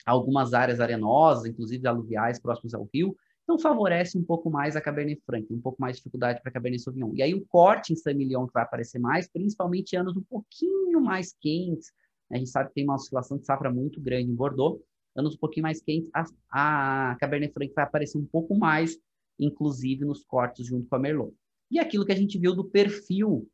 algumas 0.06 0.54
áreas 0.54 0.80
arenosas, 0.80 1.46
inclusive 1.46 1.88
aluviais 1.88 2.40
próximos 2.40 2.74
ao 2.74 2.88
rio, 2.94 3.16
então 3.46 3.60
favorece 3.60 4.18
um 4.18 4.24
pouco 4.24 4.50
mais 4.50 4.76
a 4.76 4.82
Cabernet 4.82 5.22
Franc, 5.24 5.46
um 5.54 5.62
pouco 5.62 5.80
mais 5.80 5.96
de 5.96 6.00
dificuldade 6.00 6.41
para 6.41 6.50
a 6.50 6.54
Cabernet 6.54 6.82
Sauvignon. 6.82 7.12
E 7.14 7.22
aí 7.22 7.36
o 7.36 7.46
corte 7.46 7.93
em 7.93 7.96
Saint-Emilion 7.96 8.48
que 8.48 8.54
vai 8.54 8.64
aparecer 8.64 8.98
mais, 8.98 9.28
principalmente 9.28 9.93
em 9.93 9.98
anos 9.98 10.18
um 10.18 10.24
pouquinho 10.24 11.00
mais 11.00 11.32
quentes. 11.39 11.93
A 12.32 12.38
gente 12.38 12.50
sabe 12.50 12.70
que 12.70 12.76
tem 12.76 12.84
uma 12.84 12.96
oscilação 12.96 13.38
de 13.38 13.46
safra 13.46 13.72
muito 13.72 14.02
grande 14.02 14.32
em 14.32 14.36
Bordeaux. 14.36 14.82
Anos 15.16 15.36
um 15.36 15.38
pouquinho 15.38 15.62
mais 15.62 15.80
quentes, 15.80 16.10
a, 16.12 17.12
a 17.12 17.16
Cabernet 17.18 17.54
Franc 17.54 17.72
vai 17.76 17.86
aparecer 17.86 18.18
um 18.18 18.26
pouco 18.26 18.56
mais, 18.56 18.98
inclusive 19.39 20.04
nos 20.06 20.26
cortes 20.26 20.66
junto 20.66 20.89
com 20.89 20.96
a 20.96 21.00
Merlot. 21.00 21.32
E 21.70 21.78
aquilo 21.78 22.04
que 22.04 22.12
a 22.12 22.18
gente 22.18 22.39
viu 22.39 22.56
do 22.56 22.66
perfil, 22.66 23.48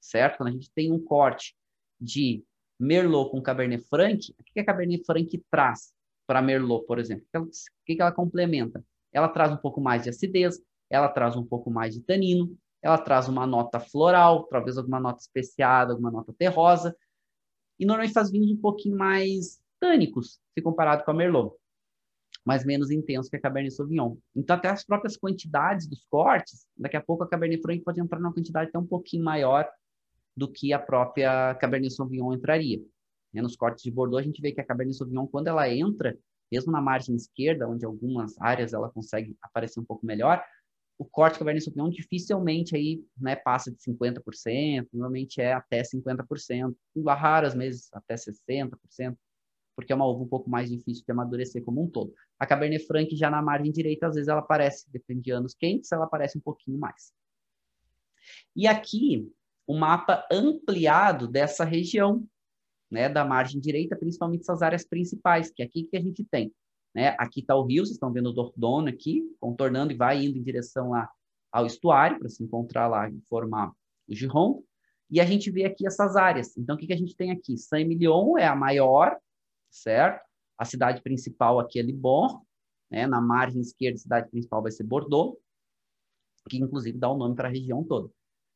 certo? 0.00 0.38
Quando 0.38 0.48
a 0.48 0.52
gente 0.52 0.72
tem 0.74 0.90
um 0.90 0.98
corte 0.98 1.56
de 2.00 2.44
Merlot 2.80 3.30
com 3.30 3.40
Cabernet 3.40 3.84
Franc, 3.88 4.34
o 4.36 4.42
que 4.42 4.58
a 4.58 4.64
Cabernet 4.64 5.04
Franc 5.04 5.44
traz 5.48 5.94
para 6.26 6.42
Merlot, 6.42 6.84
por 6.84 6.98
exemplo? 6.98 7.24
O 7.32 7.48
que 7.86 7.96
ela 8.00 8.10
complementa? 8.10 8.84
Ela 9.14 9.28
traz 9.28 9.52
um 9.52 9.56
pouco 9.56 9.80
mais 9.80 10.02
de 10.02 10.10
acidez, 10.10 10.60
ela 10.90 11.08
traz 11.08 11.36
um 11.36 11.44
pouco 11.44 11.70
mais 11.70 11.94
de 11.94 12.02
tanino, 12.02 12.54
ela 12.82 12.98
traz 12.98 13.28
uma 13.28 13.46
nota 13.46 13.80
floral, 13.80 14.44
talvez 14.48 14.76
alguma 14.76 15.00
nota 15.00 15.20
especiada, 15.20 15.92
alguma 15.92 16.10
nota 16.10 16.34
terrosa, 16.36 16.94
e 17.78 17.86
normalmente 17.86 18.12
faz 18.12 18.30
vinhos 18.30 18.50
um 18.50 18.60
pouquinho 18.60 18.96
mais 18.96 19.58
tânicos, 19.80 20.40
se 20.52 20.62
comparado 20.62 21.04
com 21.04 21.10
a 21.10 21.14
Merlot, 21.14 21.54
mas 22.44 22.64
menos 22.64 22.90
intenso 22.90 23.30
que 23.30 23.36
a 23.36 23.40
Cabernet 23.40 23.74
Sauvignon. 23.74 24.16
Então, 24.36 24.56
até 24.56 24.68
as 24.68 24.84
próprias 24.84 25.16
quantidades 25.16 25.86
dos 25.86 26.04
cortes, 26.10 26.66
daqui 26.76 26.96
a 26.96 27.02
pouco 27.02 27.24
a 27.24 27.28
Cabernet 27.28 27.62
Franc 27.62 27.82
pode 27.82 28.00
entrar 28.00 28.20
numa 28.20 28.34
quantidade 28.34 28.68
até 28.68 28.78
um 28.78 28.86
pouquinho 28.86 29.24
maior 29.24 29.68
do 30.36 30.50
que 30.50 30.72
a 30.72 30.78
própria 30.78 31.54
Cabernet 31.54 31.94
Sauvignon 31.94 32.34
entraria. 32.34 32.82
Nos 33.32 33.56
cortes 33.56 33.82
de 33.82 33.90
Bordeaux, 33.90 34.20
a 34.20 34.22
gente 34.22 34.40
vê 34.40 34.52
que 34.52 34.60
a 34.60 34.64
Cabernet 34.64 34.96
Sauvignon, 34.96 35.26
quando 35.26 35.48
ela 35.48 35.68
entra, 35.68 36.16
mesmo 36.54 36.70
na 36.70 36.80
margem 36.80 37.16
esquerda, 37.16 37.68
onde 37.68 37.84
algumas 37.84 38.40
áreas 38.40 38.72
ela 38.72 38.88
consegue 38.88 39.36
aparecer 39.42 39.80
um 39.80 39.84
pouco 39.84 40.06
melhor, 40.06 40.42
o 40.96 41.04
corte 41.04 41.38
Cabernet 41.38 41.64
Sauvignon 41.64 41.90
dificilmente 41.90 42.76
aí, 42.76 43.04
né, 43.20 43.34
passa 43.34 43.72
de 43.72 43.78
50%, 43.78 44.86
normalmente 44.92 45.40
é 45.40 45.52
até 45.52 45.82
50%, 45.82 46.76
em 46.94 47.02
raras 47.04 47.54
meses 47.54 47.88
até 47.92 48.14
60%, 48.14 49.16
porque 49.74 49.92
é 49.92 49.96
uma 49.96 50.06
uva 50.06 50.22
um 50.22 50.28
pouco 50.28 50.48
mais 50.48 50.70
difícil 50.70 51.04
de 51.04 51.10
amadurecer 51.10 51.64
como 51.64 51.82
um 51.82 51.90
todo. 51.90 52.14
A 52.38 52.46
Cabernet 52.46 52.86
Franc 52.86 53.14
já 53.16 53.28
na 53.28 53.42
margem 53.42 53.72
direita, 53.72 54.06
às 54.06 54.14
vezes 54.14 54.28
ela 54.28 54.38
aparece, 54.38 54.88
depende 54.92 55.22
de 55.22 55.30
anos 55.32 55.52
quentes, 55.52 55.90
ela 55.90 56.04
aparece 56.04 56.38
um 56.38 56.40
pouquinho 56.40 56.78
mais. 56.78 57.12
E 58.54 58.68
aqui, 58.68 59.28
o 59.66 59.76
mapa 59.76 60.24
ampliado 60.30 61.26
dessa 61.26 61.64
região, 61.64 62.24
né, 62.94 63.08
da 63.08 63.24
margem 63.24 63.60
direita, 63.60 63.96
principalmente 63.96 64.42
essas 64.42 64.62
áreas 64.62 64.86
principais, 64.86 65.50
que 65.50 65.62
é 65.62 65.66
aqui 65.66 65.82
que 65.82 65.96
a 65.96 66.00
gente 66.00 66.24
tem. 66.24 66.54
Né? 66.94 67.08
Aqui 67.18 67.40
está 67.40 67.56
o 67.56 67.64
rio, 67.64 67.84
vocês 67.84 67.96
estão 67.96 68.12
vendo 68.12 68.30
o 68.30 68.32
Dordogne 68.32 68.88
aqui, 68.88 69.20
contornando 69.40 69.92
e 69.92 69.96
vai 69.96 70.24
indo 70.24 70.38
em 70.38 70.42
direção 70.44 70.90
lá 70.90 71.10
ao 71.50 71.66
estuário, 71.66 72.20
para 72.20 72.28
se 72.28 72.44
encontrar 72.44 72.86
lá 72.86 73.10
e 73.10 73.20
formar 73.28 73.72
o 74.08 74.14
Giron. 74.14 74.62
E 75.10 75.20
a 75.20 75.24
gente 75.24 75.50
vê 75.50 75.64
aqui 75.64 75.84
essas 75.84 76.14
áreas. 76.14 76.56
Então, 76.56 76.76
o 76.76 76.78
que, 76.78 76.86
que 76.86 76.92
a 76.92 76.96
gente 76.96 77.16
tem 77.16 77.32
aqui? 77.32 77.58
Saint-Emilion 77.58 78.38
é 78.38 78.46
a 78.46 78.54
maior, 78.54 79.18
certo? 79.68 80.24
A 80.56 80.64
cidade 80.64 81.02
principal 81.02 81.58
aqui 81.58 81.80
é 81.80 81.82
Libor, 81.82 82.40
né? 82.88 83.08
na 83.08 83.20
margem 83.20 83.60
esquerda, 83.60 83.96
a 83.96 84.02
cidade 84.02 84.30
principal 84.30 84.62
vai 84.62 84.70
ser 84.70 84.84
Bordeaux, 84.84 85.36
que 86.48 86.58
inclusive 86.58 86.96
dá 86.96 87.10
o 87.10 87.16
nome 87.16 87.34
para 87.34 87.48
a 87.48 87.50
região 87.50 87.82
toda, 87.82 88.08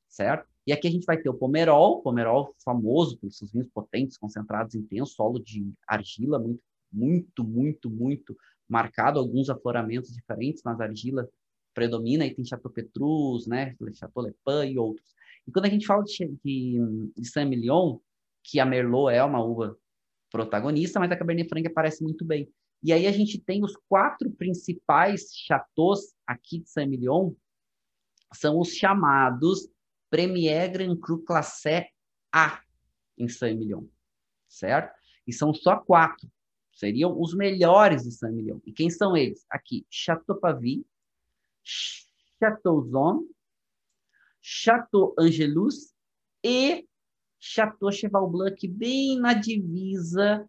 certo? 0.08 0.48
E 0.68 0.72
aqui 0.72 0.86
a 0.86 0.90
gente 0.90 1.06
vai 1.06 1.16
ter 1.16 1.30
o 1.30 1.34
Pomerol, 1.34 2.02
Pomerol 2.02 2.54
famoso 2.62 3.16
por 3.16 3.32
seus 3.32 3.50
vinhos 3.50 3.68
potentes, 3.68 4.18
concentrados 4.18 4.74
em 4.74 4.82
tenso, 4.82 5.14
solo 5.14 5.38
de 5.38 5.72
argila 5.86 6.38
muito, 6.38 6.62
muito, 6.92 7.42
muito, 7.42 7.90
muito 7.90 8.36
marcado, 8.68 9.18
alguns 9.18 9.48
afloramentos 9.48 10.12
diferentes, 10.12 10.60
mas 10.62 10.78
a 10.78 10.84
argila 10.84 11.26
predomina, 11.72 12.26
e 12.26 12.34
tem 12.34 12.44
Chateau 12.44 12.70
Petrus, 12.70 13.46
né, 13.46 13.74
Chateau 13.94 14.22
Le 14.22 14.34
Pen 14.44 14.72
e 14.72 14.78
outros. 14.78 15.08
E 15.46 15.50
quando 15.50 15.64
a 15.64 15.70
gente 15.70 15.86
fala 15.86 16.04
de, 16.04 16.38
de, 16.44 17.12
de 17.16 17.28
Saint-Emilion, 17.30 17.98
que 18.44 18.60
a 18.60 18.66
Merlot 18.66 19.10
é 19.10 19.24
uma 19.24 19.42
uva 19.42 19.74
protagonista, 20.30 21.00
mas 21.00 21.10
a 21.10 21.16
Cabernet 21.16 21.48
Franc 21.48 21.66
aparece 21.66 22.04
muito 22.04 22.26
bem. 22.26 22.46
E 22.82 22.92
aí 22.92 23.06
a 23.06 23.12
gente 23.12 23.40
tem 23.40 23.64
os 23.64 23.74
quatro 23.88 24.30
principais 24.32 25.30
chateaus 25.32 26.12
aqui 26.26 26.58
de 26.58 26.68
Saint-Emilion, 26.68 27.32
são 28.34 28.60
os 28.60 28.74
chamados 28.74 29.66
Premier 30.10 30.70
Grand 30.70 30.96
Cru 30.96 31.22
Classé 31.22 31.90
A 32.32 32.62
em 33.16 33.28
Saint-Emilion, 33.28 33.84
certo? 34.48 34.96
E 35.26 35.32
são 35.32 35.52
só 35.52 35.76
quatro. 35.76 36.30
Seriam 36.72 37.20
os 37.20 37.34
melhores 37.34 38.04
de 38.04 38.12
Saint-Emilion. 38.12 38.60
E 38.64 38.72
quem 38.72 38.88
são 38.88 39.16
eles? 39.16 39.44
Aqui, 39.50 39.84
Chateau 39.90 40.38
Pavie, 40.38 40.86
Chateau 42.40 42.82
Zone, 42.82 43.28
Chateau 44.40 45.14
Angelus 45.18 45.92
e 46.42 46.86
Chateau 47.38 47.90
Cheval 47.90 48.28
Blanc, 48.30 48.66
bem 48.68 49.18
na 49.18 49.34
divisa 49.34 50.48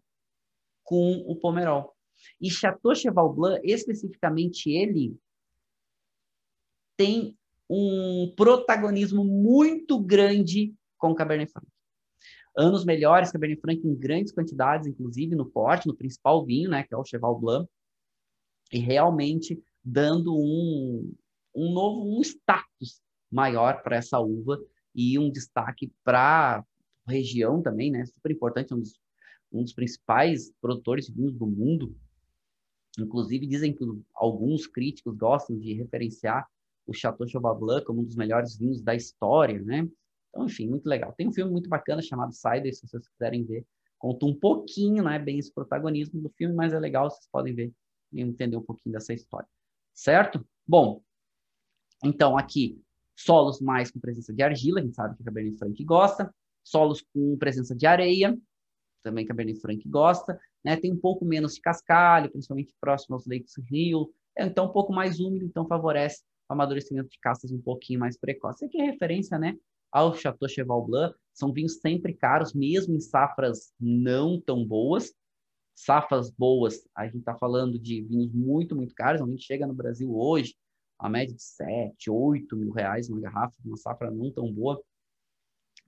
com 0.84 1.24
o 1.28 1.36
Pomerol. 1.36 1.96
E 2.40 2.50
Chateau 2.50 2.96
Cheval 2.96 3.34
Blanc, 3.34 3.62
especificamente 3.64 4.70
ele, 4.70 5.18
tem 6.96 7.39
um 7.70 8.34
protagonismo 8.36 9.24
muito 9.24 10.00
grande 10.00 10.74
com 10.98 11.12
o 11.12 11.16
Cabernet 11.16 11.52
Franc. 11.52 11.68
Anos 12.58 12.84
melhores, 12.84 13.32
Cabernet 13.32 13.62
Franc 13.62 13.86
em 13.86 13.96
grandes 13.96 14.34
quantidades, 14.34 14.88
inclusive 14.88 15.36
no 15.36 15.46
porte, 15.46 15.88
no 15.88 15.96
principal 15.96 16.44
vinho, 16.46 16.70
né, 16.70 16.84
que 16.84 16.94
é 16.94 16.98
o 16.98 17.06
Cheval 17.06 17.40
Blanc, 17.40 17.70
e 18.74 18.80
realmente 18.80 19.62
dando 19.84 20.36
um, 20.36 21.14
um 21.56 21.72
novo 21.72 22.18
um 22.18 22.22
status 22.22 23.02
maior 23.32 23.82
para 23.84 23.98
essa 23.98 24.20
uva 24.20 24.60
e 24.94 25.18
um 25.20 25.32
destaque 25.32 25.92
para 26.04 26.64
a 27.06 27.12
região 27.12 27.62
também, 27.62 27.92
né? 27.92 28.06
Super 28.06 28.32
importante, 28.32 28.74
um 28.74 28.80
dos, 28.80 29.00
um 29.52 29.64
dos 29.64 29.74
principais 29.74 30.52
produtores 30.60 31.06
de 31.06 31.14
vinhos 31.14 31.34
do 31.34 31.46
mundo. 31.46 31.96
Inclusive, 32.98 33.48
dizem 33.48 33.74
que 33.74 33.86
alguns 34.14 34.68
críticos 34.68 35.16
gostam 35.16 35.58
de 35.58 35.74
referenciar 35.74 36.48
o 36.90 36.94
Chateau 36.94 37.28
Cheval 37.28 37.58
Blanc 37.58 37.86
como 37.86 38.02
um 38.02 38.04
dos 38.04 38.16
melhores 38.16 38.58
vinhos 38.58 38.82
da 38.82 38.96
história, 38.96 39.62
né? 39.62 39.88
Então, 40.30 40.46
enfim, 40.46 40.68
muito 40.68 40.88
legal. 40.88 41.14
Tem 41.14 41.28
um 41.28 41.32
filme 41.32 41.52
muito 41.52 41.70
bacana 41.70 42.02
chamado 42.02 42.34
Cider, 42.34 42.74
se 42.74 42.88
vocês 42.88 43.08
quiserem 43.08 43.46
ver. 43.46 43.66
Conta 43.98 44.26
um 44.26 44.34
pouquinho, 44.34 45.04
não 45.04 45.12
é 45.12 45.20
bem 45.20 45.38
esse 45.38 45.54
protagonismo 45.54 46.22
do 46.22 46.30
filme, 46.30 46.56
mas 46.56 46.74
é 46.74 46.80
legal, 46.80 47.10
vocês 47.10 47.28
podem 47.32 47.54
ver 47.54 47.72
e 48.12 48.22
entender 48.22 48.58
um 48.58 48.62
pouquinho 48.62 48.94
dessa 48.94 49.14
história. 49.14 49.48
Certo? 49.94 50.46
Bom, 50.68 51.02
então 52.04 52.38
aqui, 52.38 52.82
solos 53.16 53.60
mais 53.60 53.92
com 53.92 54.00
presença 54.00 54.34
de 54.34 54.42
argila, 54.42 54.80
a 54.80 54.84
gente 54.84 54.96
sabe 54.96 55.16
que 55.16 55.22
a 55.22 55.26
Cabernet 55.26 55.58
Franc 55.58 55.84
gosta. 55.84 56.34
Solos 56.64 57.04
com 57.14 57.38
presença 57.38 57.76
de 57.76 57.86
areia, 57.86 58.38
também 59.04 59.26
Cabernet 59.26 59.60
Franc 59.60 59.88
gosta. 59.88 60.40
Né? 60.64 60.76
Tem 60.78 60.92
um 60.92 61.00
pouco 61.00 61.26
menos 61.26 61.56
de 61.56 61.62
cascalho, 61.62 62.32
principalmente 62.32 62.74
próximo 62.80 63.16
aos 63.16 63.26
leitos 63.26 63.54
rio. 63.70 64.14
É, 64.38 64.46
então, 64.46 64.66
um 64.66 64.72
pouco 64.72 64.94
mais 64.94 65.20
úmido, 65.20 65.46
então 65.46 65.68
favorece 65.68 66.24
amadurecimento 66.50 67.10
de 67.10 67.20
castas 67.20 67.52
um 67.52 67.62
pouquinho 67.62 68.00
mais 68.00 68.18
precoce. 68.18 68.66
Aqui 68.66 68.82
é 68.82 68.86
referência, 68.86 69.38
né? 69.38 69.56
Ao 69.92 70.14
Chateau 70.14 70.50
Cheval 70.50 70.86
Blanc. 70.86 71.16
São 71.34 71.54
vinhos 71.54 71.80
sempre 71.80 72.14
caros, 72.14 72.54
mesmo 72.54 72.96
em 72.96 73.00
safras 73.00 73.72
não 73.80 74.42
tão 74.42 74.66
boas. 74.66 75.14
Safras 75.76 76.30
boas, 76.30 76.86
a 76.94 77.06
gente 77.06 77.20
está 77.20 77.34
falando 77.38 77.80
de 77.80 78.02
vinhos 78.02 78.34
muito, 78.34 78.76
muito 78.76 78.94
caros. 78.94 79.22
A 79.22 79.26
gente 79.26 79.44
chega 79.44 79.66
no 79.66 79.74
Brasil 79.74 80.14
hoje, 80.14 80.54
a 80.98 81.08
média 81.08 81.34
de 81.34 81.42
7, 81.42 82.10
8 82.10 82.58
mil 82.58 82.72
reais 82.72 83.10
uma 83.10 83.22
garrafa, 83.22 83.56
uma 83.64 83.78
safra 83.78 84.12
não 84.12 84.30
tão 84.30 84.52
boa. 84.52 84.82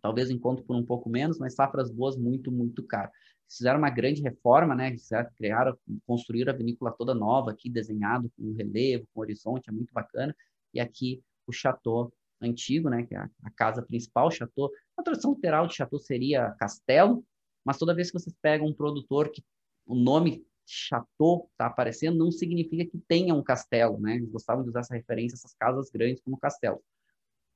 Talvez 0.02 0.30
encontro 0.30 0.64
por 0.64 0.76
um 0.78 0.86
pouco 0.86 1.10
menos, 1.10 1.38
mas 1.38 1.56
safras 1.56 1.92
boas 1.92 2.16
muito, 2.16 2.50
muito 2.50 2.82
caro. 2.84 3.12
Fizeram 3.50 3.80
uma 3.80 3.90
grande 3.90 4.22
reforma, 4.22 4.74
né? 4.74 4.96
Criaram, 5.36 5.78
construíram 6.08 6.54
a 6.54 6.56
vinícola 6.56 6.96
toda 6.98 7.14
nova 7.14 7.52
aqui, 7.52 7.70
desenhado 7.70 8.32
com 8.38 8.54
relevo, 8.54 9.06
com 9.14 9.20
horizonte, 9.20 9.70
é 9.70 9.74
muito 9.74 9.94
bacana. 9.94 10.34
E 10.74 10.80
aqui 10.80 11.22
o 11.48 11.52
chateau 11.52 12.12
antigo, 12.42 12.90
né? 12.90 13.04
Que 13.04 13.16
é 13.16 13.20
a 13.20 13.52
casa 13.56 13.82
principal, 13.82 14.32
chateau. 14.32 14.72
A 14.98 15.04
tradução 15.04 15.34
literal 15.34 15.68
de 15.68 15.76
chateau 15.76 16.00
seria 16.00 16.52
castelo, 16.60 17.24
mas 17.64 17.78
toda 17.78 17.96
vez 17.96 18.10
que 18.12 18.20
vocês 18.20 18.36
pegam 18.42 18.68
um 18.68 18.74
produtor 18.74 19.30
que 19.30 19.44
o 19.86 19.96
nome 19.96 20.46
chateau 20.66 21.50
está 21.52 21.66
aparecendo, 21.66 22.18
não 22.18 22.32
significa 22.32 22.86
que 22.86 22.98
tenha 23.08 23.34
um 23.34 23.44
castelo, 23.44 24.00
né? 24.00 24.16
Eles 24.16 24.30
gostavam 24.30 24.64
de 24.64 24.70
usar 24.70 24.82
essa 24.82 24.96
referência, 24.96 25.36
essas 25.36 25.54
casas 25.56 25.90
grandes 25.90 26.22
como 26.24 26.38
castelo. 26.38 26.82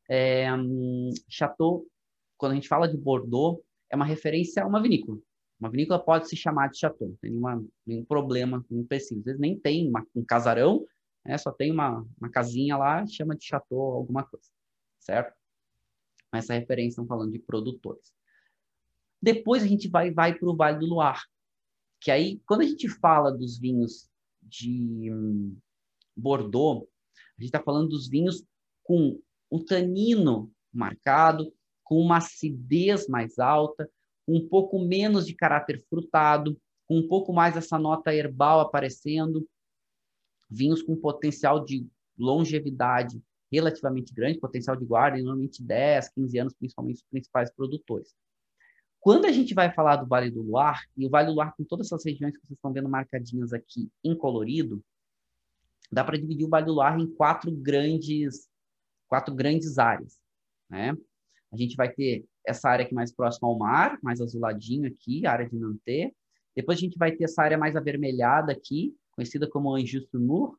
É, 0.10 0.52
um, 0.54 1.12
chateau, 1.30 1.86
quando 2.38 2.54
a 2.54 2.56
gente 2.56 2.68
fala 2.68 2.88
de 2.88 2.98
Bordeaux, 2.98 3.62
é 3.90 3.96
uma 3.96 4.06
referência 4.06 4.64
a 4.64 4.68
uma 4.68 4.82
vinícola. 4.82 5.18
Uma 5.60 5.70
vinícola 5.70 6.00
pode 6.00 6.28
se 6.28 6.36
chamar 6.36 6.70
de 6.70 6.80
chateau, 6.80 7.08
não 7.08 7.16
tem 7.16 7.32
nenhuma, 7.32 7.66
nenhum 7.86 8.04
problema, 8.04 8.64
nenhum 8.70 8.84
empecilho. 8.84 9.20
Às 9.20 9.26
vezes 9.26 9.40
nem 9.40 9.58
tem 9.58 9.88
uma, 9.88 10.06
um 10.14 10.24
casarão, 10.24 10.86
né? 11.26 11.38
só 11.38 11.52
tem 11.52 11.72
uma, 11.72 12.06
uma 12.20 12.30
casinha 12.30 12.78
lá, 12.78 13.06
chama 13.08 13.36
de 13.36 13.46
chateau 13.46 13.80
alguma 13.80 14.24
coisa, 14.24 14.48
certo? 15.00 15.34
Essa 16.34 16.54
referência 16.54 16.90
estão 16.90 17.08
falando 17.08 17.32
de 17.32 17.40
produtores. 17.40 18.14
Depois 19.22 19.64
a 19.64 19.68
gente 19.68 19.88
vai, 19.88 20.12
vai 20.12 20.38
para 20.38 20.50
o 20.50 20.56
Vale 20.56 20.80
do 20.80 20.86
Loire, 20.86 21.20
que 22.00 22.12
aí, 22.12 22.40
quando 22.46 22.62
a 22.62 22.66
gente 22.66 22.88
fala 22.88 23.32
dos 23.32 23.58
vinhos 23.58 24.10
de 24.44 25.12
hum, 25.12 25.58
Bordeaux, 26.16 26.88
a 27.38 27.42
gente 27.42 27.48
está 27.48 27.62
falando 27.62 27.90
dos 27.90 28.08
vinhos 28.08 28.44
com 28.84 29.20
um 29.52 29.64
tanino 29.64 30.52
marcado, 30.72 31.52
com 31.84 31.98
uma 31.98 32.18
acidez 32.18 33.08
mais 33.08 33.40
alta, 33.40 33.90
um 34.28 34.48
pouco 34.48 34.80
menos 34.80 35.26
de 35.26 35.34
caráter 35.34 35.84
frutado, 35.90 36.60
com 36.88 36.98
um 36.98 37.08
pouco 37.08 37.34
mais 37.34 37.58
essa 37.58 37.80
nota 37.80 38.14
herbal 38.14 38.60
aparecendo, 38.60 39.48
vinhos 40.50 40.82
com 40.82 40.96
potencial 40.96 41.64
de 41.64 41.88
longevidade 42.18 43.22
relativamente 43.52 44.14
grande, 44.14 44.40
potencial 44.40 44.76
de 44.76 44.86
guarda, 44.86 45.18
normalmente 45.18 45.64
10, 45.64 46.10
15 46.10 46.40
anos, 46.40 46.54
principalmente 46.54 46.98
os 46.98 47.10
principais 47.10 47.52
produtores. 47.52 48.14
Quando 49.00 49.26
a 49.26 49.32
gente 49.32 49.54
vai 49.54 49.72
falar 49.72 49.98
do 49.98 50.08
Vale 50.08 50.32
do 50.32 50.42
Luar, 50.42 50.82
e 50.98 51.06
o 51.06 51.10
Vale 51.10 51.28
do 51.28 51.34
Luar 51.34 51.56
com 51.56 51.64
todas 51.64 51.88
essas 51.88 52.04
regiões 52.04 52.36
que 52.36 52.40
vocês 52.46 52.58
estão 52.58 52.74
vendo 52.74 52.90
marcadinhas 52.90 53.54
aqui 53.54 53.90
em 54.04 54.18
colorido, 54.18 54.84
dá 55.92 56.04
para 56.04 56.18
dividir 56.18 56.46
o 56.46 56.50
Vale 56.50 56.66
do 56.66 56.74
Luar 56.74 57.00
em 57.00 57.08
quatro 57.08 57.52
grandes, 57.52 58.50
quatro 59.08 59.34
grandes 59.34 59.78
áreas, 59.78 60.20
né? 60.70 60.98
A 61.52 61.58
gente 61.58 61.76
vai 61.76 61.90
ter 61.90 62.26
essa 62.46 62.68
área 62.68 62.84
aqui 62.84 62.94
mais 62.94 63.14
próxima 63.14 63.48
ao 63.48 63.58
mar, 63.58 63.98
mais 64.02 64.20
azuladinho 64.20 64.88
aqui, 64.88 65.26
a 65.26 65.32
área 65.32 65.48
de 65.48 65.56
Nantes. 65.56 66.12
Depois 66.56 66.78
a 66.78 66.82
gente 66.82 66.98
vai 66.98 67.12
ter 67.12 67.26
essa 67.26 67.44
área 67.44 67.58
mais 67.58 67.76
avermelhada 67.76 68.52
aqui, 68.52 68.96
conhecida 69.16 69.50
como 69.50 69.76
Anjou 69.76 70.02
Mur. 70.14 70.58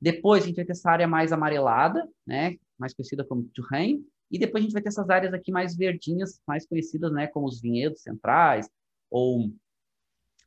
Depois 0.00 0.42
a 0.42 0.46
gente 0.46 0.56
vai 0.56 0.64
ter 0.64 0.72
essa 0.72 0.90
área 0.90 1.06
mais 1.06 1.32
amarelada, 1.32 2.08
né, 2.26 2.56
mais 2.78 2.94
conhecida 2.94 3.24
como 3.24 3.48
Touraine. 3.54 4.04
E 4.30 4.38
depois 4.38 4.62
a 4.62 4.64
gente 4.64 4.72
vai 4.72 4.82
ter 4.82 4.88
essas 4.88 5.08
áreas 5.10 5.34
aqui 5.34 5.52
mais 5.52 5.76
verdinhas, 5.76 6.40
mais 6.46 6.66
conhecidas, 6.66 7.12
né, 7.12 7.26
como 7.26 7.46
os 7.46 7.60
vinhedos 7.60 8.02
centrais, 8.02 8.68
ou 9.10 9.52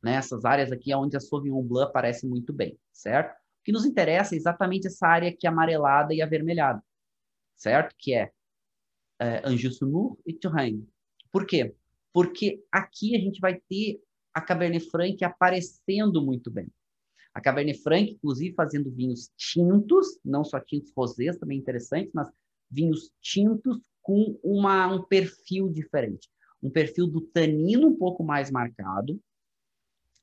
né, 0.02 0.14
essas 0.16 0.44
áreas 0.44 0.72
aqui 0.72 0.94
onde 0.94 1.16
a 1.16 1.20
Sauvignon 1.20 1.62
Blanc 1.62 1.88
aparece 1.88 2.26
muito 2.26 2.52
bem, 2.52 2.78
certo? 2.92 3.32
O 3.32 3.64
que 3.64 3.72
nos 3.72 3.86
interessa 3.86 4.34
é 4.34 4.38
exatamente 4.38 4.88
essa 4.88 5.06
área 5.06 5.30
aqui 5.30 5.46
amarelada 5.46 6.12
e 6.12 6.20
avermelhada, 6.20 6.82
certo? 7.54 7.94
Que 7.98 8.14
é, 8.14 8.30
é 9.20 9.42
Anjou 9.48 10.18
e 10.26 10.32
Touraine. 10.32 10.86
Por 11.32 11.46
quê? 11.46 11.74
Porque 12.12 12.62
aqui 12.70 13.16
a 13.16 13.20
gente 13.20 13.40
vai 13.40 13.60
ter 13.68 14.00
a 14.34 14.40
Cabernet 14.40 14.90
Franc 14.90 15.24
aparecendo 15.24 16.22
muito 16.22 16.50
bem. 16.50 16.68
A 17.36 17.40
Cabernet 17.42 17.82
Franc, 17.82 18.12
inclusive, 18.12 18.54
fazendo 18.54 18.90
vinhos 18.90 19.30
tintos, 19.36 20.18
não 20.24 20.42
só 20.42 20.58
tintos 20.58 20.90
rosés, 20.96 21.36
também 21.36 21.58
interessantes, 21.58 22.10
mas 22.14 22.30
vinhos 22.70 23.12
tintos 23.20 23.78
com 24.00 24.40
uma, 24.42 24.86
um 24.86 25.02
perfil 25.02 25.68
diferente. 25.68 26.30
Um 26.62 26.70
perfil 26.70 27.06
do 27.06 27.20
tanino 27.20 27.88
um 27.88 27.94
pouco 27.94 28.24
mais 28.24 28.50
marcado. 28.50 29.20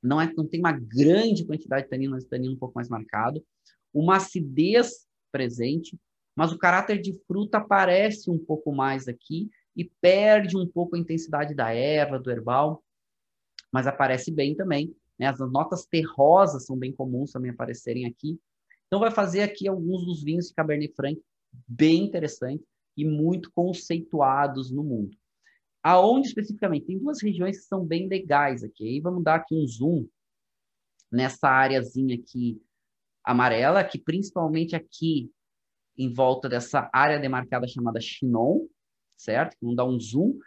Não, 0.02 0.20
é, 0.20 0.34
não 0.36 0.48
tem 0.48 0.60
uma 0.60 0.72
grande 0.72 1.46
quantidade 1.46 1.84
de 1.84 1.92
tanino, 1.92 2.14
mas 2.14 2.26
tanino 2.26 2.56
um 2.56 2.58
pouco 2.58 2.74
mais 2.74 2.90
marcado. 2.90 3.46
Uma 3.94 4.16
acidez 4.16 5.08
presente, 5.32 5.96
mas 6.36 6.52
o 6.52 6.58
caráter 6.58 7.00
de 7.00 7.14
fruta 7.28 7.60
aparece 7.60 8.32
um 8.32 8.40
pouco 8.40 8.72
mais 8.72 9.08
aqui 9.08 9.52
e 9.78 9.86
perde 10.02 10.58
um 10.58 10.68
pouco 10.68 10.96
a 10.96 11.00
intensidade 11.00 11.54
da 11.54 11.72
erva, 11.72 12.18
do 12.18 12.32
herbal, 12.32 12.84
mas 13.72 13.86
aparece 13.86 14.32
bem 14.32 14.56
também. 14.56 14.96
Né? 15.20 15.28
As 15.28 15.40
notas 15.40 15.86
terrosas 15.86 16.66
são 16.66 16.78
bem 16.78 16.92
comuns 16.94 17.32
também 17.32 17.52
aparecerem 17.52 18.06
aqui. 18.06 18.40
Então, 18.88 19.00
vai 19.00 19.12
fazer 19.12 19.42
aqui 19.42 19.68
alguns 19.68 20.06
dos 20.06 20.24
vinhos 20.24 20.48
de 20.48 20.54
Cabernet 20.54 20.94
Franc 20.96 21.20
bem 21.68 22.06
interessantes 22.06 22.66
e 22.96 23.06
muito 23.06 23.52
conceituados 23.52 24.72
no 24.72 24.84
mundo. 24.84 25.18
Aonde 25.82 26.28
especificamente? 26.28 26.86
Tem 26.86 26.98
duas 26.98 27.22
regiões 27.22 27.58
que 27.58 27.66
são 27.66 27.86
bem 27.86 28.08
legais 28.08 28.64
aqui. 28.64 28.88
Aí 28.88 29.02
vamos 29.02 29.24
dar 29.24 29.36
aqui 29.36 29.56
um 29.56 29.68
zoom 29.68 30.08
nessa 31.12 31.48
áreazinha 31.48 32.16
aqui 32.16 32.62
amarela, 33.24 33.84
que 33.84 34.00
principalmente 34.00 34.76
aqui 34.76 35.32
em 35.98 36.12
volta 36.12 36.50
dessa 36.50 36.90
área 36.92 37.20
demarcada 37.20 37.68
chamada 37.68 38.02
Chinon, 38.02 38.68
certo? 39.16 39.56
Vamos 39.62 39.76
dar 39.76 39.86
um 39.86 40.00
zoom. 40.00 40.38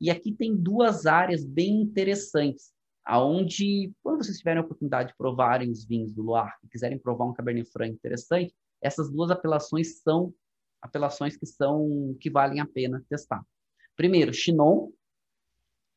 E 0.00 0.10
aqui 0.10 0.32
tem 0.32 0.54
duas 0.54 1.06
áreas 1.06 1.44
bem 1.44 1.80
interessantes, 1.80 2.73
aonde 3.04 3.92
quando 4.02 4.24
vocês 4.24 4.38
tiverem 4.38 4.60
a 4.60 4.64
oportunidade 4.64 5.10
de 5.10 5.16
provarem 5.16 5.70
os 5.70 5.84
vinhos 5.84 6.12
do 6.12 6.22
Loire 6.22 6.52
e 6.62 6.68
quiserem 6.68 6.98
provar 6.98 7.26
um 7.26 7.34
Cabernet 7.34 7.70
Franc 7.70 7.92
interessante, 7.92 8.54
essas 8.80 9.10
duas 9.10 9.30
apelações 9.30 10.00
são 10.00 10.32
apelações 10.80 11.36
que 11.36 11.46
são 11.46 12.16
que 12.20 12.30
valem 12.30 12.60
a 12.60 12.66
pena 12.66 13.04
testar. 13.08 13.44
Primeiro, 13.96 14.32
Chinon, 14.32 14.90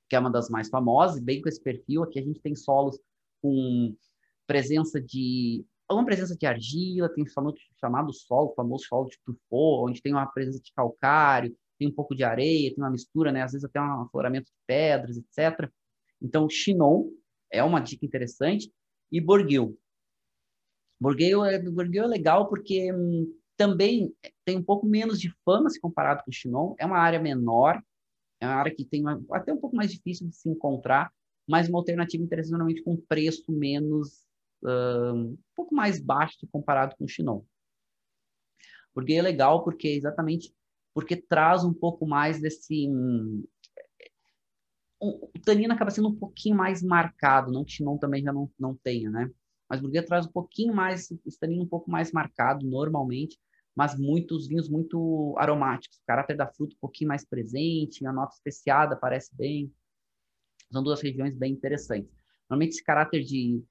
que 0.10 0.16
é 0.16 0.20
uma 0.20 0.32
das 0.32 0.50
mais 0.50 0.70
famosas, 0.70 1.20
bem 1.20 1.42
com 1.42 1.50
esse 1.50 1.62
perfil. 1.62 2.04
Aqui 2.04 2.20
a 2.20 2.24
gente 2.24 2.40
tem 2.40 2.56
solos 2.56 3.00
com 3.42 3.96
presença 4.46 5.02
de 5.02 5.66
uma 5.90 6.06
presença 6.06 6.36
de 6.36 6.46
argila, 6.46 7.10
tem 7.10 7.24
o 7.24 7.32
famoso, 7.32 7.58
chamado 7.80 8.12
solo, 8.14 8.50
o 8.50 8.56
famoso 8.56 8.86
solo 8.88 9.08
de 9.10 9.18
Truffaut, 9.24 9.90
onde 9.90 10.02
tem 10.02 10.14
uma 10.14 10.26
presença 10.26 10.60
de 10.62 10.74
calcário, 10.74 11.56
tem 11.80 11.88
um 11.88 11.94
pouco 11.94 12.14
de 12.14 12.24
areia, 12.24 12.74
tem 12.74 12.84
uma 12.84 12.90
mistura, 12.90 13.32
né? 13.32 13.42
Às 13.42 13.54
vezes 13.54 13.64
até 13.64 13.80
um 13.80 14.02
afloramento 14.02 14.48
de 14.48 14.58
pedras, 14.66 15.18
etc. 15.18 15.72
Então, 16.22 16.50
Chinon 16.50 17.10
é 17.52 17.64
uma 17.64 17.80
dica 17.80 18.06
interessante. 18.06 18.72
E 19.12 19.22
Bourguil. 19.22 19.78
Bourguil 21.00 21.46
é, 21.46 21.60
Bourguil 21.60 22.04
é 22.04 22.08
legal 22.08 22.50
porque 22.50 22.92
hum, 22.92 23.34
também 23.56 24.14
tem 24.44 24.58
um 24.58 24.64
pouco 24.64 24.86
menos 24.86 25.20
de 25.20 25.32
fama 25.46 25.70
se 25.70 25.80
comparado 25.80 26.24
com 26.24 26.32
o 26.32 26.34
Chinon, 26.34 26.76
é 26.78 26.86
uma 26.86 26.98
área 26.98 27.20
menor, 27.20 27.82
é 28.40 28.46
uma 28.46 28.56
área 28.56 28.74
que 28.74 28.84
tem 28.84 29.02
uma, 29.02 29.24
até 29.32 29.54
um 29.54 29.60
pouco 29.60 29.76
mais 29.76 29.92
difícil 29.92 30.28
de 30.28 30.36
se 30.36 30.50
encontrar, 30.50 31.12
mas 31.48 31.70
uma 31.70 31.78
alternativa 31.78 32.24
interessante 32.24 32.52
normalmente 32.52 32.84
com 32.84 32.98
preço 32.98 33.52
menos, 33.52 34.26
uh, 34.64 35.14
um 35.14 35.38
pouco 35.56 35.74
mais 35.74 36.00
baixo 36.00 36.48
comparado 36.52 36.96
com 36.98 37.06
o 37.06 37.08
Chinon. 37.08 37.42
Porque 38.94 39.14
é 39.14 39.22
legal, 39.22 39.64
porque 39.64 39.88
exatamente 39.90 40.54
porque 40.98 41.16
traz 41.16 41.64
um 41.64 41.74
pouco 41.74 42.08
mais 42.08 42.42
desse. 42.42 42.90
O 45.00 45.30
tanino 45.46 45.74
acaba 45.74 45.92
sendo 45.92 46.10
um 46.10 46.16
pouquinho 46.16 46.56
mais 46.56 46.82
marcado, 46.82 47.52
não 47.52 47.64
que 47.64 47.74
Chinon 47.74 47.98
também 47.98 48.24
já 48.24 48.34
não, 48.34 48.50
não 48.60 48.76
tenha, 48.76 49.10
né? 49.12 49.30
Mas 49.70 49.82
Burguês 49.82 50.06
traz 50.06 50.26
um 50.26 50.32
pouquinho 50.32 50.74
mais, 50.74 51.12
esse 51.26 51.40
tanino 51.40 51.64
um 51.64 51.68
pouco 51.68 51.92
mais 51.92 52.12
marcado 52.12 52.66
normalmente, 52.66 53.38
mas 53.76 53.98
muitos 53.98 54.48
vinhos 54.48 54.68
muito 54.68 55.36
aromáticos. 55.38 56.00
O 56.00 56.06
caráter 56.06 56.36
da 56.36 56.48
fruta 56.48 56.74
um 56.76 56.80
pouquinho 56.80 57.10
mais 57.10 57.24
presente, 57.24 58.06
a 58.06 58.12
nota 58.12 58.34
especiada 58.34 58.96
aparece 58.96 59.36
bem. 59.36 59.72
São 60.72 60.82
duas 60.82 61.02
regiões 61.02 61.36
bem 61.36 61.54
interessantes. 61.54 62.12
Normalmente 62.50 62.74
esse 62.74 62.84
caráter 62.84 63.24
de 63.24 63.64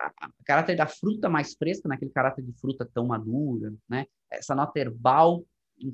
a, 0.00 0.26
a 0.26 0.30
caráter 0.44 0.76
da 0.76 0.86
fruta 0.86 1.28
mais 1.28 1.54
fresca, 1.54 1.88
naquele 1.88 2.08
né? 2.08 2.14
caráter 2.14 2.42
de 2.42 2.52
fruta 2.54 2.88
tão 2.92 3.06
madura, 3.06 3.72
né? 3.88 4.06
Essa 4.30 4.54
nota 4.54 4.78
herbal, 4.80 5.44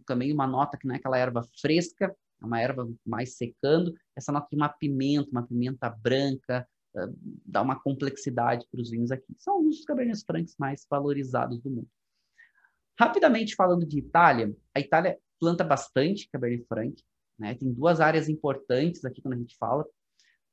também 0.06 0.32
uma 0.32 0.46
nota 0.46 0.76
que 0.76 0.86
não 0.86 0.94
é 0.94 0.98
aquela 0.98 1.18
erva 1.18 1.42
fresca, 1.60 2.14
é 2.40 2.46
uma 2.46 2.60
erva 2.60 2.88
mais 3.04 3.36
secando. 3.36 3.94
Essa 4.16 4.32
nota 4.32 4.48
de 4.50 4.56
uma 4.56 4.68
pimenta, 4.68 5.30
uma 5.30 5.46
pimenta 5.46 5.90
branca, 5.90 6.66
uh, 6.94 7.12
dá 7.44 7.62
uma 7.62 7.80
complexidade 7.80 8.66
para 8.70 8.80
os 8.80 8.90
vinhos 8.90 9.10
aqui. 9.10 9.34
São 9.38 9.66
os 9.66 9.84
Cabernet 9.84 10.24
Francs 10.24 10.54
mais 10.58 10.86
valorizados 10.88 11.60
do 11.60 11.70
mundo. 11.70 11.88
Rapidamente 12.98 13.54
falando 13.54 13.86
de 13.86 13.98
Itália, 13.98 14.54
a 14.74 14.80
Itália 14.80 15.18
planta 15.38 15.62
bastante 15.62 16.28
Cabernet 16.30 16.66
Franc, 16.66 17.00
né? 17.38 17.54
Tem 17.54 17.72
duas 17.72 18.00
áreas 18.00 18.28
importantes 18.28 19.04
aqui 19.04 19.22
quando 19.22 19.34
a 19.34 19.38
gente 19.38 19.56
fala, 19.56 19.86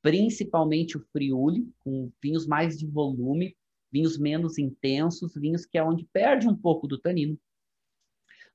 principalmente 0.02 0.98
o 0.98 1.06
Friuli, 1.12 1.68
com 1.80 2.12
vinhos 2.22 2.46
mais 2.46 2.78
de 2.78 2.86
volume, 2.86 3.58
vinhos 3.92 4.18
menos 4.18 4.58
intensos, 4.60 5.34
vinhos 5.34 5.66
que 5.66 5.78
é 5.78 5.84
onde 5.84 6.08
perde 6.14 6.48
um 6.48 6.56
pouco 6.56 6.88
do 6.88 7.00
tanino, 7.00 7.40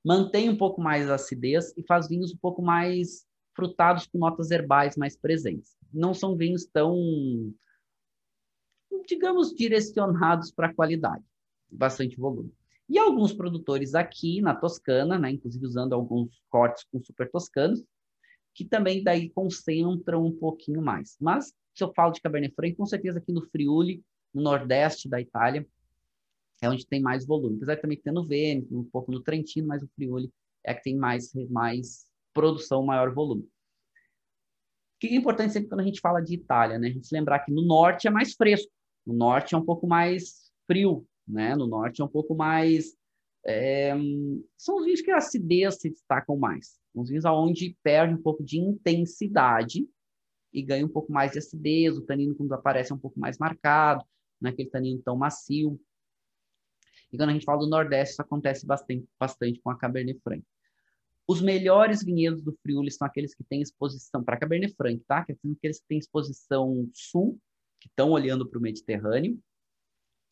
mantém 0.04 0.48
um 0.48 0.56
pouco 0.56 0.80
mais 0.80 1.10
a 1.10 1.14
acidez 1.14 1.72
e 1.76 1.82
faz 1.82 2.08
vinhos 2.08 2.32
um 2.32 2.36
pouco 2.38 2.62
mais 2.62 3.26
frutados 3.54 4.06
com 4.06 4.18
notas 4.18 4.50
herbais 4.50 4.96
mais 4.96 5.16
presentes. 5.16 5.76
Não 5.92 6.14
são 6.14 6.36
vinhos 6.36 6.64
tão, 6.66 6.96
digamos, 9.06 9.54
direcionados 9.54 10.50
para 10.50 10.68
a 10.68 10.74
qualidade, 10.74 11.24
bastante 11.70 12.16
volume. 12.16 12.52
E 12.88 12.98
alguns 12.98 13.32
produtores 13.32 13.94
aqui 13.94 14.40
na 14.40 14.54
Toscana, 14.54 15.18
né, 15.18 15.30
inclusive 15.30 15.64
usando 15.64 15.92
alguns 15.92 16.42
cortes 16.48 16.84
com 16.90 17.02
super 17.02 17.30
toscanos, 17.30 17.84
que 18.54 18.64
também 18.64 19.02
daí 19.02 19.30
concentram 19.30 20.24
um 20.24 20.32
pouquinho 20.36 20.82
mais. 20.82 21.16
Mas 21.20 21.52
se 21.74 21.84
eu 21.84 21.92
falo 21.94 22.12
de 22.12 22.20
Cabernet 22.20 22.54
Franc, 22.54 22.74
com 22.74 22.86
certeza 22.86 23.18
aqui 23.18 23.32
no 23.32 23.48
Friuli, 23.48 24.02
no 24.34 24.42
nordeste 24.42 25.08
da 25.08 25.20
Itália, 25.20 25.66
é 26.60 26.68
onde 26.68 26.86
tem 26.86 27.00
mais 27.00 27.26
volume. 27.26 27.56
Apesar 27.56 27.74
de 27.76 27.82
também 27.82 27.98
ter 27.98 28.12
no 28.12 28.26
Vêneto, 28.26 28.78
um 28.78 28.84
pouco 28.84 29.10
no 29.10 29.20
Trentino, 29.20 29.68
mas 29.68 29.82
o 29.82 29.88
Friuli 29.94 30.30
é 30.64 30.74
que 30.74 30.82
tem 30.82 30.96
mais, 30.96 31.32
mais 31.48 32.06
produção, 32.34 32.84
maior 32.84 33.12
volume. 33.12 33.42
O 33.42 33.48
que 35.00 35.08
é 35.08 35.14
importante 35.14 35.52
sempre 35.52 35.68
quando 35.68 35.80
a 35.80 35.84
gente 35.84 36.00
fala 36.00 36.20
de 36.20 36.34
Itália, 36.34 36.78
né? 36.78 36.88
A 36.88 36.92
gente 36.92 37.08
lembrar 37.12 37.40
que 37.40 37.50
no 37.50 37.62
norte 37.62 38.06
é 38.06 38.10
mais 38.10 38.34
fresco, 38.34 38.70
no 39.06 39.14
norte 39.14 39.54
é 39.54 39.58
um 39.58 39.64
pouco 39.64 39.86
mais 39.86 40.52
frio, 40.66 41.06
né? 41.26 41.56
No 41.56 41.66
norte 41.66 42.02
é 42.02 42.04
um 42.04 42.08
pouco 42.08 42.34
mais. 42.34 42.94
É, 43.46 43.94
são 44.58 44.76
os 44.76 44.84
vinhos 44.84 45.00
que 45.00 45.10
a 45.10 45.16
acidez 45.16 45.76
se 45.76 45.88
destacam 45.88 46.36
mais. 46.36 46.78
Os 46.94 47.08
vinhos 47.08 47.24
onde 47.24 47.76
perde 47.82 48.14
um 48.14 48.22
pouco 48.22 48.44
de 48.44 48.58
intensidade 48.58 49.88
e 50.52 50.62
ganha 50.62 50.84
um 50.84 50.88
pouco 50.88 51.10
mais 51.10 51.32
de 51.32 51.38
acidez. 51.38 51.96
O 51.96 52.02
tanino, 52.02 52.34
quando 52.34 52.52
aparece, 52.52 52.92
é 52.92 52.94
um 52.94 52.98
pouco 52.98 53.18
mais 53.18 53.38
marcado, 53.38 54.04
não 54.38 54.50
é 54.50 54.52
aquele 54.52 54.68
tanino 54.68 55.00
tão 55.02 55.16
macio. 55.16 55.80
E 57.12 57.16
quando 57.16 57.30
a 57.30 57.32
gente 57.32 57.44
fala 57.44 57.60
do 57.60 57.68
Nordeste, 57.68 58.12
isso 58.12 58.22
acontece 58.22 58.66
bastante, 58.66 59.06
bastante 59.18 59.60
com 59.60 59.70
a 59.70 59.78
Cabernet 59.78 60.20
Franc. 60.22 60.44
Os 61.26 61.40
melhores 61.40 62.02
vinhedos 62.04 62.42
do 62.42 62.56
Friuli 62.62 62.90
são 62.90 63.06
aqueles 63.06 63.34
que 63.34 63.44
têm 63.44 63.62
exposição 63.62 64.22
para 64.22 64.36
Cabernet 64.36 64.74
Franc, 64.74 65.02
tá? 65.06 65.24
Que 65.24 65.34
são 65.34 65.52
aqueles 65.52 65.80
que 65.80 65.86
têm 65.86 65.98
exposição 65.98 66.88
sul, 66.92 67.38
que 67.80 67.88
estão 67.88 68.10
olhando 68.10 68.48
para 68.48 68.58
o 68.58 68.62
Mediterrâneo, 68.62 69.38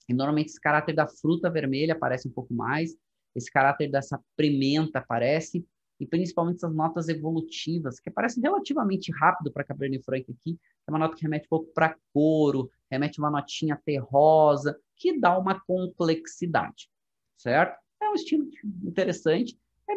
e 0.09 0.15
normalmente 0.15 0.49
esse 0.49 0.61
caráter 0.61 0.95
da 0.95 1.07
fruta 1.07 1.51
vermelha 1.51 1.93
aparece 1.93 2.27
um 2.27 2.33
pouco 2.33 2.55
mais, 2.55 2.97
esse 3.35 3.51
caráter 3.51 3.91
dessa 3.91 4.21
pimenta 4.37 4.99
aparece, 4.99 5.65
e 6.01 6.07
principalmente 6.07 6.57
essas 6.57 6.75
notas 6.75 7.09
evolutivas, 7.09 7.99
que 7.99 8.09
aparecem 8.09 8.43
relativamente 8.43 9.11
rápido 9.13 9.53
para 9.53 9.65
Cabernet 9.65 10.05
Franc 10.05 10.25
aqui, 10.31 10.59
é 10.87 10.91
uma 10.91 10.99
nota 10.99 11.17
que 11.17 11.23
remete 11.23 11.47
um 11.47 11.49
pouco 11.49 11.73
para 11.73 11.97
couro, 12.13 12.71
remete 12.91 13.19
uma 13.19 13.31
notinha 13.31 13.81
terrosa, 13.85 14.79
que 14.97 15.19
dá 15.19 15.37
uma 15.39 15.61
complexidade, 15.61 16.89
certo? 17.37 17.79
É 18.01 18.09
um 18.09 18.15
estilo 18.15 18.49
interessante, 18.85 19.59
é 19.91 19.95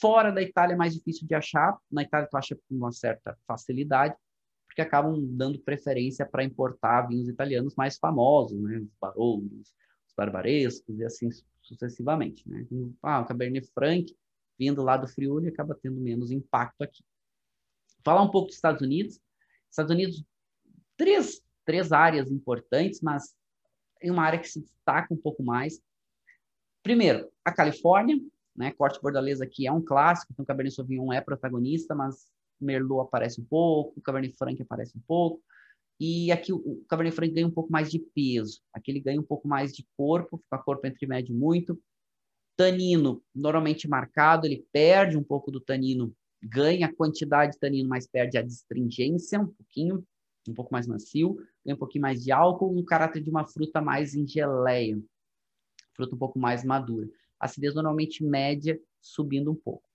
fora 0.00 0.30
da 0.30 0.42
Itália 0.42 0.74
é 0.74 0.76
mais 0.76 0.94
difícil 0.94 1.26
de 1.26 1.34
achar, 1.34 1.76
na 1.90 2.02
Itália 2.02 2.28
tu 2.30 2.36
acha 2.36 2.54
com 2.54 2.74
uma 2.74 2.92
certa 2.92 3.36
facilidade, 3.46 4.14
porque 4.66 4.82
acabam 4.82 5.20
dando 5.20 5.58
preferência 5.60 6.24
para 6.24 6.44
importar 6.44 7.02
vinhos 7.02 7.28
italianos 7.28 7.74
mais 7.74 7.98
famosos, 7.98 8.58
né? 8.58 8.78
Os 8.78 8.90
Barolos, 9.00 9.74
os 10.06 10.14
Barbarescos 10.16 10.98
e 10.98 11.04
assim 11.04 11.28
sucessivamente, 11.60 12.48
né? 12.48 12.62
Então, 12.62 12.92
ah, 13.02 13.20
o 13.20 13.26
Cabernet 13.26 13.70
Franc 13.74 14.06
vindo 14.62 14.80
lá 14.80 14.96
do 14.96 15.08
Friuli 15.08 15.48
acaba 15.48 15.74
tendo 15.74 16.00
menos 16.00 16.30
impacto 16.30 16.82
aqui. 16.82 17.02
Falar 18.04 18.22
um 18.22 18.30
pouco 18.30 18.46
dos 18.46 18.54
Estados 18.54 18.80
Unidos. 18.80 19.20
Estados 19.68 19.90
Unidos, 19.90 20.24
três, 20.96 21.42
três 21.64 21.90
áreas 21.90 22.30
importantes, 22.30 23.00
mas 23.00 23.34
em 24.00 24.10
uma 24.10 24.22
área 24.22 24.38
que 24.38 24.48
se 24.48 24.60
destaca 24.60 25.12
um 25.12 25.16
pouco 25.16 25.42
mais. 25.42 25.80
Primeiro, 26.80 27.28
a 27.44 27.50
Califórnia, 27.50 28.20
né? 28.54 28.70
Corte 28.72 29.00
bordalês 29.02 29.40
aqui 29.40 29.66
é 29.66 29.72
um 29.72 29.82
clássico, 29.82 30.32
então 30.32 30.44
Cabernet 30.44 30.76
Sauvignon 30.76 31.12
é 31.12 31.20
protagonista, 31.20 31.92
mas 31.92 32.28
Merlot 32.60 33.08
aparece 33.08 33.40
um 33.40 33.44
pouco, 33.44 34.00
Cabernet 34.00 34.36
Franc 34.36 34.60
aparece 34.62 34.96
um 34.96 35.00
pouco, 35.00 35.42
e 35.98 36.30
aqui 36.30 36.52
o 36.52 36.84
Cabernet 36.88 37.16
Franc 37.16 37.32
ganha 37.32 37.46
um 37.46 37.52
pouco 37.52 37.72
mais 37.72 37.90
de 37.90 37.98
peso, 37.98 38.60
aqui 38.72 38.92
ele 38.92 39.00
ganha 39.00 39.20
um 39.20 39.24
pouco 39.24 39.48
mais 39.48 39.72
de 39.72 39.84
corpo, 39.96 40.38
fica 40.38 40.58
corpo 40.58 40.86
entre 40.86 41.06
médio 41.06 41.34
muito. 41.34 41.80
Tanino, 42.56 43.22
normalmente 43.34 43.88
marcado, 43.88 44.46
ele 44.46 44.66
perde 44.72 45.16
um 45.16 45.22
pouco 45.22 45.50
do 45.50 45.60
tanino, 45.60 46.14
ganha 46.42 46.86
a 46.86 46.94
quantidade 46.94 47.52
de 47.52 47.58
tanino, 47.58 47.88
mas 47.88 48.06
perde 48.06 48.36
a 48.36 48.42
distringência 48.42 49.40
um 49.40 49.46
pouquinho, 49.46 50.04
um 50.48 50.54
pouco 50.54 50.72
mais 50.72 50.86
macio, 50.86 51.36
ganha 51.64 51.74
um 51.74 51.78
pouquinho 51.78 52.02
mais 52.02 52.22
de 52.22 52.32
álcool, 52.32 52.76
um 52.76 52.84
caráter 52.84 53.22
de 53.22 53.30
uma 53.30 53.46
fruta 53.46 53.80
mais 53.80 54.14
em 54.14 54.26
geleia, 54.26 55.00
fruta 55.94 56.14
um 56.14 56.18
pouco 56.18 56.38
mais 56.38 56.64
madura. 56.64 57.08
Acidez 57.38 57.74
normalmente 57.74 58.24
média, 58.24 58.78
subindo 59.00 59.50
um 59.50 59.56
pouco. 59.56 59.88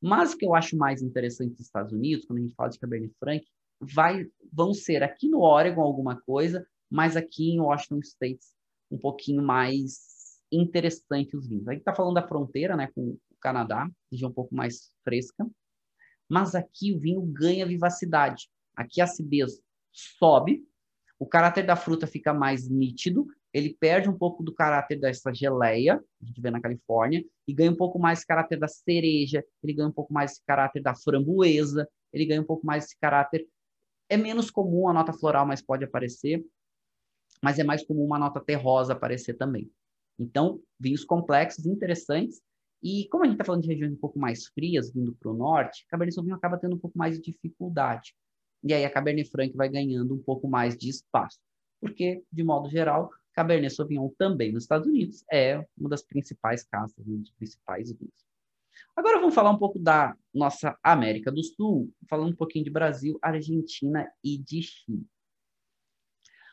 Mas 0.00 0.32
o 0.32 0.38
que 0.38 0.46
eu 0.46 0.54
acho 0.54 0.76
mais 0.76 1.02
interessante 1.02 1.54
dos 1.54 1.66
Estados 1.66 1.92
Unidos, 1.92 2.24
quando 2.26 2.38
a 2.38 2.42
gente 2.42 2.54
fala 2.54 2.70
de 2.70 2.78
Cabernet 2.78 3.14
Franc, 3.18 3.44
vai, 3.80 4.26
vão 4.52 4.72
ser 4.72 5.02
aqui 5.02 5.28
no 5.28 5.40
Oregon 5.40 5.82
alguma 5.82 6.20
coisa, 6.20 6.66
mas 6.90 7.16
aqui 7.16 7.50
em 7.50 7.60
Washington 7.60 7.98
State 8.00 8.44
um 8.90 8.98
pouquinho 8.98 9.42
mais 9.42 10.15
interessante 10.50 11.36
os 11.36 11.48
vinhos. 11.48 11.68
A 11.68 11.72
gente 11.72 11.80
está 11.80 11.94
falando 11.94 12.14
da 12.14 12.26
fronteira 12.26 12.76
né, 12.76 12.88
com 12.94 13.10
o 13.10 13.20
Canadá, 13.40 13.88
região 14.10 14.30
um 14.30 14.34
pouco 14.34 14.54
mais 14.54 14.92
fresca, 15.04 15.46
mas 16.28 16.54
aqui 16.54 16.92
o 16.92 17.00
vinho 17.00 17.22
ganha 17.22 17.66
vivacidade. 17.66 18.48
Aqui 18.74 19.00
a 19.00 19.04
acidez 19.04 19.60
sobe, 19.92 20.64
o 21.18 21.26
caráter 21.26 21.64
da 21.64 21.76
fruta 21.76 22.06
fica 22.06 22.34
mais 22.34 22.68
nítido 22.68 23.26
ele 23.56 23.74
perde 23.80 24.06
um 24.06 24.12
pouco 24.12 24.42
do 24.42 24.52
caráter 24.52 25.00
dessa 25.00 25.32
geleia, 25.32 25.98
a 26.22 26.26
gente 26.26 26.42
vê 26.42 26.50
na 26.50 26.60
Califórnia, 26.60 27.24
e 27.48 27.54
ganha 27.54 27.70
um 27.70 27.76
pouco 27.76 27.98
mais 27.98 28.18
esse 28.18 28.26
caráter 28.26 28.58
da 28.58 28.68
cereja, 28.68 29.42
ele 29.62 29.72
ganha 29.72 29.88
um 29.88 29.92
pouco 29.92 30.12
mais 30.12 30.32
esse 30.32 30.42
caráter 30.44 30.82
da 30.82 30.94
framboesa, 30.94 31.88
ele 32.12 32.26
ganha 32.26 32.42
um 32.42 32.44
pouco 32.44 32.66
mais 32.66 32.84
esse 32.84 32.98
caráter. 32.98 33.48
É 34.10 34.16
menos 34.18 34.50
comum 34.50 34.90
a 34.90 34.92
nota 34.92 35.10
floral, 35.10 35.46
mas 35.46 35.62
pode 35.62 35.82
aparecer, 35.82 36.44
mas 37.42 37.58
é 37.58 37.64
mais 37.64 37.82
comum 37.82 38.04
uma 38.04 38.18
nota 38.18 38.40
terrosa 38.40 38.92
aparecer 38.92 39.32
também. 39.38 39.70
Então, 40.18 40.60
vinhos 40.78 41.04
complexos, 41.04 41.66
interessantes, 41.66 42.40
e 42.82 43.08
como 43.08 43.24
a 43.24 43.26
gente 43.26 43.34
está 43.34 43.44
falando 43.44 43.62
de 43.62 43.68
regiões 43.68 43.92
um 43.92 43.96
pouco 43.96 44.18
mais 44.18 44.46
frias, 44.46 44.92
vindo 44.92 45.14
para 45.14 45.30
o 45.30 45.34
norte, 45.34 45.86
Cabernet 45.88 46.14
Sauvignon 46.14 46.36
acaba 46.36 46.58
tendo 46.58 46.76
um 46.76 46.78
pouco 46.78 46.96
mais 46.96 47.18
de 47.18 47.32
dificuldade. 47.32 48.14
E 48.62 48.72
aí 48.72 48.84
a 48.84 48.90
Cabernet 48.90 49.30
Franc 49.30 49.56
vai 49.56 49.68
ganhando 49.68 50.14
um 50.14 50.22
pouco 50.22 50.48
mais 50.48 50.76
de 50.76 50.88
espaço. 50.88 51.38
Porque, 51.80 52.22
de 52.32 52.44
modo 52.44 52.68
geral, 52.68 53.10
Cabernet 53.32 53.74
Sauvignon 53.74 54.10
também 54.16 54.52
nos 54.52 54.64
Estados 54.64 54.86
Unidos 54.86 55.24
é 55.30 55.64
uma 55.76 55.88
das 55.88 56.02
principais 56.02 56.64
castas, 56.64 57.06
um 57.06 57.18
dos 57.18 57.30
principais 57.32 57.92
vinhos. 57.92 58.26
Agora 58.94 59.18
vamos 59.18 59.34
falar 59.34 59.50
um 59.50 59.58
pouco 59.58 59.78
da 59.78 60.16
nossa 60.32 60.78
América 60.82 61.30
do 61.30 61.42
Sul, 61.42 61.92
falando 62.08 62.32
um 62.32 62.36
pouquinho 62.36 62.64
de 62.64 62.70
Brasil, 62.70 63.18
Argentina 63.20 64.10
e 64.24 64.38
de 64.38 64.62
Chile. 64.62 65.06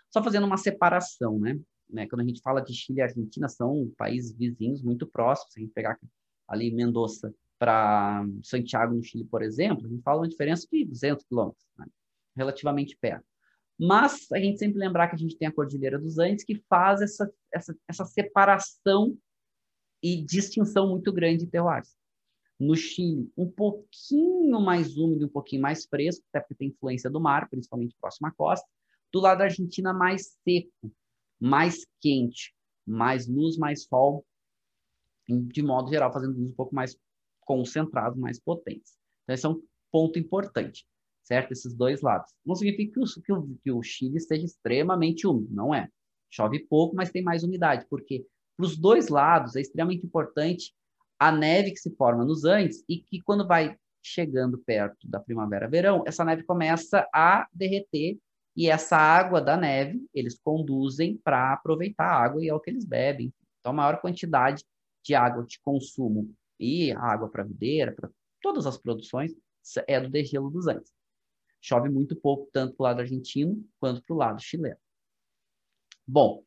Só 0.09 0.21
fazendo 0.21 0.45
uma 0.45 0.57
separação, 0.57 1.39
né? 1.39 1.59
Né? 1.89 2.07
Quando 2.07 2.21
a 2.21 2.25
gente 2.25 2.41
fala 2.41 2.61
de 2.61 2.73
Chile 2.73 2.99
e 2.99 3.01
Argentina, 3.01 3.47
são 3.47 3.91
países 3.97 4.35
vizinhos 4.35 4.81
muito 4.81 5.07
próximos. 5.07 5.53
Se 5.53 5.59
a 5.59 5.63
gente 5.63 5.73
pegar 5.73 5.97
ali 6.47 6.71
Mendoza 6.73 7.33
para 7.59 8.25
Santiago, 8.43 8.93
no 8.93 9.03
Chile, 9.03 9.25
por 9.25 9.41
exemplo, 9.41 9.85
a 9.85 9.89
gente 9.89 10.03
fala 10.03 10.21
uma 10.21 10.27
diferença 10.27 10.67
de 10.71 10.85
200 10.85 11.25
quilômetros, 11.25 11.65
né? 11.77 11.85
relativamente 12.35 12.97
perto. 12.99 13.25
Mas 13.79 14.31
a 14.31 14.39
gente 14.39 14.59
sempre 14.59 14.79
lembrar 14.79 15.07
que 15.07 15.15
a 15.15 15.17
gente 15.17 15.37
tem 15.37 15.47
a 15.47 15.51
Cordilheira 15.51 15.99
dos 15.99 16.19
Andes, 16.19 16.43
que 16.43 16.55
faz 16.69 17.01
essa, 17.01 17.31
essa, 17.51 17.75
essa 17.87 18.05
separação 18.05 19.17
e 20.01 20.21
distinção 20.21 20.89
muito 20.89 21.11
grande 21.11 21.45
de 21.45 21.51
terroirs. 21.51 21.95
No 22.59 22.75
Chile, 22.75 23.31
um 23.35 23.49
pouquinho 23.49 24.59
mais 24.61 24.95
úmido, 24.97 25.25
um 25.25 25.29
pouquinho 25.29 25.61
mais 25.61 25.85
fresco, 25.85 26.23
até 26.29 26.39
porque 26.39 26.55
tem 26.55 26.67
influência 26.69 27.09
do 27.09 27.19
mar, 27.19 27.49
principalmente 27.49 27.95
próximo 27.99 28.27
à 28.27 28.31
costa. 28.31 28.67
Do 29.11 29.19
lado 29.19 29.39
da 29.39 29.45
Argentina, 29.45 29.93
mais 29.93 30.37
seco, 30.43 30.91
mais 31.43 31.85
quente, 31.99 32.55
mais 32.87 33.27
luz, 33.27 33.57
mais 33.57 33.83
sol, 33.83 34.25
de 35.27 35.61
modo 35.61 35.89
geral, 35.89 36.13
fazendo 36.13 36.37
luz 36.37 36.51
um 36.51 36.55
pouco 36.55 36.73
mais 36.73 36.97
concentrado, 37.41 38.17
mais 38.17 38.39
potentes. 38.39 38.97
Então, 39.23 39.33
esse 39.33 39.45
é 39.45 39.49
um 39.49 39.61
ponto 39.91 40.17
importante, 40.17 40.85
certo? 41.21 41.51
Esses 41.51 41.75
dois 41.75 42.01
lados. 42.01 42.31
Não 42.45 42.55
significa 42.55 42.93
que 42.93 42.99
o, 43.01 43.21
que 43.21 43.33
o, 43.33 43.57
que 43.61 43.71
o 43.73 43.83
Chile 43.83 44.15
esteja 44.15 44.45
extremamente 44.45 45.27
úmido, 45.27 45.53
não 45.53 45.75
é. 45.75 45.89
Chove 46.29 46.59
pouco, 46.59 46.95
mas 46.95 47.11
tem 47.11 47.21
mais 47.21 47.43
umidade, 47.43 47.85
porque 47.89 48.25
para 48.55 48.65
os 48.65 48.77
dois 48.77 49.09
lados 49.09 49.57
é 49.57 49.61
extremamente 49.61 50.05
importante 50.05 50.73
a 51.19 51.29
neve 51.29 51.71
que 51.71 51.79
se 51.79 51.93
forma 51.97 52.23
nos 52.23 52.45
Andes 52.45 52.85
e 52.87 52.99
que 52.99 53.19
quando 53.21 53.45
vai 53.45 53.77
chegando 54.01 54.57
perto 54.59 55.05
da 55.09 55.19
primavera-verão, 55.19 56.05
essa 56.07 56.23
neve 56.23 56.43
começa 56.43 57.05
a 57.13 57.45
derreter 57.53 58.17
e 58.55 58.69
essa 58.69 58.95
água 58.95 59.41
da 59.41 59.57
neve 59.57 60.05
eles 60.13 60.39
conduzem 60.39 61.17
para 61.17 61.53
aproveitar 61.53 62.05
a 62.05 62.23
água 62.23 62.43
e 62.43 62.49
é 62.49 62.53
o 62.53 62.59
que 62.59 62.69
eles 62.69 62.85
bebem. 62.85 63.33
Então, 63.59 63.71
a 63.71 63.75
maior 63.75 63.99
quantidade 63.99 64.63
de 65.03 65.15
água 65.15 65.43
de 65.43 65.59
consumo 65.59 66.33
e 66.59 66.91
água 66.91 67.29
para 67.29 67.43
videira, 67.43 67.91
para 67.91 68.09
todas 68.41 68.65
as 68.65 68.77
produções, 68.77 69.33
é 69.87 69.99
do 69.99 70.09
degelo 70.09 70.49
dos 70.49 70.67
Andes. 70.67 70.91
Chove 71.61 71.89
muito 71.89 72.15
pouco, 72.15 72.49
tanto 72.51 72.75
para 72.75 72.83
o 72.83 72.87
lado 72.87 72.99
argentino 72.99 73.65
quanto 73.79 74.03
para 74.03 74.13
o 74.13 74.17
lado 74.17 74.41
chileno. 74.41 74.77
Bom, 76.05 76.43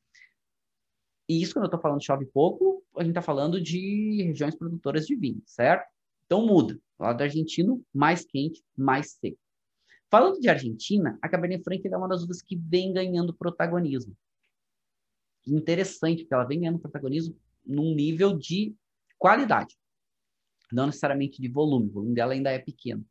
e 1.29 1.43
isso, 1.43 1.55
quando 1.55 1.65
eu 1.65 1.69
estou 1.69 1.81
falando 1.81 2.05
chove 2.05 2.27
pouco, 2.27 2.85
a 2.97 3.01
gente 3.01 3.11
está 3.11 3.23
falando 3.23 3.61
de 3.61 4.23
regiões 4.23 4.55
produtoras 4.55 5.07
de 5.07 5.17
vinho, 5.17 5.43
certo? 5.47 5.89
Então 6.27 6.47
muda. 6.47 6.79
O 6.99 7.03
lado 7.03 7.23
argentino, 7.23 7.83
mais 7.93 8.25
quente, 8.25 8.63
mais 8.77 9.13
seco. 9.13 9.39
Falando 10.11 10.41
de 10.41 10.49
Argentina, 10.49 11.19
a 11.21 11.29
Cabernet 11.29 11.65
Franc 11.65 11.87
é 11.87 11.97
uma 11.97 12.09
das 12.09 12.23
uvas 12.23 12.41
que 12.41 12.57
vem 12.57 12.93
ganhando 12.93 13.35
protagonismo. 13.35 14.17
Interessante, 15.47 16.23
porque 16.23 16.35
ela 16.35 16.45
vem 16.45 16.61
ganhando 16.61 16.79
protagonismo 16.79 17.37
num 17.65 17.95
nível 17.95 18.37
de 18.37 18.75
qualidade, 19.19 19.77
não 20.73 20.87
necessariamente 20.87 21.41
de 21.41 21.49
volume. 21.49 21.89
O 21.89 21.93
volume 21.93 22.15
dela 22.15 22.33
ainda 22.33 22.51
é 22.51 22.59
pequeno. 22.59 23.05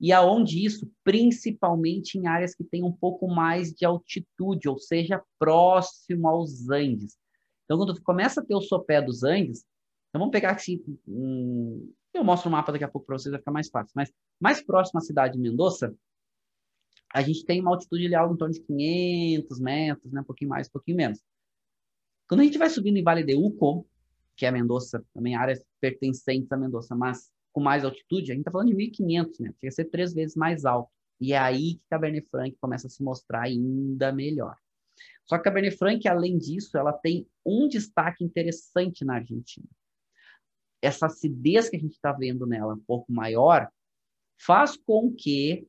E 0.00 0.12
aonde 0.12 0.64
isso? 0.64 0.90
Principalmente 1.02 2.18
em 2.18 2.26
áreas 2.26 2.54
que 2.54 2.64
têm 2.64 2.82
um 2.82 2.92
pouco 2.92 3.28
mais 3.28 3.72
de 3.72 3.84
altitude, 3.84 4.68
ou 4.68 4.78
seja, 4.78 5.22
próximo 5.38 6.28
aos 6.28 6.68
Andes. 6.68 7.16
Então, 7.64 7.78
quando 7.78 8.02
começa 8.02 8.40
a 8.40 8.44
ter 8.44 8.54
o 8.54 8.60
sopé 8.60 9.00
dos 9.00 9.22
Andes, 9.22 9.64
então 10.08 10.20
vamos 10.20 10.32
pegar 10.32 10.50
aqui, 10.50 10.82
eu 11.06 12.24
mostro 12.24 12.48
o 12.48 12.52
um 12.52 12.56
mapa 12.56 12.70
daqui 12.70 12.84
a 12.84 12.88
pouco 12.88 13.06
para 13.06 13.18
vocês, 13.18 13.30
vai 13.30 13.40
ficar 13.40 13.52
mais 13.52 13.68
fácil, 13.68 13.92
mas 13.96 14.12
mais 14.38 14.62
próximo 14.62 14.98
à 14.98 15.00
cidade 15.00 15.34
de 15.34 15.40
Mendoza, 15.40 15.94
a 17.14 17.22
gente 17.22 17.44
tem 17.46 17.60
uma 17.60 17.70
altitude 17.70 18.08
de 18.08 18.14
algo 18.16 18.34
em 18.34 18.36
torno 18.36 18.52
de 18.52 18.60
500 18.60 19.60
metros, 19.60 20.12
né, 20.12 20.20
um 20.20 20.24
pouquinho 20.24 20.50
mais, 20.50 20.66
um 20.66 20.72
pouquinho 20.72 20.96
menos. 20.96 21.20
Quando 22.28 22.40
a 22.40 22.44
gente 22.44 22.58
vai 22.58 22.68
subindo 22.68 22.96
em 22.96 23.04
Vale 23.04 23.22
de 23.22 23.36
Uco, 23.36 23.86
que 24.36 24.44
é 24.44 24.50
Mendoza, 24.50 25.04
também 25.14 25.36
áreas 25.36 25.64
pertencentes 25.80 26.50
a 26.50 26.56
Mendoza, 26.56 26.96
mas 26.96 27.30
com 27.52 27.60
mais 27.60 27.84
altitude, 27.84 28.32
a 28.32 28.34
gente 28.34 28.40
está 28.40 28.50
falando 28.50 28.70
de 28.70 28.74
1.500 28.74 29.40
metros, 29.40 29.58
chega 29.60 29.68
a 29.68 29.70
ser 29.70 29.84
três 29.84 30.12
vezes 30.12 30.34
mais 30.34 30.64
alto. 30.64 30.90
E 31.20 31.32
é 31.32 31.38
aí 31.38 31.74
que 31.74 31.82
Cabernet 31.88 32.26
Franc 32.28 32.56
começa 32.60 32.88
a 32.88 32.90
se 32.90 33.00
mostrar 33.00 33.42
ainda 33.42 34.10
melhor. 34.10 34.56
Só 35.24 35.38
que 35.38 35.44
Cabernet 35.44 35.76
Franc, 35.76 36.08
além 36.08 36.36
disso, 36.36 36.76
ela 36.76 36.92
tem 36.92 37.28
um 37.46 37.68
destaque 37.68 38.24
interessante 38.24 39.04
na 39.04 39.14
Argentina. 39.14 39.68
Essa 40.82 41.06
acidez 41.06 41.68
que 41.68 41.76
a 41.76 41.80
gente 41.80 41.94
está 41.94 42.10
vendo 42.10 42.44
nela, 42.44 42.74
um 42.74 42.84
pouco 42.84 43.12
maior, 43.12 43.70
faz 44.36 44.76
com 44.76 45.14
que 45.14 45.64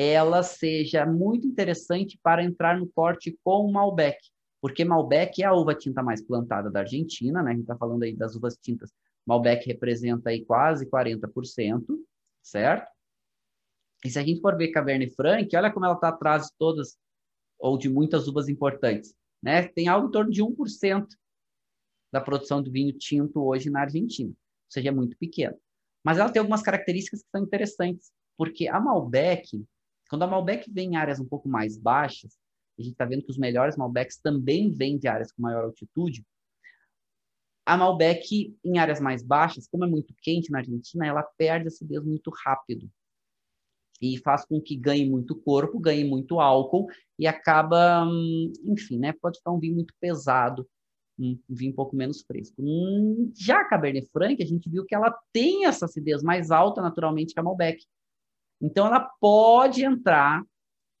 ela 0.00 0.44
seja 0.44 1.04
muito 1.04 1.44
interessante 1.44 2.16
para 2.22 2.44
entrar 2.44 2.78
no 2.78 2.86
corte 2.86 3.36
com 3.42 3.68
Malbec, 3.72 4.16
porque 4.60 4.84
Malbec 4.84 5.42
é 5.42 5.46
a 5.46 5.52
uva 5.52 5.74
tinta 5.74 6.04
mais 6.04 6.22
plantada 6.22 6.70
da 6.70 6.80
Argentina, 6.80 7.42
né? 7.42 7.50
A 7.50 7.54
gente 7.54 7.62
está 7.62 7.76
falando 7.76 8.04
aí 8.04 8.14
das 8.14 8.36
uvas 8.36 8.56
tintas. 8.56 8.92
Malbec 9.26 9.66
representa 9.66 10.30
aí 10.30 10.44
quase 10.44 10.86
40%, 10.88 11.84
certo? 12.40 12.88
E 14.04 14.10
se 14.10 14.20
a 14.20 14.22
gente 14.22 14.40
for 14.40 14.56
ver 14.56 14.68
Cabernet 14.68 15.12
Franc, 15.16 15.48
olha 15.56 15.72
como 15.72 15.84
ela 15.84 15.96
está 15.96 16.10
atrás 16.10 16.44
de 16.46 16.52
todas 16.56 16.96
ou 17.58 17.76
de 17.76 17.88
muitas 17.88 18.28
uvas 18.28 18.48
importantes. 18.48 19.12
Né? 19.42 19.66
Tem 19.66 19.88
algo 19.88 20.06
em 20.06 20.12
torno 20.12 20.30
de 20.30 20.44
1% 20.44 21.08
da 22.12 22.20
produção 22.20 22.62
de 22.62 22.70
vinho 22.70 22.92
tinto 22.92 23.44
hoje 23.44 23.68
na 23.68 23.80
Argentina, 23.80 24.30
ou 24.30 24.72
seja, 24.72 24.90
é 24.90 24.92
muito 24.92 25.16
pequeno. 25.18 25.58
Mas 26.04 26.18
ela 26.18 26.30
tem 26.30 26.38
algumas 26.38 26.62
características 26.62 27.20
que 27.20 27.28
são 27.30 27.42
interessantes, 27.42 28.12
porque 28.36 28.68
a 28.68 28.80
Malbec, 28.80 29.66
quando 30.08 30.22
a 30.22 30.26
Malbec 30.26 30.70
vem 30.70 30.92
em 30.92 30.96
áreas 30.96 31.20
um 31.20 31.26
pouco 31.26 31.48
mais 31.48 31.76
baixas, 31.76 32.38
a 32.78 32.82
gente 32.82 32.92
está 32.92 33.04
vendo 33.04 33.22
que 33.22 33.30
os 33.30 33.38
melhores 33.38 33.76
Malbecs 33.76 34.18
também 34.18 34.70
vêm 34.70 34.98
de 34.98 35.08
áreas 35.08 35.32
com 35.32 35.42
maior 35.42 35.64
altitude, 35.64 36.24
a 37.68 37.76
Malbec 37.76 38.56
em 38.64 38.78
áreas 38.78 38.98
mais 38.98 39.22
baixas, 39.22 39.68
como 39.68 39.84
é 39.84 39.88
muito 39.88 40.14
quente 40.22 40.50
na 40.50 40.60
Argentina, 40.60 41.06
ela 41.06 41.22
perde 41.22 41.68
acidez 41.68 42.02
muito 42.02 42.30
rápido 42.30 42.90
e 44.00 44.16
faz 44.18 44.46
com 44.46 44.58
que 44.58 44.74
ganhe 44.74 45.08
muito 45.08 45.36
corpo, 45.36 45.78
ganhe 45.78 46.02
muito 46.02 46.40
álcool 46.40 46.86
e 47.18 47.26
acaba, 47.26 48.06
hum, 48.06 48.52
enfim, 48.64 48.98
né? 48.98 49.12
Pode 49.12 49.38
ficar 49.38 49.52
um 49.52 49.58
vinho 49.58 49.74
muito 49.74 49.92
pesado, 50.00 50.66
um 51.18 51.38
vinho 51.48 51.72
um 51.72 51.74
pouco 51.74 51.94
menos 51.94 52.22
fresco. 52.22 52.54
Hum, 52.58 53.30
já 53.36 53.60
a 53.60 53.68
Cabernet 53.68 54.08
Franc, 54.10 54.42
a 54.42 54.46
gente 54.46 54.70
viu 54.70 54.86
que 54.86 54.94
ela 54.94 55.14
tem 55.30 55.66
essa 55.66 55.84
acidez 55.84 56.22
mais 56.22 56.50
alta 56.50 56.80
naturalmente 56.80 57.34
que 57.34 57.40
a 57.40 57.42
Malbec. 57.42 57.84
Então 58.60 58.86
ela 58.86 59.00
pode 59.20 59.84
entrar 59.84 60.42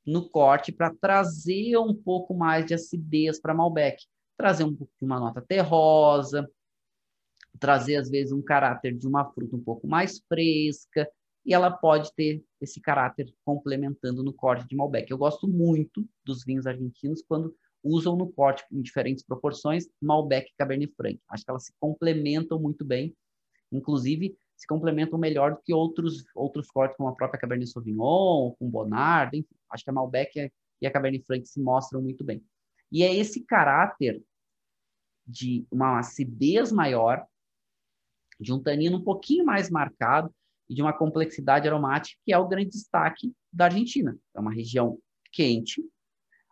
no 0.06 0.28
corte 0.28 0.72
para 0.72 0.94
trazer 0.94 1.76
um 1.76 1.94
pouco 1.94 2.34
mais 2.34 2.64
de 2.64 2.74
acidez 2.74 3.40
para 3.40 3.54
Malbec, 3.54 4.04
trazer 4.36 4.64
um 4.64 4.74
pouco 4.74 4.92
de 4.98 5.04
uma 5.04 5.20
nota 5.20 5.42
terrosa, 5.42 6.48
trazer 7.58 7.96
às 7.96 8.08
vezes 8.08 8.32
um 8.32 8.40
caráter 8.40 8.96
de 8.96 9.06
uma 9.06 9.24
fruta 9.32 9.56
um 9.56 9.62
pouco 9.62 9.86
mais 9.86 10.20
fresca, 10.28 11.08
e 11.44 11.54
ela 11.54 11.70
pode 11.70 12.12
ter 12.14 12.44
esse 12.60 12.80
caráter 12.80 13.32
complementando 13.44 14.22
no 14.22 14.32
corte 14.32 14.66
de 14.68 14.76
Malbec. 14.76 15.10
Eu 15.10 15.18
gosto 15.18 15.48
muito 15.48 16.06
dos 16.24 16.44
vinhos 16.44 16.66
argentinos 16.66 17.22
quando 17.26 17.54
usam 17.82 18.16
no 18.16 18.30
corte 18.30 18.64
em 18.70 18.82
diferentes 18.82 19.24
proporções 19.24 19.88
Malbec 20.00 20.50
e 20.50 20.56
Cabernet 20.56 20.92
Franc. 20.94 21.18
Acho 21.28 21.44
que 21.44 21.50
elas 21.50 21.64
se 21.64 21.72
complementam 21.80 22.60
muito 22.60 22.84
bem, 22.84 23.16
inclusive 23.72 24.36
se 24.58 24.66
complementam 24.66 25.18
melhor 25.18 25.54
do 25.54 25.62
que 25.62 25.72
outros 25.72 26.24
outros 26.34 26.68
cortes 26.68 26.96
como 26.96 27.08
a 27.08 27.14
própria 27.14 27.40
Cabernet 27.40 27.70
Sauvignon, 27.70 28.52
com 28.58 28.68
Bonard, 28.68 29.38
enfim. 29.38 29.54
Acho 29.70 29.84
que 29.84 29.90
a 29.90 29.92
Malbec 29.92 30.52
e 30.82 30.86
a 30.86 30.90
Cabernet 30.90 31.24
Franc 31.24 31.46
se 31.46 31.62
mostram 31.62 32.02
muito 32.02 32.24
bem. 32.24 32.44
E 32.90 33.04
é 33.04 33.14
esse 33.14 33.44
caráter 33.44 34.22
de 35.24 35.64
uma 35.70 36.00
acidez 36.00 36.72
maior, 36.72 37.24
de 38.40 38.52
um 38.52 38.60
tanino 38.60 38.98
um 38.98 39.04
pouquinho 39.04 39.44
mais 39.44 39.70
marcado, 39.70 40.34
e 40.68 40.74
de 40.74 40.82
uma 40.82 40.92
complexidade 40.92 41.66
aromática 41.66 42.20
que 42.24 42.32
é 42.32 42.38
o 42.38 42.46
grande 42.46 42.70
destaque 42.70 43.32
da 43.52 43.66
Argentina. 43.66 44.18
É 44.34 44.40
uma 44.40 44.52
região 44.52 44.98
quente, 45.32 45.82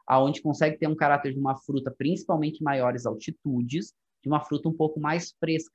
aonde 0.07 0.41
consegue 0.41 0.79
ter 0.79 0.89
um 0.89 0.97
caráter 0.97 1.33
de 1.35 1.39
uma 1.39 1.57
fruta 1.57 1.91
principalmente 1.91 2.63
maiores 2.63 3.05
altitudes, 3.05 3.93
de 4.23 4.29
uma 4.29 4.41
fruta 4.41 4.69
um 4.69 4.73
pouco 4.73 4.99
mais 5.01 5.35
fresca. 5.39 5.75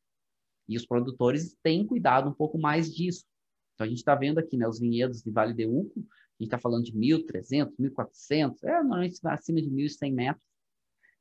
E 0.72 0.78
os 0.78 0.86
produtores 0.86 1.56
têm 1.62 1.86
cuidado 1.86 2.30
um 2.30 2.34
pouco 2.34 2.58
mais 2.58 2.94
disso. 2.94 3.26
Então 3.74 3.86
a 3.86 3.90
gente 3.90 4.00
está 4.00 4.16
vendo 4.16 4.38
aqui, 4.38 4.58
né, 4.58 4.68
os 4.68 4.80
vinhedos 4.80 5.22
de 5.22 5.32
Vale 5.32 5.54
de 5.54 5.66
Uco, 5.66 6.00
a 6.00 6.44
gente 6.44 6.48
está 6.48 6.58
falando 6.58 6.84
de 6.84 6.94
1.300, 6.94 7.74
1.400, 7.80 8.64
é 8.64 8.72
normalmente 8.80 9.20
acima 9.26 9.62
de 9.62 9.70
1.100 9.70 10.14
metros, 10.14 10.46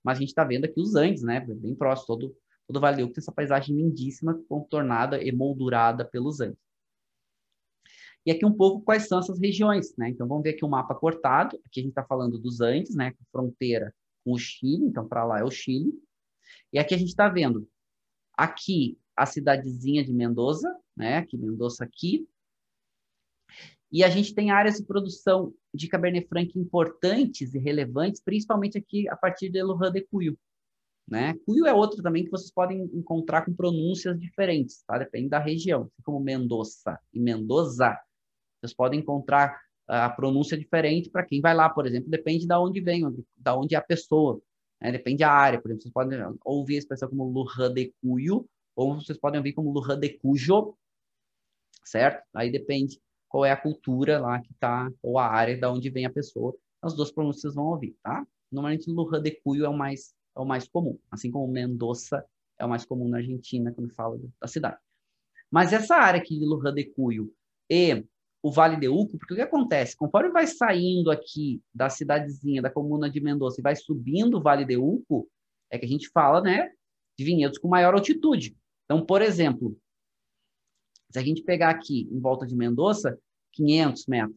mas 0.04 0.18
a 0.18 0.20
gente 0.20 0.28
está 0.28 0.44
vendo 0.44 0.64
aqui 0.66 0.80
os 0.80 0.94
Andes, 0.94 1.22
né, 1.22 1.40
bem 1.40 1.74
próximo, 1.74 2.06
todo, 2.06 2.36
todo 2.66 2.80
Vale 2.80 2.98
de 2.98 3.02
Uco 3.02 3.14
tem 3.14 3.22
essa 3.22 3.32
paisagem 3.32 3.76
lindíssima, 3.76 4.40
contornada, 4.48 5.22
emoldurada 5.22 6.04
pelos 6.04 6.40
Andes. 6.40 6.58
E 8.24 8.30
aqui 8.30 8.44
um 8.44 8.52
pouco 8.52 8.84
quais 8.84 9.08
são 9.08 9.18
essas 9.18 9.40
regiões, 9.40 9.96
né? 9.96 10.10
Então 10.10 10.28
vamos 10.28 10.42
ver 10.42 10.50
aqui 10.50 10.62
o 10.62 10.68
um 10.68 10.70
mapa 10.70 10.94
cortado. 10.94 11.58
Aqui 11.64 11.80
a 11.80 11.82
gente 11.82 11.92
está 11.92 12.04
falando 12.04 12.38
dos 12.38 12.60
Andes, 12.60 12.94
né? 12.94 13.14
Fronteira 13.32 13.94
com 14.22 14.32
o 14.32 14.38
Chile, 14.38 14.84
então 14.84 15.08
para 15.08 15.24
lá 15.24 15.40
é 15.40 15.42
o 15.42 15.50
Chile. 15.50 15.90
E 16.70 16.78
aqui 16.78 16.94
a 16.94 16.98
gente 16.98 17.08
está 17.08 17.28
vendo 17.28 17.66
aqui 18.36 18.98
a 19.20 19.26
cidadezinha 19.26 20.02
de 20.02 20.14
Mendoza, 20.14 20.74
né? 20.96 21.18
Aqui 21.18 21.36
Mendoza 21.36 21.84
aqui. 21.84 22.26
E 23.92 24.02
a 24.02 24.08
gente 24.08 24.34
tem 24.34 24.50
áreas 24.50 24.78
de 24.78 24.84
produção 24.84 25.52
de 25.74 25.88
Cabernet 25.88 26.26
Franc 26.26 26.58
importantes 26.58 27.52
e 27.52 27.58
relevantes, 27.58 28.22
principalmente 28.22 28.78
aqui 28.78 29.06
a 29.10 29.16
partir 29.16 29.50
de 29.50 29.62
Lohan 29.62 29.92
de 29.92 30.00
Cuyo. 30.02 30.38
né? 31.06 31.34
Cuyo 31.44 31.66
é 31.66 31.74
outro 31.74 32.02
também 32.02 32.24
que 32.24 32.30
vocês 32.30 32.50
podem 32.50 32.82
encontrar 32.94 33.44
com 33.44 33.52
pronúncias 33.52 34.18
diferentes, 34.18 34.82
tá? 34.86 34.96
Depende 34.96 35.28
da 35.28 35.38
região, 35.38 35.82
assim 35.82 36.02
como 36.02 36.18
Mendoza 36.18 36.98
e 37.12 37.20
Mendoza. 37.20 37.98
Vocês 38.60 38.72
podem 38.72 39.00
encontrar 39.00 39.60
a 39.86 40.08
pronúncia 40.08 40.56
diferente 40.56 41.10
para 41.10 41.26
quem 41.26 41.42
vai 41.42 41.54
lá, 41.54 41.68
por 41.68 41.86
exemplo, 41.86 42.08
depende 42.08 42.46
de 42.46 42.54
onde 42.54 42.80
vem, 42.80 43.02
da 43.36 43.54
onde 43.54 43.74
é 43.74 43.78
a 43.78 43.82
pessoa, 43.82 44.40
né? 44.80 44.92
depende 44.92 45.18
da 45.18 45.30
área, 45.30 45.60
por 45.60 45.68
exemplo, 45.68 45.82
vocês 45.82 45.92
podem 45.92 46.18
ouvir 46.42 46.76
a 46.76 46.78
expressão 46.78 47.08
como 47.10 47.24
Lujan 47.24 47.74
de 47.74 47.92
Cuyo, 48.00 48.48
ou 48.80 48.94
vocês 48.94 49.18
podem 49.18 49.38
ouvir 49.38 49.52
como 49.52 49.70
Lujan 49.70 49.98
de 49.98 50.08
Cujo, 50.08 50.74
certo? 51.84 52.24
Aí 52.34 52.50
depende 52.50 52.98
qual 53.28 53.44
é 53.44 53.50
a 53.50 53.56
cultura 53.56 54.18
lá 54.18 54.40
que 54.40 54.52
está, 54.52 54.90
ou 55.02 55.18
a 55.18 55.26
área 55.26 55.58
da 55.58 55.70
onde 55.70 55.90
vem 55.90 56.06
a 56.06 56.10
pessoa, 56.10 56.56
as 56.80 56.94
duas 56.94 57.12
pronúncias 57.12 57.54
vão 57.54 57.66
ouvir, 57.66 57.94
tá? 58.02 58.26
Normalmente 58.50 58.90
Lujan 58.90 59.22
de 59.22 59.32
Cuyo 59.32 59.66
é 59.66 59.68
o 59.68 59.76
mais 59.76 60.14
é 60.34 60.40
o 60.40 60.44
mais 60.46 60.66
comum, 60.66 60.98
assim 61.10 61.30
como 61.30 61.52
Mendoza 61.52 62.24
é 62.58 62.64
o 62.64 62.68
mais 62.68 62.84
comum 62.86 63.08
na 63.08 63.18
Argentina 63.18 63.72
quando 63.72 63.92
fala 63.92 64.18
da 64.40 64.48
cidade. 64.48 64.78
Mas 65.50 65.72
essa 65.72 65.96
área 65.96 66.20
aqui 66.20 66.38
de 66.38 66.46
Lujan 66.46 66.72
de 66.72 66.84
Cuyo 66.84 67.32
e 67.68 68.06
o 68.42 68.50
Vale 68.50 68.76
de 68.76 68.88
Uco, 68.88 69.18
porque 69.18 69.34
o 69.34 69.36
que 69.36 69.42
acontece? 69.42 69.94
Conforme 69.96 70.30
vai 70.30 70.46
saindo 70.46 71.10
aqui 71.10 71.60
da 71.74 71.90
cidadezinha, 71.90 72.62
da 72.62 72.70
comuna 72.70 73.10
de 73.10 73.20
Mendoza 73.20 73.60
e 73.60 73.62
vai 73.62 73.76
subindo 73.76 74.38
o 74.38 74.40
Vale 74.40 74.64
de 74.64 74.76
Uco, 74.76 75.28
é 75.70 75.78
que 75.78 75.84
a 75.84 75.88
gente 75.88 76.08
fala, 76.08 76.40
né, 76.40 76.70
de 77.18 77.24
vinhedos 77.24 77.58
com 77.58 77.68
maior 77.68 77.92
altitude. 77.92 78.56
Então, 78.90 79.06
por 79.06 79.22
exemplo, 79.22 79.78
se 81.12 81.16
a 81.16 81.22
gente 81.22 81.44
pegar 81.44 81.70
aqui 81.70 82.08
em 82.10 82.18
volta 82.18 82.44
de 82.44 82.56
Mendoza, 82.56 83.16
500 83.52 84.06
metros, 84.06 84.36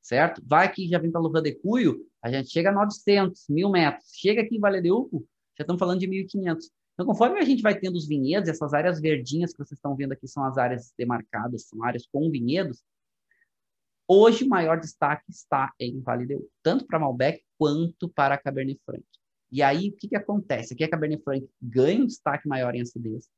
certo? 0.00 0.42
Vai 0.44 0.66
aqui, 0.66 0.88
já 0.88 0.98
vem 0.98 1.12
para 1.12 1.20
Lujan 1.20 1.40
de 1.40 1.54
Cuyo, 1.54 2.04
a 2.20 2.28
gente 2.28 2.50
chega 2.50 2.70
a 2.70 2.72
900, 2.72 3.46
1000 3.48 3.70
metros. 3.70 4.10
Chega 4.12 4.42
aqui 4.42 4.56
em 4.56 4.58
Vale 4.58 4.80
de 4.80 4.90
Uco, 4.90 5.24
já 5.56 5.62
estamos 5.62 5.78
falando 5.78 6.00
de 6.00 6.08
1.500. 6.08 6.64
Então, 6.94 7.06
conforme 7.06 7.38
a 7.38 7.44
gente 7.44 7.62
vai 7.62 7.78
tendo 7.78 7.94
os 7.94 8.08
vinhedos, 8.08 8.48
essas 8.48 8.74
áreas 8.74 9.00
verdinhas 9.00 9.52
que 9.52 9.58
vocês 9.58 9.78
estão 9.78 9.94
vendo 9.94 10.10
aqui 10.10 10.26
são 10.26 10.44
as 10.44 10.58
áreas 10.58 10.92
demarcadas, 10.98 11.68
são 11.68 11.84
áreas 11.84 12.04
com 12.10 12.28
vinhedos, 12.28 12.82
Hoje, 14.08 14.44
o 14.44 14.48
maior 14.48 14.80
destaque 14.80 15.30
está 15.30 15.72
em 15.78 16.00
Vale 16.00 16.26
de 16.26 16.34
Uco, 16.34 16.50
tanto 16.60 16.84
para 16.86 16.98
Malbec 16.98 17.40
quanto 17.56 18.08
para 18.08 18.36
Cabernet 18.36 18.80
Franc. 18.84 19.04
E 19.50 19.62
aí, 19.62 19.90
o 19.90 19.96
que, 19.96 20.08
que 20.08 20.16
acontece? 20.16 20.74
Aqui 20.74 20.82
a 20.82 20.90
Cabernet 20.90 21.22
Franc 21.22 21.48
ganha 21.62 22.02
um 22.02 22.06
destaque 22.06 22.48
maior 22.48 22.74
em 22.74 22.82
acidez. 22.82 23.30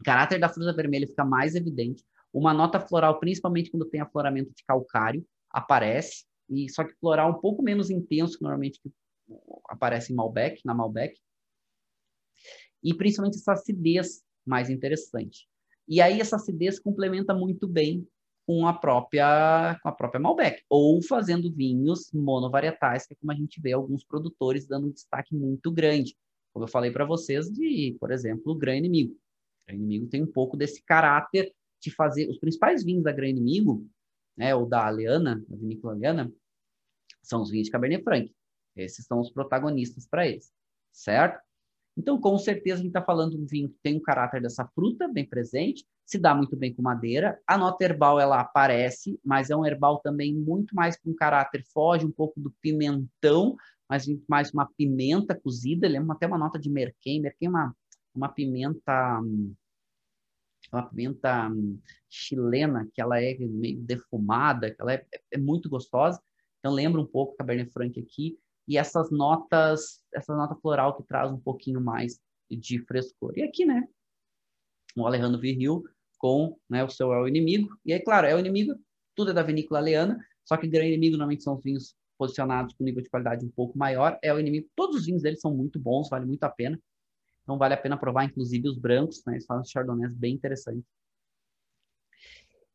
O 0.00 0.04
caráter 0.04 0.38
da 0.38 0.48
fruta 0.48 0.72
vermelha 0.72 1.06
fica 1.06 1.24
mais 1.24 1.54
evidente. 1.54 2.02
Uma 2.32 2.54
nota 2.54 2.80
floral, 2.80 3.18
principalmente 3.18 3.70
quando 3.70 3.84
tem 3.84 4.00
afloramento 4.00 4.52
de 4.54 4.64
calcário, 4.64 5.26
aparece. 5.50 6.24
E 6.48 6.68
só 6.70 6.84
que 6.84 6.94
floral 6.94 7.30
um 7.30 7.40
pouco 7.40 7.62
menos 7.62 7.90
intenso 7.90 8.38
que 8.38 8.42
normalmente 8.42 8.80
aparece 9.68 10.12
em 10.12 10.16
Malbec, 10.16 10.60
na 10.64 10.74
Malbec. 10.74 11.18
E 12.82 12.94
principalmente 12.94 13.36
essa 13.36 13.52
acidez 13.52 14.22
mais 14.46 14.70
interessante. 14.70 15.46
E 15.86 16.00
aí 16.00 16.20
essa 16.20 16.36
acidez 16.36 16.78
complementa 16.78 17.34
muito 17.34 17.68
bem 17.68 18.06
com 18.46 18.66
a 18.66 18.72
própria 18.72 19.78
com 19.82 19.88
a 19.88 19.92
própria 19.92 20.20
Malbec 20.20 20.62
ou 20.68 21.02
fazendo 21.02 21.52
vinhos 21.52 22.10
monovarietais, 22.12 23.06
que 23.06 23.12
é 23.12 23.16
como 23.16 23.32
a 23.32 23.34
gente 23.34 23.60
vê 23.60 23.72
alguns 23.72 24.04
produtores 24.04 24.66
dando 24.66 24.88
um 24.88 24.90
destaque 24.90 25.34
muito 25.34 25.70
grande. 25.70 26.16
Como 26.52 26.64
eu 26.64 26.68
falei 26.68 26.90
para 26.90 27.04
vocês 27.04 27.50
de, 27.50 27.96
por 28.00 28.10
exemplo, 28.10 28.52
o 28.52 28.56
Gran 28.56 28.76
Inimigo. 28.76 29.16
O 29.68 29.72
Inimigo 29.72 30.08
tem 30.08 30.22
um 30.22 30.30
pouco 30.30 30.56
desse 30.56 30.82
caráter 30.82 31.54
de 31.80 31.90
fazer 31.90 32.28
os 32.28 32.38
principais 32.38 32.84
vinhos 32.84 33.04
da 33.04 33.12
Gran 33.12 33.28
Inimigo, 33.28 33.86
né, 34.36 34.54
ou 34.54 34.66
da 34.66 34.86
Aleana, 34.86 35.44
da 35.48 35.56
vinícola 35.56 35.94
Aleana, 35.94 36.32
são 37.22 37.42
os 37.42 37.50
vinhos 37.50 37.66
de 37.66 37.72
Cabernet 37.72 38.02
Franc. 38.02 38.32
Esses 38.76 39.04
são 39.06 39.20
os 39.20 39.30
protagonistas 39.30 40.06
para 40.06 40.26
eles, 40.26 40.52
certo? 40.92 41.40
Então, 41.96 42.20
com 42.20 42.38
certeza, 42.38 42.76
a 42.76 42.78
gente 42.78 42.88
está 42.88 43.02
falando 43.02 43.32
de 43.32 43.42
um 43.42 43.46
vinho 43.46 43.68
que 43.68 43.78
tem 43.82 43.96
um 43.96 44.00
caráter 44.00 44.40
dessa 44.40 44.66
fruta 44.74 45.08
bem 45.08 45.28
presente, 45.28 45.84
se 46.06 46.18
dá 46.18 46.34
muito 46.34 46.56
bem 46.56 46.72
com 46.72 46.82
madeira. 46.82 47.38
A 47.46 47.58
nota 47.58 47.84
herbal, 47.84 48.18
ela 48.18 48.40
aparece, 48.40 49.20
mas 49.24 49.50
é 49.50 49.56
um 49.56 49.66
herbal 49.66 50.00
também 50.00 50.34
muito 50.34 50.74
mais 50.74 50.98
com 50.98 51.14
caráter, 51.14 51.62
foge 51.72 52.06
um 52.06 52.10
pouco 52.10 52.40
do 52.40 52.52
pimentão, 52.60 53.56
mas 53.88 54.06
mais 54.28 54.52
uma 54.52 54.66
pimenta 54.76 55.34
cozida. 55.34 55.88
Lembra 55.88 56.14
até 56.14 56.26
uma 56.26 56.38
nota 56.38 56.58
de 56.58 56.70
merquém. 56.70 57.20
Merquém 57.20 57.46
é 57.46 57.50
uma, 57.50 57.76
uma 58.14 58.28
pimenta 58.28 59.20
uma 60.72 60.88
pimenta 60.88 61.50
chilena, 62.08 62.88
que 62.92 63.00
ela 63.00 63.20
é 63.20 63.36
meio 63.38 63.80
defumada, 63.80 64.72
que 64.72 64.80
ela 64.80 64.94
é, 64.94 65.06
é 65.32 65.38
muito 65.38 65.68
gostosa. 65.68 66.22
Então 66.58 66.72
lembra 66.72 67.00
um 67.00 67.06
pouco 67.06 67.36
Cabernet 67.36 67.72
Franc 67.72 67.98
aqui 67.98 68.38
e 68.68 68.78
essas 68.78 69.10
notas, 69.10 70.04
essa 70.14 70.34
nota 70.36 70.54
floral 70.54 70.96
que 70.96 71.02
traz 71.02 71.32
um 71.32 71.40
pouquinho 71.40 71.80
mais 71.80 72.20
de 72.48 72.78
frescor. 72.84 73.32
E 73.36 73.42
aqui, 73.42 73.64
né, 73.64 73.88
o 74.96 75.06
Alejandro 75.06 75.40
Virril 75.40 75.82
com 76.18 76.56
né, 76.68 76.84
o 76.84 76.90
seu 76.90 77.12
É 77.12 77.20
o 77.20 77.26
Inimigo. 77.26 77.76
E 77.84 77.92
aí, 77.92 78.00
claro, 78.00 78.26
É 78.26 78.34
o 78.34 78.38
Inimigo, 78.38 78.74
tudo 79.16 79.30
é 79.30 79.34
da 79.34 79.42
vinícola 79.42 79.80
Aleana, 79.80 80.24
só 80.44 80.56
que 80.56 80.68
Grande 80.68 80.88
Inimigo 80.88 81.16
normalmente 81.16 81.42
são 81.42 81.56
os 81.56 81.62
vinhos 81.62 81.94
posicionados 82.18 82.74
com 82.74 82.84
nível 82.84 83.02
de 83.02 83.08
qualidade 83.08 83.44
um 83.44 83.50
pouco 83.50 83.76
maior. 83.78 84.18
É 84.22 84.32
o 84.32 84.38
Inimigo, 84.38 84.68
todos 84.76 84.96
os 84.96 85.06
vinhos 85.06 85.22
deles 85.22 85.40
são 85.40 85.54
muito 85.54 85.80
bons, 85.80 86.08
vale 86.10 86.26
muito 86.26 86.44
a 86.44 86.50
pena. 86.50 86.78
Então 87.50 87.58
vale 87.58 87.74
a 87.74 87.76
pena 87.76 87.98
provar, 87.98 88.26
inclusive, 88.26 88.68
os 88.68 88.78
brancos, 88.78 89.24
né? 89.26 89.32
Eles 89.32 89.44
fazem 89.44 89.68
chardonnays 89.68 90.14
bem 90.14 90.34
interessantes. 90.36 90.84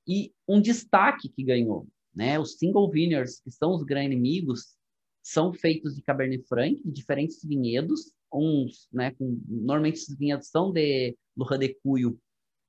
E 0.05 0.34
um 0.45 0.59
destaque 0.59 1.30
que 1.30 1.45
ganhou, 1.45 1.88
né? 2.13 2.38
Os 2.38 2.57
single 2.57 2.91
vineyards, 2.91 3.39
que 3.39 3.49
são 3.49 3.73
os 3.73 3.84
grandes 3.84 4.11
inimigos, 4.11 4.76
são 5.23 5.53
feitos 5.53 5.95
de 5.95 6.01
Cabernet 6.01 6.45
Franc, 6.45 6.82
de 6.84 6.91
diferentes 6.91 7.41
vinhedos, 7.41 8.11
uns, 8.34 8.89
né, 8.91 9.11
com, 9.11 9.41
normalmente 9.47 9.95
esses 9.95 10.17
vinhedos 10.17 10.49
são 10.49 10.73
de 10.73 11.17
Lujan 11.38 11.57
de 11.57 11.73
Cuyo 11.82 12.19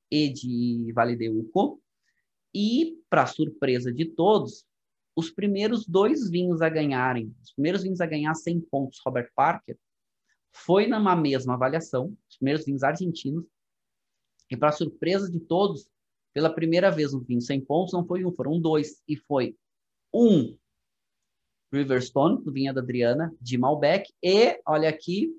e 0.08 0.28
de 0.28 0.92
Vale 0.94 1.16
de 1.16 1.28
Uco, 1.28 1.82
e, 2.54 3.02
para 3.10 3.26
surpresa 3.26 3.92
de 3.92 4.04
todos, 4.04 4.64
os 5.16 5.28
primeiros 5.28 5.84
dois 5.84 6.30
vinhos 6.30 6.62
a 6.62 6.68
ganharem, 6.68 7.34
os 7.42 7.52
primeiros 7.52 7.82
vinhos 7.82 8.00
a 8.00 8.06
ganhar 8.06 8.32
100 8.32 8.60
pontos 8.70 9.00
Robert 9.04 9.28
Parker, 9.34 9.76
foi 10.52 10.86
numa 10.86 11.14
mesma 11.14 11.54
avaliação, 11.54 12.16
os 12.28 12.36
primeiros 12.36 12.64
vinhos 12.64 12.82
argentinos, 12.82 13.44
e 14.50 14.56
para 14.56 14.72
surpresa 14.72 15.30
de 15.30 15.40
todos, 15.40 15.88
pela 16.32 16.52
primeira 16.52 16.90
vez 16.90 17.12
um 17.12 17.20
vinho 17.20 17.40
100 17.40 17.60
pontos 17.62 17.92
não 17.92 18.06
foi 18.06 18.24
um, 18.24 18.32
foram 18.32 18.60
dois, 18.60 19.02
e 19.08 19.16
foi 19.16 19.56
um 20.12 20.56
Riverstone, 21.72 22.42
do 22.42 22.52
Vinha 22.52 22.72
da 22.72 22.80
Adriana, 22.80 23.34
de 23.40 23.58
Malbec, 23.58 24.12
e, 24.22 24.60
olha 24.66 24.88
aqui, 24.88 25.30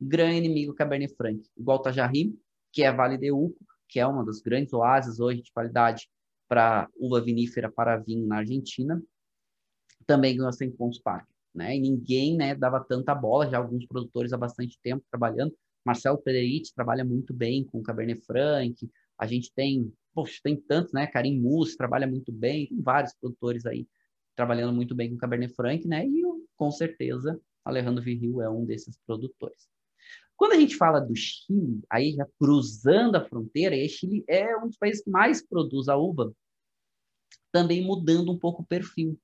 grande 0.00 0.38
inimigo 0.38 0.74
Cabernet 0.74 1.14
Franc, 1.14 1.42
igual 1.56 1.80
Tajari, 1.80 2.38
que 2.72 2.82
é 2.82 2.92
Vale 2.92 3.16
de 3.16 3.32
Uco, 3.32 3.58
que 3.88 3.98
é 3.98 4.06
uma 4.06 4.24
das 4.24 4.40
grandes 4.40 4.72
oásis 4.72 5.18
hoje 5.18 5.42
de 5.42 5.52
qualidade 5.52 6.08
para 6.46 6.88
uva 6.96 7.20
vinífera 7.20 7.70
para 7.70 7.96
vinho 7.96 8.26
na 8.26 8.38
Argentina, 8.38 9.02
também 10.06 10.36
ganhou 10.36 10.52
100 10.52 10.72
pontos 10.72 10.98
Parker. 10.98 11.37
Né? 11.58 11.76
E 11.76 11.80
ninguém 11.80 12.36
né, 12.36 12.54
dava 12.54 12.78
tanta 12.78 13.12
bola, 13.12 13.50
já 13.50 13.58
alguns 13.58 13.84
produtores 13.84 14.32
há 14.32 14.36
bastante 14.36 14.78
tempo 14.80 15.04
trabalhando. 15.10 15.52
Marcelo 15.84 16.16
Pederitti 16.16 16.72
trabalha 16.72 17.04
muito 17.04 17.34
bem 17.34 17.64
com 17.64 17.82
Cabernet 17.82 18.24
Franc, 18.24 18.88
a 19.18 19.26
gente 19.26 19.52
tem, 19.52 19.92
poxa, 20.14 20.38
tem 20.42 20.56
tantos, 20.56 20.92
né? 20.92 21.06
Karim 21.08 21.40
Mus 21.40 21.74
trabalha 21.74 22.06
muito 22.06 22.30
bem, 22.30 22.68
tem 22.68 22.80
vários 22.80 23.12
produtores 23.14 23.66
aí 23.66 23.88
trabalhando 24.36 24.72
muito 24.72 24.94
bem 24.94 25.10
com 25.10 25.16
Cabernet 25.16 25.52
Franc, 25.52 25.84
né? 25.88 26.06
E 26.06 26.22
com 26.56 26.70
certeza 26.70 27.40
Alejandro 27.64 28.02
Virril 28.02 28.40
é 28.40 28.48
um 28.48 28.64
desses 28.64 28.96
produtores. 29.04 29.68
Quando 30.36 30.52
a 30.52 30.56
gente 30.56 30.76
fala 30.76 31.00
do 31.00 31.16
Chile, 31.16 31.80
aí 31.90 32.12
já 32.12 32.24
cruzando 32.38 33.16
a 33.16 33.24
fronteira, 33.24 33.74
e 33.74 33.88
Chile 33.88 34.24
é 34.28 34.56
um 34.56 34.68
dos 34.68 34.76
países 34.76 35.02
que 35.02 35.10
mais 35.10 35.44
produz 35.44 35.88
a 35.88 35.96
uva, 35.96 36.32
também 37.50 37.84
mudando 37.84 38.30
um 38.30 38.38
pouco 38.38 38.62
o 38.62 38.66
perfil. 38.66 39.18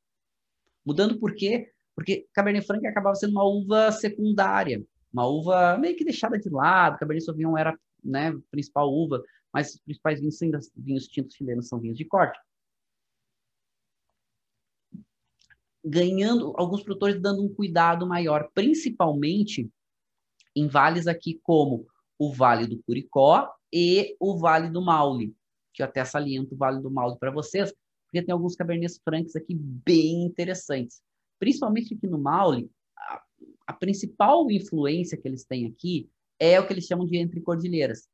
Mudando 0.84 1.18
por 1.20 1.34
quê? 1.34 1.70
Porque 1.94 2.26
Cabernet 2.32 2.66
Franc 2.66 2.84
acabava 2.86 3.14
sendo 3.14 3.32
uma 3.32 3.44
uva 3.44 3.92
secundária, 3.92 4.84
uma 5.12 5.26
uva 5.26 5.78
meio 5.78 5.96
que 5.96 6.04
deixada 6.04 6.38
de 6.38 6.50
lado, 6.50 6.98
Cabernet 6.98 7.24
Sauvignon 7.24 7.56
era 7.56 7.78
né, 8.02 8.28
a 8.28 8.50
principal 8.50 8.92
uva, 8.92 9.22
mas 9.52 9.74
os 9.74 9.80
principais 9.80 10.18
vinhos, 10.20 10.38
vinhos 10.76 11.06
tintos 11.06 11.36
chilenos 11.36 11.68
são 11.68 11.78
vinhos 11.78 11.96
de 11.96 12.04
corte. 12.04 12.38
ganhando, 15.84 16.54
alguns 16.56 16.82
produtores 16.82 17.20
dando 17.20 17.44
um 17.44 17.52
cuidado 17.52 18.06
maior, 18.06 18.50
principalmente 18.54 19.70
em 20.56 20.66
vales 20.66 21.06
aqui 21.06 21.38
como 21.42 21.86
o 22.18 22.32
Vale 22.32 22.66
do 22.66 22.82
Curicó 22.84 23.52
e 23.72 24.16
o 24.18 24.38
Vale 24.38 24.70
do 24.70 24.80
Maule, 24.80 25.34
que 25.74 25.82
eu 25.82 25.86
até 25.86 26.04
saliento 26.04 26.54
o 26.54 26.56
Vale 26.56 26.80
do 26.80 26.90
Maule 26.90 27.18
para 27.18 27.30
vocês, 27.30 27.74
porque 28.06 28.24
tem 28.24 28.32
alguns 28.32 28.56
Cabernets 28.56 28.98
Francs 29.04 29.36
aqui 29.36 29.54
bem 29.54 30.22
interessantes. 30.24 31.02
Principalmente 31.44 31.92
aqui 31.92 32.06
no 32.06 32.16
Maule, 32.16 32.70
a, 32.96 33.22
a 33.66 33.72
principal 33.74 34.50
influência 34.50 35.18
que 35.18 35.28
eles 35.28 35.44
têm 35.44 35.66
aqui 35.66 36.08
é 36.38 36.58
o 36.58 36.66
que 36.66 36.72
eles 36.72 36.86
chamam 36.86 37.04
de 37.04 37.18
entre 37.18 37.38
cordilheiras 37.42 38.08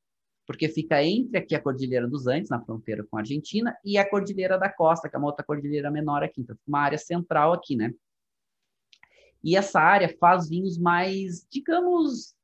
porque 0.50 0.68
fica 0.68 1.00
entre 1.00 1.38
aqui 1.38 1.54
a 1.54 1.62
Cordilheira 1.62 2.08
dos 2.08 2.26
Andes, 2.26 2.50
na 2.50 2.60
fronteira 2.60 3.06
com 3.08 3.16
a 3.16 3.20
Argentina, 3.20 3.72
e 3.84 3.96
a 3.96 4.10
Cordilheira 4.10 4.58
da 4.58 4.68
Costa, 4.68 5.08
que 5.08 5.14
é 5.14 5.18
uma 5.20 5.28
outra 5.28 5.44
cordilheira 5.44 5.92
menor 5.92 6.24
aqui, 6.24 6.40
então 6.40 6.56
uma 6.66 6.80
área 6.80 6.98
central 6.98 7.52
aqui, 7.52 7.76
né? 7.76 7.94
E 9.44 9.56
essa 9.56 9.78
área 9.78 10.12
faz 10.18 10.48
vinhos 10.48 10.76
mais, 10.76 11.46
digamos, 11.48 12.34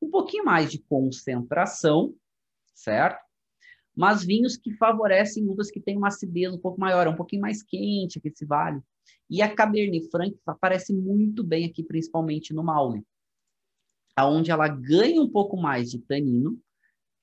um 0.00 0.08
pouquinho 0.08 0.44
mais 0.44 0.70
de 0.70 0.78
concentração, 0.78 2.14
certo? 2.72 3.27
Mas 3.98 4.24
vinhos 4.24 4.56
que 4.56 4.72
favorecem 4.74 5.48
uvas 5.48 5.72
que 5.72 5.80
têm 5.80 5.96
uma 5.96 6.06
acidez 6.06 6.54
um 6.54 6.58
pouco 6.58 6.78
maior, 6.78 7.08
é 7.08 7.10
um 7.10 7.16
pouquinho 7.16 7.42
mais 7.42 7.64
quente 7.64 8.16
aqui 8.16 8.28
esse 8.28 8.46
vale. 8.46 8.80
E 9.28 9.42
a 9.42 9.52
Cabernet 9.52 10.08
Franc 10.08 10.38
aparece 10.46 10.94
muito 10.94 11.42
bem 11.42 11.64
aqui, 11.64 11.82
principalmente 11.82 12.54
no 12.54 12.62
Maule, 12.62 13.04
aonde 14.14 14.52
ela 14.52 14.68
ganha 14.68 15.20
um 15.20 15.28
pouco 15.28 15.56
mais 15.56 15.90
de 15.90 15.98
tanino, 15.98 16.56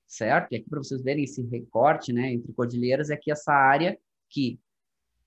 certo? 0.06 0.52
E 0.52 0.56
aqui 0.56 0.68
para 0.68 0.82
vocês 0.82 1.00
verem 1.00 1.24
esse 1.24 1.40
recorte, 1.40 2.12
né, 2.12 2.34
entre 2.34 2.52
cordilheiras, 2.52 3.08
é 3.08 3.16
que 3.16 3.30
essa 3.30 3.54
área 3.54 3.98
que 4.28 4.60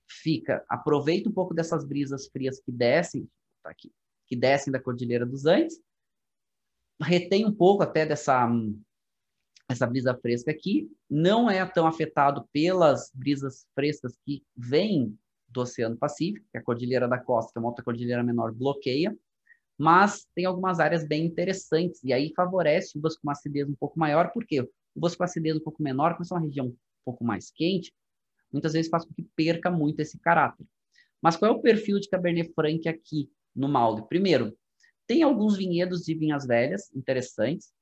fica, 0.08 0.64
aproveita 0.68 1.28
um 1.28 1.32
pouco 1.32 1.52
dessas 1.52 1.84
brisas 1.84 2.28
frias 2.28 2.60
que 2.60 2.70
descem, 2.70 3.28
tá 3.60 3.70
aqui, 3.70 3.92
que 4.24 4.36
descem 4.36 4.72
da 4.72 4.80
Cordilheira 4.80 5.26
dos 5.26 5.46
Andes, 5.46 5.80
retém 7.02 7.44
um 7.44 7.52
pouco 7.52 7.82
até 7.82 8.06
dessa 8.06 8.48
essa 9.70 9.86
brisa 9.86 10.14
fresca 10.20 10.50
aqui, 10.50 10.90
não 11.08 11.48
é 11.48 11.64
tão 11.64 11.86
afetado 11.86 12.48
pelas 12.52 13.10
brisas 13.14 13.66
frescas 13.74 14.18
que 14.24 14.42
vêm 14.56 15.16
do 15.48 15.60
Oceano 15.60 15.96
Pacífico, 15.96 16.46
que 16.50 16.58
a 16.58 16.62
Cordilheira 16.62 17.08
da 17.08 17.18
Costa, 17.18 17.52
que 17.52 17.58
é 17.58 17.60
uma 17.60 17.68
outra 17.68 17.84
cordilheira 17.84 18.22
menor, 18.22 18.52
bloqueia, 18.52 19.16
mas 19.78 20.26
tem 20.34 20.44
algumas 20.44 20.80
áreas 20.80 21.06
bem 21.06 21.24
interessantes, 21.24 22.02
e 22.04 22.12
aí 22.12 22.32
favorece 22.34 22.98
uvas 22.98 23.14
com 23.16 23.28
uma 23.28 23.32
acidez 23.32 23.68
um 23.68 23.74
pouco 23.74 23.98
maior, 23.98 24.30
porque 24.32 24.68
uvas 24.94 25.14
com 25.14 25.24
acidez 25.24 25.56
um 25.56 25.60
pouco 25.60 25.82
menor, 25.82 26.14
como 26.14 26.26
é 26.28 26.34
uma 26.34 26.46
região 26.46 26.66
um 26.66 26.76
pouco 27.04 27.24
mais 27.24 27.50
quente, 27.50 27.92
muitas 28.52 28.72
vezes 28.72 28.90
faz 28.90 29.04
com 29.04 29.14
que 29.14 29.22
perca 29.36 29.70
muito 29.70 30.00
esse 30.00 30.18
caráter. 30.18 30.66
Mas 31.22 31.36
qual 31.36 31.52
é 31.52 31.54
o 31.54 31.60
perfil 31.60 32.00
de 32.00 32.08
Cabernet 32.08 32.52
Franc 32.54 32.88
aqui 32.88 33.30
no 33.54 33.68
Maule? 33.68 34.06
Primeiro, 34.08 34.56
tem 35.06 35.22
alguns 35.22 35.56
vinhedos 35.56 36.04
de 36.04 36.14
vinhas 36.14 36.46
velhas 36.46 36.90
interessantes. 36.94 37.72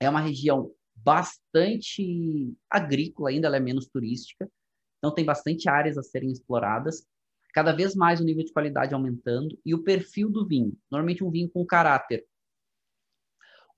É 0.00 0.08
uma 0.08 0.20
região 0.20 0.70
bastante 0.94 2.54
agrícola, 2.70 3.30
ainda 3.30 3.46
ela 3.46 3.56
é 3.56 3.60
menos 3.60 3.86
turística. 3.86 4.50
Então 4.98 5.14
tem 5.14 5.24
bastante 5.24 5.68
áreas 5.68 5.96
a 5.96 6.02
serem 6.02 6.30
exploradas. 6.30 7.06
Cada 7.52 7.72
vez 7.72 7.94
mais 7.94 8.20
o 8.20 8.24
nível 8.24 8.44
de 8.44 8.52
qualidade 8.52 8.94
aumentando 8.94 9.58
e 9.64 9.74
o 9.74 9.82
perfil 9.82 10.30
do 10.30 10.46
vinho. 10.46 10.76
Normalmente 10.90 11.24
um 11.24 11.30
vinho 11.30 11.48
com 11.48 11.64
caráter 11.64 12.26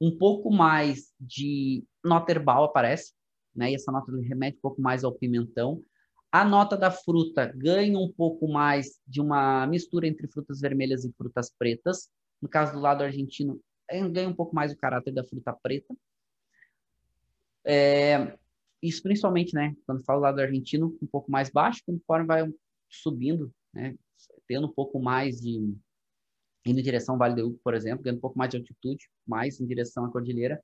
um 0.01 0.16
pouco 0.16 0.51
mais 0.51 1.12
de 1.21 1.85
nota 2.05 2.31
herbal 2.33 2.64
aparece, 2.64 3.12
né? 3.55 3.73
E 3.73 3.75
essa 3.75 3.91
nota 3.91 4.12
remete 4.23 4.59
um 4.59 4.61
pouco 4.61 4.81
mais 4.81 5.03
ao 5.03 5.12
pimentão. 5.12 5.83
A 6.31 6.45
nota 6.45 6.77
da 6.77 6.91
fruta 6.91 7.47
ganha 7.57 7.99
um 7.99 8.12
pouco 8.12 8.47
mais 8.49 9.01
de 9.07 9.21
uma 9.21 9.66
mistura 9.66 10.07
entre 10.07 10.29
frutas 10.29 10.61
vermelhas 10.61 11.05
e 11.05 11.12
frutas 11.12 11.51
pretas. 11.59 12.09
No 12.41 12.49
caso 12.49 12.73
do 12.73 12.81
lado 12.81 13.03
argentino, 13.03 13.61
ganha 14.12 14.29
um 14.29 14.35
pouco 14.35 14.55
mais 14.55 14.73
o 14.73 14.77
caráter 14.77 15.12
da 15.12 15.25
fruta 15.25 15.53
preta. 15.53 15.95
É, 17.64 18.36
isso 18.82 19.02
principalmente, 19.02 19.54
né? 19.54 19.74
Quando 19.86 20.04
falo 20.04 20.20
do 20.20 20.22
lado 20.22 20.40
argentino, 20.40 20.96
um 21.02 21.06
pouco 21.06 21.30
mais 21.30 21.50
baixo, 21.50 21.82
conforme 21.84 22.26
vai 22.26 22.52
subindo, 22.88 23.52
né? 23.72 23.94
Tendo 24.46 24.66
um 24.66 24.72
pouco 24.72 24.98
mais 25.00 25.40
de 25.40 25.74
indo 26.66 26.80
em 26.80 26.82
direção 26.82 27.14
ao 27.14 27.18
Vale 27.18 27.34
do 27.34 27.48
Uco, 27.48 27.61
por 27.62 27.74
exemplo, 27.74 28.02
ganhando 28.02 28.18
um 28.18 28.20
pouco 28.20 28.38
mais 28.38 28.50
de 28.50 28.56
altitude, 28.59 29.09
mais 29.26 29.61
em 29.61 29.66
direção 29.66 30.04
à 30.04 30.11
cordilheira, 30.11 30.62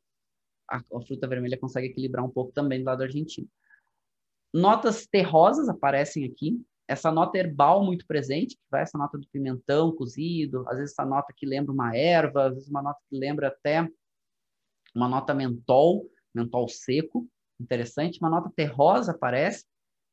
a, 0.70 0.76
a 0.76 1.00
fruta 1.00 1.26
vermelha 1.26 1.58
consegue 1.58 1.88
equilibrar 1.88 2.24
um 2.24 2.30
pouco 2.30 2.52
também 2.52 2.80
do 2.80 2.86
lado 2.86 3.02
argentino. 3.02 3.48
Notas 4.52 5.06
terrosas 5.06 5.68
aparecem 5.68 6.24
aqui. 6.24 6.60
Essa 6.86 7.10
nota 7.10 7.38
herbal 7.38 7.82
muito 7.82 8.06
presente, 8.06 8.56
que 8.56 8.62
vai 8.70 8.82
essa 8.82 8.98
nota 8.98 9.16
do 9.16 9.26
pimentão 9.28 9.90
cozido, 9.92 10.68
às 10.68 10.76
vezes 10.76 10.92
essa 10.92 11.04
nota 11.04 11.32
que 11.34 11.46
lembra 11.46 11.72
uma 11.72 11.96
erva, 11.96 12.48
às 12.48 12.54
vezes 12.54 12.68
uma 12.68 12.82
nota 12.82 13.00
que 13.08 13.18
lembra 13.18 13.48
até 13.48 13.88
uma 14.94 15.08
nota 15.08 15.32
mentol, 15.34 16.06
mentol 16.34 16.68
seco, 16.68 17.28
interessante. 17.60 18.18
Uma 18.20 18.30
nota 18.30 18.50
terrosa 18.54 19.12
aparece, 19.12 19.64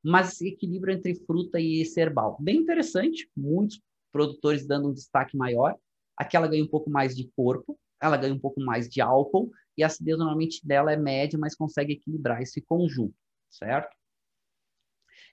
mas 0.04 0.34
esse 0.34 0.48
equilíbrio 0.48 0.94
entre 0.94 1.16
fruta 1.26 1.60
e 1.60 1.84
herbal. 1.98 2.38
Bem 2.40 2.58
interessante, 2.58 3.30
muitos 3.36 3.82
produtores 4.12 4.66
dando 4.66 4.90
um 4.90 4.94
destaque 4.94 5.38
maior. 5.38 5.76
Aqui 6.18 6.36
ela 6.36 6.48
ganha 6.48 6.64
um 6.64 6.68
pouco 6.68 6.90
mais 6.90 7.16
de 7.16 7.30
corpo, 7.36 7.80
ela 8.02 8.18
ganha 8.18 8.34
um 8.34 8.40
pouco 8.40 8.60
mais 8.60 8.90
de 8.90 9.02
álcool, 9.02 9.52
e 9.78 9.84
a 9.84 9.88
acidez 9.88 10.18
normalmente 10.18 10.66
dela 10.66 10.92
é 10.92 10.98
média, 10.98 11.40
mas 11.40 11.56
consegue 11.56 11.94
equilibrar 11.94 12.42
esse 12.42 12.62
conjunto, 12.62 13.16
certo? 13.50 13.96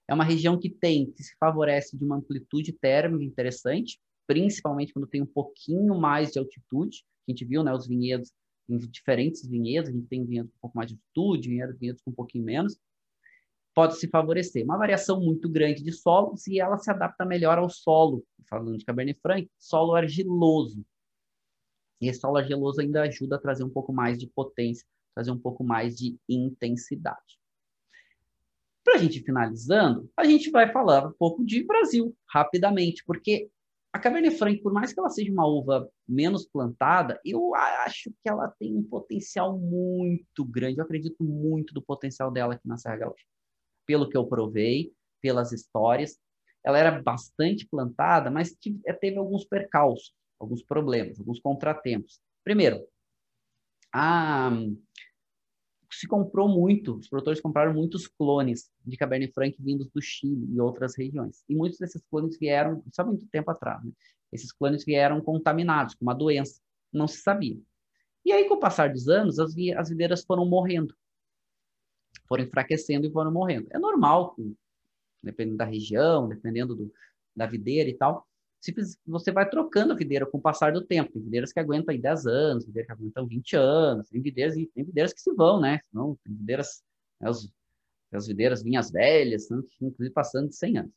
É 0.06 0.14
uma 0.14 0.24
região 0.24 0.58
que 0.58 0.70
tem, 0.70 1.10
que 1.12 1.22
se 1.22 1.36
favorece 1.38 1.96
de 1.96 2.04
uma 2.04 2.16
amplitude 2.16 2.72
térmica 2.72 3.24
interessante, 3.24 4.00
principalmente 4.26 4.92
quando 4.92 5.06
tem 5.06 5.20
um 5.20 5.26
pouquinho 5.26 5.98
mais 5.98 6.32
de 6.32 6.38
altitude. 6.38 7.04
A 7.26 7.30
gente 7.30 7.44
viu, 7.44 7.62
né, 7.62 7.72
os 7.74 7.86
vinhedos, 7.86 8.32
em 8.68 8.76
diferentes 8.76 9.46
vinhedos, 9.46 9.90
a 9.90 9.92
gente 9.92 10.06
tem 10.06 10.24
vinhedos 10.24 10.50
com 10.52 10.56
um 10.56 10.60
pouco 10.60 10.76
mais 10.76 10.90
de 10.90 10.94
altitude, 10.94 11.48
vinhedos, 11.48 11.78
vinhedos 11.78 12.02
com 12.02 12.10
um 12.10 12.14
pouquinho 12.14 12.44
menos. 12.44 12.78
Pode 13.74 13.98
se 13.98 14.08
favorecer. 14.08 14.64
Uma 14.64 14.76
variação 14.76 15.20
muito 15.20 15.48
grande 15.48 15.82
de 15.82 15.92
solo, 15.92 16.36
se 16.36 16.60
ela 16.60 16.76
se 16.78 16.90
adapta 16.90 17.24
melhor 17.24 17.58
ao 17.58 17.70
solo, 17.70 18.24
falando 18.48 18.76
de 18.76 18.84
Cabernet 18.84 19.18
Franc, 19.20 19.48
solo 19.58 19.94
argiloso. 19.94 20.84
E 22.00 22.08
esse 22.08 22.20
solo 22.20 22.36
argiloso 22.36 22.80
ainda 22.80 23.02
ajuda 23.02 23.36
a 23.36 23.40
trazer 23.40 23.64
um 23.64 23.70
pouco 23.70 23.92
mais 23.92 24.18
de 24.18 24.26
potência, 24.26 24.86
trazer 25.14 25.30
um 25.30 25.38
pouco 25.38 25.64
mais 25.64 25.96
de 25.96 26.18
intensidade. 26.28 27.38
Para 28.84 28.96
a 28.96 28.98
gente 28.98 29.20
finalizando, 29.22 30.10
a 30.16 30.24
gente 30.24 30.50
vai 30.50 30.72
falar 30.72 31.06
um 31.06 31.12
pouco 31.12 31.44
de 31.44 31.64
Brasil, 31.64 32.16
rapidamente, 32.26 33.04
porque 33.04 33.50
a 33.92 33.98
Cabernet 33.98 34.36
Franc, 34.36 34.60
por 34.62 34.72
mais 34.72 34.92
que 34.92 35.00
ela 35.00 35.08
seja 35.08 35.32
uma 35.32 35.46
uva 35.46 35.88
menos 36.06 36.46
plantada, 36.46 37.20
eu 37.24 37.54
acho 37.54 38.10
que 38.22 38.28
ela 38.28 38.48
tem 38.58 38.76
um 38.76 38.82
potencial 38.82 39.58
muito 39.58 40.44
grande. 40.44 40.78
Eu 40.78 40.84
acredito 40.84 41.22
muito 41.24 41.72
do 41.72 41.82
potencial 41.82 42.30
dela 42.30 42.54
aqui 42.54 42.66
na 42.68 42.76
Serra 42.76 42.96
Gaúcha. 42.96 43.24
Pelo 43.86 44.08
que 44.08 44.16
eu 44.16 44.26
provei, 44.26 44.92
pelas 45.20 45.52
histórias. 45.52 46.18
Ela 46.64 46.78
era 46.78 47.02
bastante 47.02 47.66
plantada, 47.66 48.30
mas 48.30 48.54
teve 49.00 49.16
alguns 49.16 49.44
percalços 49.44 50.12
alguns 50.38 50.62
problemas, 50.62 51.18
alguns 51.18 51.40
contratempos. 51.40 52.20
Primeiro, 52.44 52.86
a, 53.92 54.50
se 55.90 56.06
comprou 56.06 56.48
muito, 56.48 56.96
os 56.96 57.08
produtores 57.08 57.40
compraram 57.40 57.72
muitos 57.72 58.06
clones 58.06 58.70
de 58.84 58.96
Cabernet 58.96 59.32
Franc 59.32 59.56
vindos 59.58 59.88
do 59.90 60.00
Chile 60.00 60.46
e 60.50 60.60
outras 60.60 60.96
regiões. 60.96 61.44
E 61.48 61.54
muitos 61.54 61.78
desses 61.78 62.02
clones 62.10 62.38
vieram, 62.38 62.82
só 62.92 63.04
muito 63.04 63.26
tempo 63.28 63.50
atrás, 63.50 63.82
né? 63.84 63.92
esses 64.30 64.52
clones 64.52 64.84
vieram 64.84 65.20
contaminados 65.20 65.94
com 65.94 66.04
uma 66.04 66.14
doença, 66.14 66.60
não 66.92 67.08
se 67.08 67.18
sabia. 67.18 67.58
E 68.24 68.32
aí, 68.32 68.46
com 68.46 68.54
o 68.54 68.60
passar 68.60 68.92
dos 68.92 69.08
anos, 69.08 69.38
as, 69.38 69.54
as 69.76 69.88
videiras 69.88 70.22
foram 70.24 70.44
morrendo, 70.44 70.94
foram 72.26 72.44
enfraquecendo 72.44 73.06
e 73.06 73.10
foram 73.10 73.32
morrendo. 73.32 73.68
É 73.70 73.78
normal, 73.78 74.36
dependendo 75.22 75.56
da 75.56 75.64
região, 75.64 76.28
dependendo 76.28 76.74
do, 76.74 76.92
da 77.34 77.46
videira 77.46 77.88
e 77.88 77.94
tal, 77.94 78.26
você 79.06 79.30
vai 79.30 79.48
trocando 79.48 79.92
a 79.92 79.96
videira 79.96 80.26
com 80.26 80.38
o 80.38 80.40
passar 80.40 80.72
do 80.72 80.84
tempo. 80.84 81.12
Tem 81.12 81.22
videiras 81.22 81.52
que 81.52 81.60
aguentam 81.60 81.92
aí 81.92 82.00
10 82.00 82.26
anos, 82.26 82.66
videiras 82.66 82.86
que 82.86 82.92
aguentam 82.92 83.26
20 83.26 83.56
anos, 83.56 84.08
tem 84.08 84.20
videiras, 84.20 84.54
tem 84.54 84.84
videiras 84.84 85.12
que 85.12 85.20
se 85.20 85.32
vão, 85.32 85.60
né? 85.60 85.80
Não, 85.92 86.16
tem 86.24 86.34
videiras, 86.34 86.82
né, 87.20 87.30
os, 87.30 87.50
as 88.12 88.26
videiras 88.26 88.62
vinhas 88.62 88.90
velhas, 88.90 89.48
né, 89.48 89.60
inclusive 89.80 90.12
passando 90.12 90.48
de 90.48 90.56
100 90.56 90.78
anos. 90.78 90.92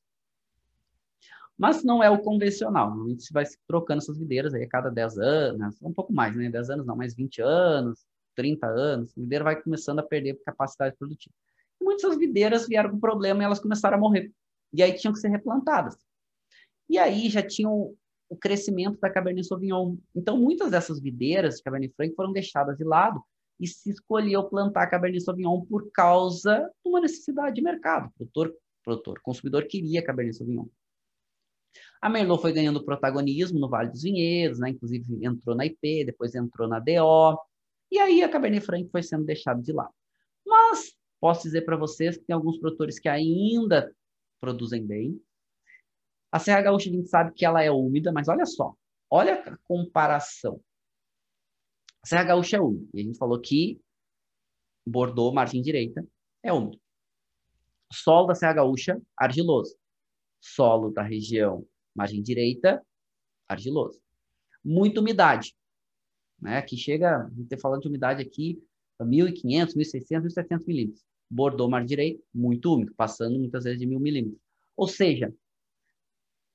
Mas 1.58 1.84
não 1.84 2.04
é 2.04 2.10
o 2.10 2.18
convencional. 2.18 2.90
Normalmente 2.90 3.24
se 3.24 3.32
vai 3.32 3.46
trocando 3.68 4.02
essas 4.02 4.18
videiras 4.18 4.54
aí 4.54 4.64
a 4.64 4.68
cada 4.68 4.90
10 4.90 5.20
anos, 5.20 5.76
um 5.82 5.94
pouco 5.94 6.12
mais, 6.12 6.36
né? 6.36 6.50
10 6.50 6.72
anos 6.72 6.86
não, 6.86 6.96
mais 6.96 7.14
20 7.14 7.42
anos, 7.42 8.04
30 8.36 8.66
anos. 8.66 9.16
A 9.16 9.22
videira 9.22 9.44
vai 9.44 9.62
começando 9.62 10.00
a 10.00 10.04
perder 10.04 10.42
capacidade 10.44 10.96
produtiva. 10.98 11.36
E 11.80 11.84
muitas 11.84 12.18
videiras 12.18 12.68
vieram 12.68 12.90
com 12.90 13.00
problema 13.00 13.44
e 13.44 13.46
elas 13.46 13.60
começaram 13.60 13.98
a 13.98 14.00
morrer. 14.00 14.32
E 14.74 14.82
aí 14.82 14.94
tinham 14.94 15.14
que 15.14 15.20
ser 15.20 15.28
replantadas. 15.28 15.96
E 16.92 16.98
aí 16.98 17.30
já 17.30 17.42
tinha 17.42 17.70
o, 17.70 17.96
o 18.28 18.36
crescimento 18.36 19.00
da 19.00 19.10
Cabernet 19.10 19.48
Sauvignon. 19.48 19.96
Então, 20.14 20.38
muitas 20.38 20.72
dessas 20.72 21.00
videiras 21.00 21.56
de 21.56 21.64
Cabernet 21.64 21.96
Franc 21.96 22.14
foram 22.14 22.34
deixadas 22.34 22.78
de 22.78 22.84
lado 22.84 23.24
e 23.58 23.66
se 23.66 23.90
escolheu 23.90 24.44
plantar 24.44 24.88
Cabernet 24.88 25.24
Sauvignon 25.24 25.62
por 25.62 25.90
causa 25.94 26.58
de 26.84 26.90
uma 26.90 27.00
necessidade 27.00 27.56
de 27.56 27.62
mercado. 27.62 28.08
O 28.08 28.12
produtor, 28.12 28.54
produtor, 28.84 29.22
consumidor 29.24 29.68
queria 29.68 30.04
Cabernet 30.04 30.36
Sauvignon. 30.36 30.66
A 32.02 32.10
Merlot 32.10 32.42
foi 32.42 32.52
ganhando 32.52 32.84
protagonismo 32.84 33.58
no 33.58 33.70
Vale 33.70 33.90
dos 33.90 34.02
Vinhedos, 34.02 34.60
né? 34.60 34.72
inclusive 34.72 35.26
entrou 35.26 35.56
na 35.56 35.66
IP, 35.66 36.04
depois 36.04 36.36
entrou 36.36 36.68
na 36.68 36.80
DO, 36.80 37.40
e 37.90 38.00
aí 38.00 38.22
a 38.22 38.28
Cabernet 38.28 38.66
Franc 38.66 38.90
foi 38.92 39.02
sendo 39.02 39.24
deixada 39.24 39.62
de 39.62 39.72
lado. 39.72 39.94
Mas 40.46 40.94
posso 41.22 41.44
dizer 41.44 41.62
para 41.62 41.78
vocês 41.78 42.18
que 42.18 42.26
tem 42.26 42.34
alguns 42.34 42.58
produtores 42.58 43.00
que 43.00 43.08
ainda 43.08 43.96
produzem 44.42 44.86
bem, 44.86 45.22
a 46.32 46.40
Serra 46.40 46.62
Gaúcha 46.62 46.90
a 46.90 46.94
gente 46.94 47.10
sabe 47.10 47.34
que 47.34 47.46
ela 47.46 47.62
é 47.62 47.70
úmida, 47.70 48.12
mas 48.12 48.28
olha 48.28 48.46
só, 48.46 48.74
olha 49.10 49.42
a 49.42 49.58
comparação. 49.64 50.62
A 52.04 52.08
Serra 52.08 52.24
Gaúcha 52.24 52.58
é 52.58 52.62
úmida. 52.62 52.88
E 52.94 53.02
a 53.02 53.04
gente 53.04 53.18
falou 53.18 53.40
que 53.40 53.80
Bordeaux, 54.86 55.34
margem 55.34 55.62
direita, 55.62 56.06
é 56.42 56.52
úmido. 56.52 56.80
Solo 57.92 58.28
da 58.28 58.36
Serra 58.36 58.54
Gaúcha, 58.54 59.00
argiloso. 59.18 59.76
Solo 60.40 60.90
da 60.90 61.04
região, 61.04 61.68
margem 61.94 62.22
direita, 62.22 62.84
argiloso. 63.48 64.02
Muita 64.64 65.02
umidade. 65.02 65.56
né? 66.42 66.62
Que 66.62 66.78
chega, 66.78 67.26
a 67.26 67.30
gente 67.30 67.58
falando 67.58 67.82
de 67.82 67.90
umidade 67.90 68.22
aqui, 68.22 68.64
1.500, 69.00 69.76
1.600, 69.76 70.28
1.700 70.28 70.66
milímetros. 70.66 71.04
Bordeaux 71.30 71.70
Mar 71.70 71.86
Direito, 71.86 72.24
muito 72.34 72.74
úmido, 72.74 72.94
passando 72.96 73.38
muitas 73.38 73.64
vezes 73.64 73.80
de 73.80 73.86
1.000 73.86 74.00
milímetros. 74.00 74.42
Ou 74.76 74.88
seja, 74.88 75.34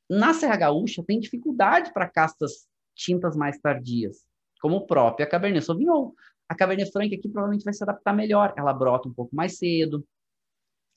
na 0.09 0.33
Serra 0.35 0.57
Gaúcha 0.57 1.03
tem 1.05 1.19
dificuldade 1.19 1.93
para 1.93 2.09
castas 2.09 2.67
tintas 2.95 3.37
mais 3.37 3.59
tardias, 3.59 4.25
como 4.61 4.77
o 4.77 4.87
próprio 4.87 5.27
a 5.27 5.29
Cabernet 5.29 5.65
Sauvignon. 5.65 6.13
A 6.49 6.55
Cabernet 6.55 6.91
Franc 6.93 7.13
aqui 7.13 7.29
provavelmente 7.29 7.65
vai 7.65 7.75
se 7.75 7.83
adaptar 7.83 8.13
melhor. 8.13 8.55
Ela 8.57 8.73
brota 8.73 9.09
um 9.09 9.13
pouco 9.13 9.35
mais 9.35 9.59
cedo, 9.59 10.07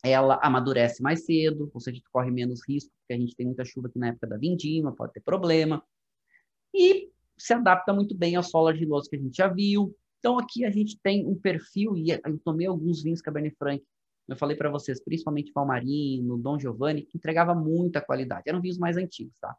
ela 0.03 0.39
amadurece 0.41 1.01
mais 1.01 1.25
cedo, 1.25 1.69
ou 1.73 1.79
seja, 1.79 2.01
corre 2.11 2.31
menos 2.31 2.61
risco, 2.67 2.91
porque 2.99 3.13
a 3.13 3.17
gente 3.17 3.35
tem 3.35 3.47
muita 3.47 3.65
chuva 3.65 3.87
aqui 3.87 3.99
na 3.99 4.09
época 4.09 4.27
da 4.27 4.37
vindima, 4.37 4.95
pode 4.95 5.13
ter 5.13 5.21
problema. 5.21 5.83
E 6.73 7.11
se 7.37 7.53
adapta 7.53 7.93
muito 7.93 8.15
bem 8.15 8.35
ao 8.35 8.43
solo 8.43 8.67
argiloso 8.67 9.09
que 9.09 9.15
a 9.15 9.19
gente 9.19 9.35
já 9.35 9.47
viu. 9.47 9.95
Então 10.19 10.37
aqui 10.37 10.65
a 10.65 10.69
gente 10.69 10.99
tem 11.01 11.25
um 11.25 11.35
perfil, 11.35 11.97
e 11.97 12.11
eu 12.11 12.39
tomei 12.43 12.67
alguns 12.67 13.01
vinhos 13.01 13.21
Cabernet 13.21 13.55
Franc, 13.57 13.83
eu 14.29 14.37
falei 14.37 14.55
para 14.55 14.69
vocês, 14.69 15.03
principalmente 15.03 15.51
Valmarino, 15.51 16.37
Dom 16.37 16.59
Giovanni, 16.59 17.01
que 17.01 17.17
entregava 17.17 17.55
muita 17.55 17.99
qualidade. 17.99 18.43
Eram 18.47 18.61
vinhos 18.61 18.77
mais 18.77 18.95
antigos, 18.95 19.37
tá? 19.39 19.55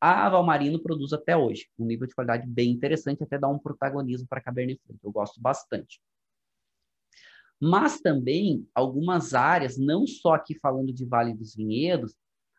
A 0.00 0.28
Valmarino 0.28 0.78
produz 0.82 1.12
até 1.12 1.36
hoje, 1.36 1.68
um 1.78 1.84
nível 1.84 2.06
de 2.06 2.14
qualidade 2.14 2.46
bem 2.46 2.70
interessante, 2.70 3.22
até 3.22 3.38
dá 3.38 3.48
um 3.48 3.58
protagonismo 3.58 4.26
para 4.28 4.40
Cabernet 4.40 4.80
Franc. 4.86 4.98
Eu 5.02 5.12
gosto 5.12 5.40
bastante. 5.40 6.00
Mas 7.60 8.00
também 8.00 8.66
algumas 8.74 9.34
áreas, 9.34 9.76
não 9.76 10.06
só 10.06 10.34
aqui 10.34 10.58
falando 10.58 10.92
de 10.92 11.04
Vale 11.04 11.34
dos 11.34 11.54
Vinhedos, 11.54 12.14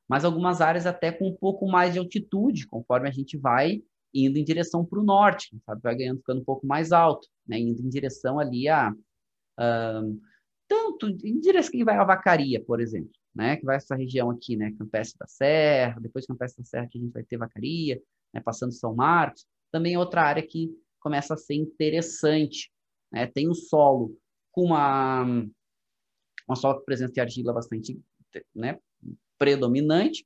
mas 0.07 0.25
algumas 0.25 0.61
áreas 0.61 0.85
até 0.85 1.11
com 1.11 1.29
um 1.29 1.35
pouco 1.35 1.67
mais 1.67 1.93
de 1.93 1.99
altitude, 1.99 2.67
conforme 2.67 3.07
a 3.07 3.11
gente 3.11 3.37
vai 3.37 3.81
indo 4.13 4.37
em 4.37 4.43
direção 4.43 4.85
para 4.85 4.99
o 4.99 5.03
norte, 5.03 5.57
sabe? 5.65 5.81
vai 5.81 5.95
ganhando, 5.95 6.17
ficando 6.17 6.41
um 6.41 6.45
pouco 6.45 6.67
mais 6.67 6.91
alto, 6.91 7.27
né? 7.47 7.59
indo 7.59 7.81
em 7.81 7.89
direção 7.89 8.39
ali 8.39 8.67
a... 8.67 8.93
Um, 9.59 10.19
tanto 10.71 11.09
em 11.09 11.37
direção 11.41 11.69
que 11.69 11.83
vai 11.83 11.97
a 11.97 12.03
Vacaria, 12.05 12.63
por 12.63 12.79
exemplo, 12.79 13.11
né? 13.35 13.57
que 13.57 13.65
vai 13.65 13.75
essa 13.75 13.93
região 13.93 14.29
aqui, 14.29 14.55
né? 14.55 14.73
Campestre 14.79 15.19
da 15.19 15.27
Serra, 15.27 15.99
depois 15.99 16.25
Campestre 16.25 16.63
da 16.63 16.69
Serra 16.69 16.87
que 16.89 16.97
a 16.97 17.01
gente 17.01 17.11
vai 17.11 17.23
ter 17.23 17.35
Vacaria, 17.35 18.01
né? 18.33 18.39
passando 18.39 18.71
São 18.71 18.95
Marcos, 18.95 19.45
também 19.69 19.95
é 19.95 19.99
outra 19.99 20.23
área 20.23 20.41
que 20.41 20.71
começa 21.01 21.33
a 21.33 21.37
ser 21.37 21.55
interessante. 21.55 22.71
Né? 23.11 23.27
Tem 23.27 23.49
o 23.49 23.53
solo 23.53 24.17
com 24.49 24.63
uma, 24.63 25.23
uma 26.47 26.55
solo 26.55 26.79
presença 26.85 27.11
de 27.11 27.19
argila 27.19 27.51
bastante 27.51 27.99
né? 28.55 28.79
predominante, 29.37 30.25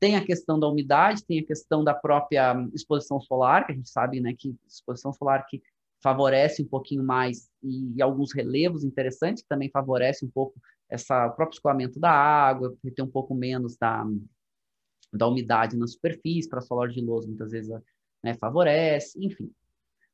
tem 0.00 0.16
a 0.16 0.24
questão 0.24 0.58
da 0.58 0.66
umidade, 0.66 1.24
tem 1.26 1.40
a 1.40 1.46
questão 1.46 1.84
da 1.84 1.92
própria 1.92 2.54
exposição 2.72 3.20
solar, 3.20 3.66
que 3.66 3.72
a 3.72 3.74
gente 3.74 3.90
sabe 3.90 4.18
né, 4.18 4.34
que 4.36 4.56
exposição 4.66 5.12
solar 5.12 5.46
que 5.46 5.62
favorece 6.02 6.62
um 6.62 6.66
pouquinho 6.66 7.04
mais, 7.04 7.50
e, 7.62 7.94
e 7.96 8.02
alguns 8.02 8.32
relevos 8.32 8.84
interessantes, 8.84 9.42
que 9.42 9.48
também 9.48 9.70
favorece 9.70 10.24
um 10.24 10.30
pouco 10.30 10.60
essa, 10.88 11.26
o 11.26 11.32
próprio 11.32 11.56
escoamento 11.56 11.98
da 11.98 12.10
água, 12.10 12.76
ter 12.94 13.02
um 13.02 13.10
pouco 13.10 13.34
menos 13.34 13.76
da, 13.76 14.04
da 15.12 15.28
umidade 15.28 15.76
na 15.76 15.86
superfície, 15.86 16.48
para 16.48 16.60
solo 16.60 16.82
argiloso 16.82 17.28
muitas 17.28 17.52
vezes 17.52 17.70
né, 18.22 18.34
favorece, 18.34 19.18
enfim. 19.24 19.50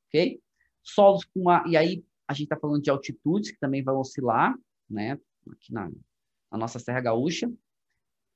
Ok? 0.08 0.40
Solos 0.82 1.24
com 1.24 1.40
uma. 1.40 1.64
E 1.66 1.76
aí 1.76 2.04
a 2.26 2.32
gente 2.32 2.44
está 2.44 2.56
falando 2.56 2.82
de 2.82 2.90
altitudes, 2.90 3.50
que 3.50 3.58
também 3.58 3.82
vão 3.82 3.98
oscilar, 3.98 4.54
né? 4.88 5.18
Aqui 5.50 5.72
na, 5.72 5.90
na 6.50 6.58
nossa 6.58 6.78
Serra 6.78 7.00
Gaúcha. 7.00 7.50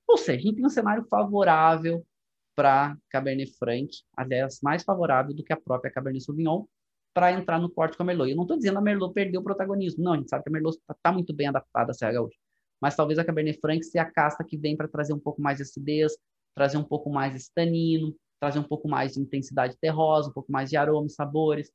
Ou 0.06 0.16
seja, 0.16 0.38
a 0.38 0.42
gente 0.42 0.56
tem 0.56 0.66
um 0.66 0.70
cenário 0.70 1.04
favorável 1.04 2.04
para 2.54 2.96
Cabernet 3.08 3.50
Franc, 3.56 3.88
aliás, 4.16 4.60
mais 4.62 4.82
favorável 4.82 5.34
do 5.34 5.42
que 5.42 5.52
a 5.52 5.60
própria 5.60 5.90
Cabernet 5.90 6.24
Sauvignon, 6.24 6.66
para 7.14 7.32
entrar 7.32 7.60
no 7.60 7.70
corte 7.70 7.96
com 7.96 8.02
a 8.02 8.06
Merlot. 8.06 8.30
Eu 8.30 8.36
não 8.36 8.44
estou 8.44 8.56
dizendo 8.56 8.78
a 8.78 8.82
Merlot 8.82 9.12
perdeu 9.12 9.40
o 9.40 9.44
protagonismo, 9.44 10.02
não, 10.02 10.14
a 10.14 10.16
gente 10.16 10.28
sabe 10.28 10.42
que 10.42 10.48
a 10.48 10.52
Merlot 10.52 10.76
está 10.76 10.94
tá 11.02 11.12
muito 11.12 11.34
bem 11.34 11.48
adaptada 11.48 11.90
à 11.90 11.94
Serra 11.94 12.12
Gaúcha, 12.12 12.38
mas 12.80 12.96
talvez 12.96 13.18
a 13.18 13.24
Cabernet 13.24 13.58
Franc 13.60 13.82
seja 13.82 14.02
a 14.02 14.10
casta 14.10 14.44
que 14.44 14.56
vem 14.56 14.76
para 14.76 14.88
trazer 14.88 15.12
um 15.12 15.18
pouco 15.18 15.40
mais 15.40 15.58
de 15.58 15.62
acidez, 15.62 16.12
trazer 16.54 16.76
um 16.76 16.84
pouco 16.84 17.10
mais 17.10 17.34
de 17.34 17.50
tanino, 17.54 18.14
trazer 18.40 18.58
um 18.58 18.64
pouco 18.64 18.88
mais 18.88 19.14
de 19.14 19.20
intensidade 19.20 19.76
terrosa, 19.80 20.30
um 20.30 20.32
pouco 20.32 20.50
mais 20.50 20.70
de 20.70 20.76
aroma 20.76 21.06
e 21.06 21.10
sabores. 21.10 21.70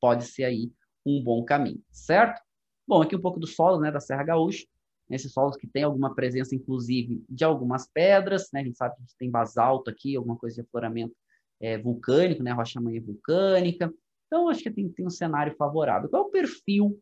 Pode 0.00 0.24
ser 0.24 0.44
aí 0.44 0.70
um 1.04 1.22
bom 1.22 1.44
caminho, 1.44 1.82
certo? 1.90 2.40
Bom, 2.86 3.02
aqui 3.02 3.16
um 3.16 3.20
pouco 3.20 3.40
do 3.40 3.46
solo, 3.46 3.80
né, 3.80 3.90
da 3.90 4.00
Serra 4.00 4.22
Gaúcha 4.22 4.66
nesses 5.08 5.32
solos 5.32 5.56
que 5.56 5.66
tem 5.66 5.82
alguma 5.82 6.14
presença, 6.14 6.54
inclusive, 6.54 7.24
de 7.28 7.44
algumas 7.44 7.88
pedras, 7.88 8.50
né? 8.52 8.60
A 8.60 8.64
gente 8.64 8.76
sabe 8.76 8.94
que 8.96 9.16
tem 9.18 9.30
basalto 9.30 9.90
aqui, 9.90 10.14
alguma 10.14 10.36
coisa 10.36 10.56
de 10.56 10.60
afloramento 10.60 11.14
é, 11.60 11.78
vulcânico, 11.78 12.42
né? 12.42 12.52
Rocha 12.52 12.80
manhã 12.80 13.00
vulcânica. 13.00 13.92
Então, 14.28 14.48
acho 14.48 14.62
que 14.62 14.70
tem, 14.70 14.88
tem 14.88 15.04
um 15.04 15.10
cenário 15.10 15.56
favorável. 15.56 16.08
Qual 16.08 16.22
é 16.22 16.26
o 16.26 16.30
perfil 16.30 17.00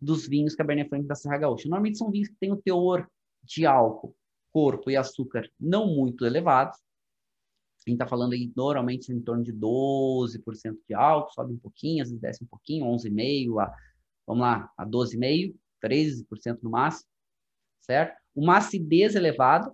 dos 0.00 0.26
vinhos 0.26 0.56
Cabernet 0.56 0.88
Franc 0.88 1.06
da 1.06 1.14
Serra 1.14 1.38
Gaúcha? 1.38 1.68
Normalmente 1.68 1.98
são 1.98 2.10
vinhos 2.10 2.28
que 2.28 2.36
têm 2.40 2.50
o 2.50 2.60
teor 2.60 3.08
de 3.44 3.64
álcool, 3.64 4.16
corpo 4.52 4.90
e 4.90 4.96
açúcar 4.96 5.48
não 5.60 5.86
muito 5.86 6.26
elevados. 6.26 6.76
A 7.86 7.90
gente 7.90 7.94
está 8.00 8.06
falando 8.06 8.32
aí 8.32 8.50
normalmente 8.56 9.12
em 9.12 9.20
torno 9.20 9.44
de 9.44 9.52
12% 9.52 10.78
de 10.88 10.94
álcool, 10.94 11.32
sobe 11.32 11.54
um 11.54 11.58
pouquinho, 11.58 12.02
às 12.02 12.08
vezes 12.08 12.20
desce 12.20 12.44
um 12.44 12.46
pouquinho, 12.46 12.86
11,5% 12.86 13.60
a, 13.60 13.76
vamos 14.26 14.42
lá, 14.42 14.72
a 14.76 14.86
12,5%, 14.86 15.54
13% 15.80 16.58
no 16.62 16.70
máximo 16.70 17.12
certo? 17.82 18.16
Uma 18.34 18.58
acidez 18.58 19.14
elevada, 19.14 19.72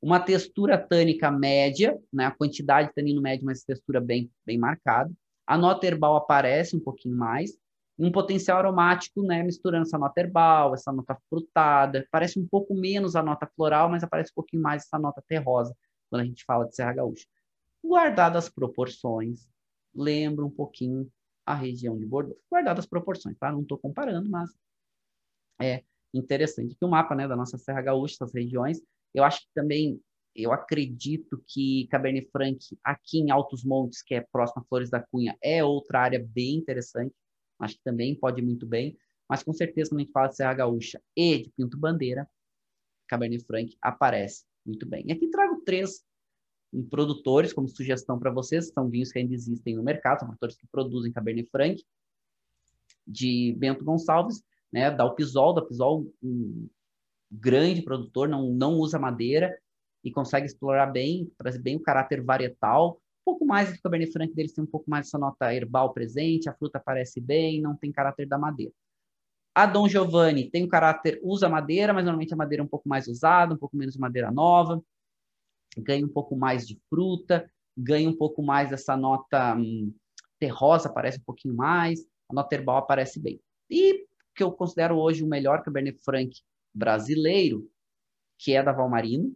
uma 0.00 0.18
textura 0.18 0.76
tânica 0.76 1.30
média, 1.30 1.96
né? 2.12 2.26
a 2.26 2.30
quantidade 2.30 2.88
de 2.88 2.94
tanino 2.94 3.22
médio, 3.22 3.44
mas 3.44 3.62
textura 3.62 4.00
bem, 4.00 4.30
bem 4.44 4.58
marcada. 4.58 5.12
A 5.46 5.58
nota 5.58 5.86
herbal 5.86 6.16
aparece 6.16 6.76
um 6.76 6.80
pouquinho 6.80 7.16
mais, 7.16 7.58
um 7.98 8.10
potencial 8.10 8.58
aromático, 8.58 9.22
né, 9.22 9.42
misturando 9.42 9.86
essa 9.86 9.98
nota 9.98 10.20
herbal, 10.20 10.74
essa 10.74 10.92
nota 10.92 11.16
frutada, 11.28 12.06
parece 12.10 12.38
um 12.38 12.46
pouco 12.46 12.74
menos 12.74 13.14
a 13.14 13.22
nota 13.22 13.46
floral, 13.54 13.88
mas 13.88 14.02
aparece 14.02 14.30
um 14.32 14.34
pouquinho 14.34 14.62
mais 14.62 14.84
essa 14.84 14.98
nota 14.98 15.22
terrosa 15.28 15.76
quando 16.10 16.22
a 16.22 16.24
gente 16.24 16.44
fala 16.44 16.66
de 16.66 16.74
Serra 16.74 16.94
Gaúcha. 16.94 17.26
Guardadas 17.84 18.44
as 18.44 18.50
proporções, 18.50 19.48
lembra 19.94 20.44
um 20.44 20.50
pouquinho 20.50 21.10
a 21.44 21.54
região 21.54 21.98
de 21.98 22.06
Bordeaux. 22.06 22.40
Guardadas 22.50 22.84
as 22.84 22.88
proporções, 22.88 23.36
tá? 23.38 23.50
Não 23.50 23.62
estou 23.62 23.78
comparando, 23.78 24.30
mas 24.30 24.50
é 25.60 25.82
interessante. 26.14 26.74
Aqui 26.74 26.84
o 26.84 26.88
mapa 26.88 27.14
né, 27.14 27.26
da 27.26 27.36
nossa 27.36 27.58
Serra 27.58 27.82
Gaúcha, 27.82 28.14
essas 28.14 28.32
regiões. 28.34 28.80
Eu 29.14 29.24
acho 29.24 29.40
que 29.40 29.48
também, 29.54 30.00
eu 30.34 30.52
acredito 30.52 31.42
que 31.46 31.86
Cabernet 31.90 32.28
Franc, 32.30 32.58
aqui 32.82 33.18
em 33.18 33.30
Altos 33.30 33.64
Montes, 33.64 34.02
que 34.02 34.14
é 34.14 34.20
próximo 34.20 34.62
a 34.62 34.64
Flores 34.64 34.90
da 34.90 35.00
Cunha, 35.00 35.36
é 35.42 35.62
outra 35.62 36.00
área 36.00 36.18
bem 36.18 36.56
interessante. 36.56 37.14
Acho 37.58 37.76
que 37.76 37.82
também 37.84 38.14
pode 38.14 38.40
ir 38.40 38.44
muito 38.44 38.66
bem. 38.66 38.96
Mas 39.28 39.42
com 39.42 39.52
certeza, 39.52 39.90
quando 39.90 40.00
a 40.00 40.02
gente 40.02 40.12
fala 40.12 40.28
de 40.28 40.36
Serra 40.36 40.54
Gaúcha 40.54 41.00
e 41.16 41.44
de 41.44 41.50
Pinto 41.50 41.76
Bandeira, 41.76 42.28
Cabernet 43.06 43.44
Franc 43.44 43.76
aparece 43.80 44.44
muito 44.64 44.86
bem. 44.86 45.04
E 45.06 45.12
aqui 45.12 45.28
trago 45.28 45.62
três 45.64 46.04
produtores 46.88 47.52
como 47.52 47.68
sugestão 47.68 48.18
para 48.18 48.30
vocês, 48.30 48.68
são 48.68 48.88
vinhos 48.88 49.12
que 49.12 49.18
ainda 49.18 49.34
existem 49.34 49.76
no 49.76 49.82
mercado, 49.82 50.20
são 50.20 50.28
produtores 50.28 50.56
que 50.56 50.66
produzem 50.66 51.12
Cabernet 51.12 51.48
Franc, 51.50 51.82
de 53.06 53.54
Bento 53.58 53.84
Gonçalves 53.84 54.42
né, 54.72 54.90
da 54.90 55.04
Alpisol, 55.04 55.52
da 55.52 55.60
Alpisol, 55.60 56.10
um 56.22 56.68
grande 57.30 57.82
produtor, 57.82 58.28
não, 58.28 58.50
não 58.50 58.74
usa 58.74 58.98
madeira 58.98 59.58
e 60.04 60.10
consegue 60.10 60.46
explorar 60.46 60.86
bem, 60.86 61.30
trazer 61.38 61.60
bem 61.60 61.76
o 61.76 61.80
caráter 61.82 62.22
varietal. 62.22 63.00
Um 63.22 63.24
pouco 63.24 63.46
mais 63.46 63.72
do 63.72 63.80
Cabernet 63.80 64.12
Franc 64.12 64.34
deles 64.34 64.52
tem 64.52 64.64
um 64.64 64.66
pouco 64.66 64.90
mais 64.90 65.06
essa 65.06 65.18
nota 65.18 65.54
herbal 65.54 65.92
presente, 65.92 66.48
a 66.48 66.54
fruta 66.54 66.78
aparece 66.78 67.20
bem, 67.20 67.60
não 67.60 67.76
tem 67.76 67.92
caráter 67.92 68.26
da 68.26 68.36
madeira. 68.36 68.72
A 69.54 69.66
Dom 69.66 69.86
Giovanni 69.86 70.50
tem 70.50 70.64
um 70.64 70.68
caráter, 70.68 71.20
usa 71.22 71.48
madeira, 71.48 71.92
mas 71.92 72.04
normalmente 72.04 72.32
a 72.32 72.36
madeira 72.36 72.62
é 72.62 72.64
um 72.64 72.68
pouco 72.68 72.88
mais 72.88 73.06
usada, 73.06 73.54
um 73.54 73.58
pouco 73.58 73.76
menos 73.76 73.94
de 73.94 74.00
madeira 74.00 74.30
nova, 74.30 74.82
ganha 75.76 76.04
um 76.04 76.08
pouco 76.08 76.34
mais 76.34 76.66
de 76.66 76.80
fruta, 76.88 77.48
ganha 77.76 78.08
um 78.08 78.16
pouco 78.16 78.42
mais 78.42 78.70
dessa 78.70 78.96
nota 78.96 79.54
hum, 79.54 79.94
terrosa, 80.38 80.88
aparece 80.88 81.18
um 81.18 81.24
pouquinho 81.24 81.54
mais, 81.54 82.00
a 82.28 82.34
nota 82.34 82.54
herbal 82.54 82.78
aparece 82.78 83.20
bem. 83.20 83.40
E 83.70 84.06
que 84.34 84.42
eu 84.42 84.50
considero 84.52 84.96
hoje 84.96 85.22
o 85.22 85.26
melhor 85.26 85.62
Cabernet 85.62 85.98
Franc 86.02 86.30
brasileiro, 86.74 87.70
que 88.38 88.52
é 88.52 88.62
da 88.62 88.72
Valmarino. 88.72 89.34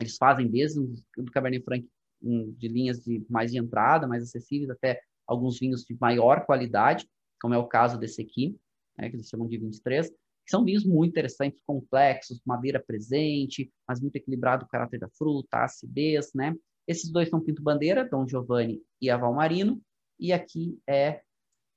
Eles 0.00 0.16
fazem 0.16 0.48
desde 0.48 0.80
o 0.80 1.24
Cabernet 1.32 1.64
Franc 1.64 1.86
de 2.20 2.68
linhas 2.68 3.02
de 3.02 3.24
mais 3.28 3.52
de 3.52 3.58
entrada, 3.58 4.06
mais 4.06 4.22
acessíveis, 4.22 4.70
até 4.70 5.00
alguns 5.26 5.58
vinhos 5.58 5.84
de 5.84 5.96
maior 6.00 6.44
qualidade, 6.46 7.08
como 7.40 7.54
é 7.54 7.58
o 7.58 7.66
caso 7.66 7.98
desse 7.98 8.22
aqui, 8.22 8.56
né, 8.96 9.10
que 9.10 9.16
eles 9.16 9.28
chamam 9.28 9.46
de 9.46 9.58
23, 9.58 10.08
que 10.08 10.50
são 10.50 10.64
vinhos 10.64 10.84
muito 10.84 11.10
interessantes, 11.10 11.60
complexos, 11.66 12.40
madeira 12.44 12.82
presente, 12.82 13.72
mas 13.88 14.00
muito 14.00 14.16
equilibrado 14.16 14.64
o 14.64 14.68
caráter 14.68 15.00
da 15.00 15.08
fruta, 15.08 15.58
a 15.58 15.64
acidez, 15.64 16.32
né? 16.34 16.54
Esses 16.86 17.10
dois 17.10 17.30
são 17.30 17.40
Pinto 17.40 17.62
Bandeira, 17.62 18.06
Dom 18.06 18.26
Giovanni 18.28 18.82
e 19.00 19.08
a 19.08 19.16
Valmarino, 19.16 19.80
e 20.18 20.32
aqui 20.32 20.78
é 20.86 21.22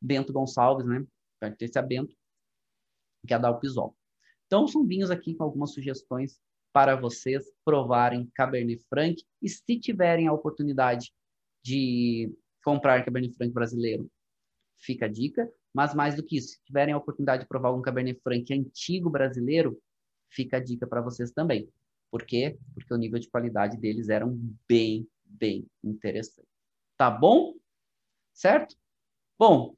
Bento 0.01 0.33
Gonçalves, 0.33 0.85
né? 0.85 1.05
pertence 1.39 1.77
a 1.77 1.81
Bento, 1.81 2.15
que 3.25 3.33
é 3.33 3.39
da 3.39 3.47
Alpisol. 3.47 3.95
Então, 4.45 4.67
são 4.67 4.85
vinhos 4.85 5.11
aqui 5.11 5.33
com 5.33 5.43
algumas 5.43 5.73
sugestões 5.73 6.39
para 6.77 6.95
vocês 6.95 7.43
provarem 7.65 8.29
Cabernet 8.35 8.85
Franc. 8.87 9.19
E 9.41 9.49
se 9.49 9.79
tiverem 9.79 10.27
a 10.27 10.31
oportunidade 10.31 11.11
de 11.65 12.31
comprar 12.63 13.03
Cabernet 13.03 13.35
Franc 13.35 13.51
brasileiro, 13.51 14.07
fica 14.75 15.07
a 15.07 15.09
dica. 15.09 15.51
Mas 15.73 15.95
mais 15.95 16.15
do 16.15 16.21
que 16.23 16.37
isso, 16.37 16.49
se 16.49 16.63
tiverem 16.63 16.93
a 16.93 16.97
oportunidade 16.97 17.41
de 17.41 17.49
provar 17.49 17.69
algum 17.69 17.81
Cabernet 17.81 18.21
Franc 18.21 18.53
antigo 18.53 19.09
brasileiro, 19.09 19.81
fica 20.29 20.57
a 20.57 20.59
dica 20.59 20.85
para 20.85 21.01
vocês 21.01 21.31
também. 21.31 21.67
Por 22.11 22.23
quê? 22.23 22.59
Porque 22.75 22.93
o 22.93 22.97
nível 22.97 23.19
de 23.19 23.27
qualidade 23.27 23.75
deles 23.75 24.07
era 24.07 24.27
bem, 24.69 25.09
bem 25.25 25.65
interessante. 25.83 26.47
Tá 26.95 27.09
bom? 27.09 27.55
Certo? 28.35 28.75
Bom, 29.39 29.75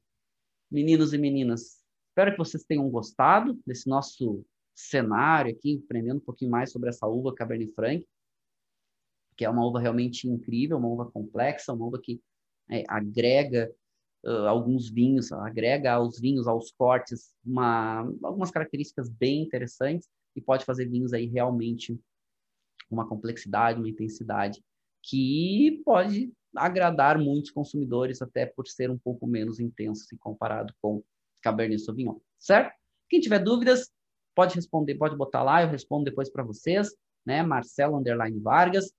meninos 0.69 1.13
e 1.13 1.17
meninas, 1.17 1.81
espero 2.09 2.33
que 2.33 2.37
vocês 2.37 2.65
tenham 2.65 2.89
gostado 2.89 3.57
desse 3.65 3.87
nosso 3.87 4.45
cenário 4.79 5.51
aqui, 5.51 5.81
aprendendo 5.83 6.17
um 6.17 6.25
pouquinho 6.25 6.51
mais 6.51 6.71
sobre 6.71 6.89
essa 6.89 7.07
uva 7.07 7.33
Cabernet 7.33 7.73
Franc, 7.73 8.05
que 9.35 9.45
é 9.45 9.49
uma 9.49 9.65
uva 9.65 9.79
realmente 9.79 10.27
incrível, 10.27 10.77
uma 10.77 10.87
uva 10.87 11.11
complexa, 11.11 11.73
uma 11.73 11.85
uva 11.85 11.99
que 12.01 12.21
é, 12.69 12.83
agrega 12.87 13.71
uh, 14.25 14.47
alguns 14.47 14.89
vinhos, 14.89 15.31
agrega 15.31 15.93
aos 15.93 16.19
vinhos, 16.19 16.47
aos 16.47 16.71
cortes, 16.71 17.33
uma, 17.45 18.01
algumas 18.23 18.51
características 18.51 19.09
bem 19.09 19.43
interessantes 19.43 20.07
e 20.35 20.41
pode 20.41 20.65
fazer 20.65 20.87
vinhos 20.87 21.13
aí 21.13 21.25
realmente 21.25 21.99
uma 22.89 23.07
complexidade, 23.07 23.79
uma 23.79 23.89
intensidade 23.89 24.63
que 25.01 25.81
pode 25.85 26.33
agradar 26.55 27.17
muitos 27.17 27.51
consumidores 27.51 28.21
até 28.21 28.45
por 28.45 28.67
ser 28.67 28.89
um 28.89 28.97
pouco 28.97 29.27
menos 29.27 29.59
intenso 29.59 30.05
se 30.05 30.17
comparado 30.17 30.73
com 30.81 31.03
Cabernet 31.41 31.81
Sauvignon, 31.81 32.17
certo? 32.37 32.73
Quem 33.07 33.19
tiver 33.19 33.39
dúvidas, 33.39 33.89
pode 34.39 34.55
responder, 34.55 34.95
pode 34.95 35.17
botar 35.17 35.43
lá, 35.43 35.61
eu 35.61 35.67
respondo 35.67 36.05
depois 36.05 36.29
para 36.29 36.43
vocês, 36.43 36.95
né? 37.25 37.43
Marcelo 37.43 37.97
Underline 37.97 38.39
Vargas, 38.39 38.93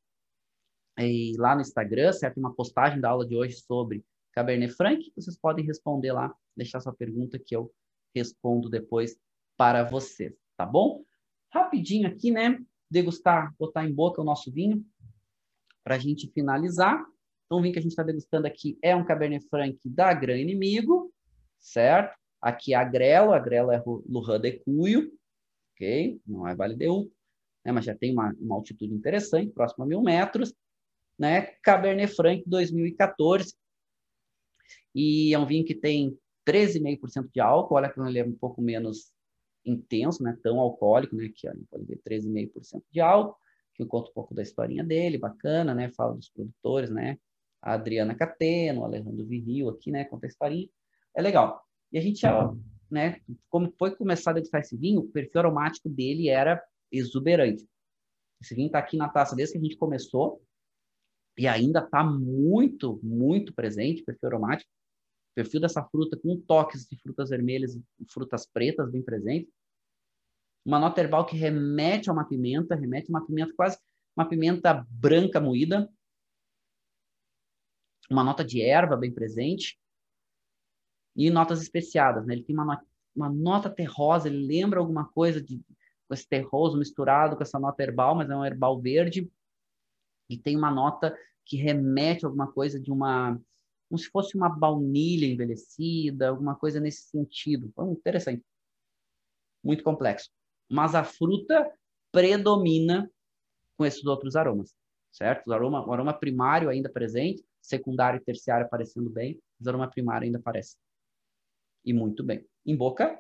e 0.99 1.35
lá 1.39 1.55
no 1.55 1.63
Instagram, 1.63 2.13
certo? 2.13 2.37
Uma 2.37 2.55
postagem 2.55 3.01
da 3.01 3.09
aula 3.09 3.27
de 3.27 3.35
hoje 3.35 3.57
sobre 3.57 4.05
Cabernet 4.33 4.71
Franc, 4.75 5.11
vocês 5.17 5.39
podem 5.39 5.65
responder 5.65 6.13
lá, 6.13 6.31
deixar 6.55 6.79
sua 6.81 6.93
pergunta 6.93 7.39
que 7.39 7.57
eu 7.57 7.73
respondo 8.15 8.69
depois 8.69 9.17
para 9.57 9.83
vocês, 9.83 10.35
tá 10.59 10.67
bom? 10.67 11.03
Rapidinho 11.51 12.07
aqui, 12.07 12.31
né? 12.31 12.63
Degustar, 12.91 13.55
botar 13.59 13.87
em 13.87 13.95
boca 13.95 14.21
o 14.21 14.25
nosso 14.25 14.53
vinho 14.53 14.85
para 15.83 15.95
a 15.95 15.99
gente 15.99 16.31
finalizar. 16.35 17.03
Então, 17.47 17.61
o 17.61 17.63
vinho 17.63 17.73
que 17.73 17.79
a 17.79 17.83
gente 17.83 17.93
está 17.93 18.03
degustando 18.03 18.47
aqui 18.47 18.79
é 18.83 18.95
um 18.95 19.07
Cabernet 19.07 19.49
Franc 19.49 19.79
da 19.87 20.13
Gran 20.13 20.37
Inimigo, 20.37 21.11
certo? 21.59 22.15
Aqui 22.43 22.75
é 22.75 22.77
a 22.77 22.85
Grelo, 22.85 23.33
a 23.33 23.39
Grelo 23.39 23.73
é 23.73 23.83
Lujan 24.07 24.39
de 24.39 24.53
Cuyo, 24.59 25.19
ok? 25.81 26.21
Não 26.27 26.47
é 26.47 26.55
Vale 26.55 26.77
de 26.77 26.87
né? 27.65 27.73
mas 27.73 27.85
já 27.85 27.95
tem 27.95 28.13
uma, 28.13 28.35
uma 28.39 28.57
altitude 28.57 28.93
interessante, 28.93 29.53
próximo 29.53 29.85
a 29.85 29.87
mil 29.87 30.03
metros, 30.03 30.55
né? 31.19 31.43
Cabernet 31.63 32.15
Franc 32.15 32.43
2014, 32.47 33.55
e 34.95 35.33
é 35.35 35.39
um 35.39 35.47
vinho 35.47 35.65
que 35.65 35.75
tem 35.75 36.17
13,5% 36.47 37.31
de 37.33 37.41
álcool, 37.41 37.75
olha 37.75 37.91
que 37.91 38.01
ele 38.01 38.19
é 38.19 38.25
um 38.25 38.33
pouco 38.33 38.61
menos 38.61 39.13
intenso, 39.65 40.23
né? 40.23 40.37
Tão 40.43 40.59
alcoólico, 40.59 41.15
né? 41.17 41.31
Que 41.35 41.49
olha, 41.49 41.61
pode 41.71 41.85
ver 41.85 42.01
13,5% 42.07 42.83
de 42.91 43.01
álcool, 43.01 43.37
que 43.75 43.83
eu 43.83 43.87
conto 43.87 44.11
um 44.11 44.15
pouco 44.15 44.35
da 44.35 44.43
historinha 44.43 44.85
dele, 44.85 45.19
bacana, 45.19 45.75
né? 45.75 45.91
Fala 45.91 46.15
dos 46.15 46.29
produtores, 46.29 46.91
né? 46.91 47.19
A 47.63 47.75
Adriana 47.75 48.15
Cateno, 48.15 48.85
Alejandro 48.85 49.25
Viril 49.27 49.69
aqui, 49.69 49.91
né? 49.91 50.05
Conta 50.05 50.27
a 50.27 50.29
historinha. 50.29 50.69
É 51.15 51.23
legal. 51.23 51.63
E 51.93 51.99
a 51.99 52.01
gente, 52.01 52.25
né? 52.91 53.21
Como 53.49 53.73
foi 53.79 53.95
começar 53.95 54.31
a 54.31 54.35
degustar 54.35 54.61
esse 54.61 54.77
vinho, 54.77 55.01
o 55.01 55.09
perfil 55.09 55.41
aromático 55.41 55.89
dele 55.89 56.29
era 56.29 56.63
exuberante. 56.91 57.67
Esse 58.41 58.55
vinho 58.55 58.67
está 58.67 58.79
aqui 58.79 58.97
na 58.97 59.09
taça 59.09 59.37
desde 59.37 59.53
que 59.53 59.59
a 59.59 59.63
gente 59.63 59.77
começou 59.77 60.43
e 61.39 61.47
ainda 61.47 61.81
está 61.81 62.03
muito, 62.03 62.99
muito 63.03 63.55
presente, 63.55 64.03
perfil 64.03 64.29
aromático 64.29 64.71
perfil 65.35 65.61
dessa 65.61 65.83
fruta 65.85 66.17
com 66.17 66.39
toques 66.41 66.87
de 66.87 66.97
frutas 66.97 67.31
vermelhas 67.31 67.75
e 67.75 67.83
frutas 68.13 68.47
pretas 68.47 68.91
bem 68.91 69.03
presentes. 69.03 69.53
Uma 70.65 70.79
nota 70.79 71.01
herbal 71.01 71.25
que 71.25 71.37
remete 71.37 72.11
a 72.11 72.13
uma 72.13 72.25
pimenta, 72.25 72.75
remete 72.75 73.11
a 73.11 73.17
uma 73.17 73.27
pimenta 73.27 73.53
quase 73.55 73.79
uma 74.17 74.29
pimenta 74.29 74.87
branca 74.91 75.41
moída. 75.41 75.91
Uma 78.11 78.25
nota 78.25 78.45
de 78.45 78.61
erva 78.61 78.97
bem 78.97 79.13
presente. 79.13 79.79
E 81.27 81.31
notas 81.31 81.61
especiadas, 81.61 82.27
né? 82.27 82.35
Ele 82.35 82.45
tem 82.45 82.57
uma, 82.57 82.83
uma 83.15 83.29
nota 83.29 83.69
terrosa, 83.69 84.29
ele 84.29 84.47
lembra 84.47 84.81
alguma 84.81 85.07
coisa 85.09 85.41
de 85.41 85.61
esse 86.11 86.29
terroso 86.29 86.77
misturado 86.77 87.37
com 87.37 87.43
essa 87.43 87.59
nota 87.59 87.83
herbal, 87.83 88.17
mas 88.17 88.29
é 88.29 88.35
um 88.35 88.45
herbal 88.45 88.81
verde. 88.81 89.31
E 90.29 90.37
tem 90.37 90.57
uma 90.57 90.71
nota 90.71 91.17
que 91.45 91.57
remete 91.57 92.25
a 92.25 92.29
alguma 92.29 92.51
coisa 92.51 92.81
de 92.81 92.91
uma 92.91 93.41
como 93.89 93.99
se 93.99 94.09
fosse 94.09 94.37
uma 94.37 94.49
baunilha 94.49 95.27
envelhecida, 95.27 96.29
alguma 96.29 96.55
coisa 96.55 96.79
nesse 96.79 97.09
sentido. 97.09 97.67
Então, 97.67 97.93
interessante. 97.93 98.45
Muito 99.65 99.83
complexo. 99.83 100.31
Mas 100.71 100.95
a 100.95 101.03
fruta 101.03 101.69
predomina 102.13 103.11
com 103.77 103.85
esses 103.85 104.05
outros 104.07 104.37
aromas, 104.37 104.77
certo? 105.11 105.49
O 105.49 105.53
aroma, 105.53 105.85
o 105.85 105.93
aroma 105.93 106.15
primário 106.15 106.69
ainda 106.69 106.89
presente, 106.89 107.45
secundário 107.61 108.19
e 108.21 108.25
terciário 108.25 108.65
aparecendo 108.65 109.11
bem, 109.11 109.41
mas 109.59 109.67
o 109.67 109.71
aroma 109.71 109.91
primário 109.91 110.25
ainda 110.25 110.39
aparece. 110.39 110.77
E 111.85 111.93
muito 111.93 112.23
bem. 112.25 112.47
Em 112.67 112.77
boca, 112.77 113.19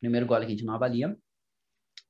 Primeiro 0.00 0.26
gole 0.26 0.46
que 0.46 0.52
a 0.52 0.56
gente 0.56 0.64
não 0.64 0.74
avalia 0.74 1.14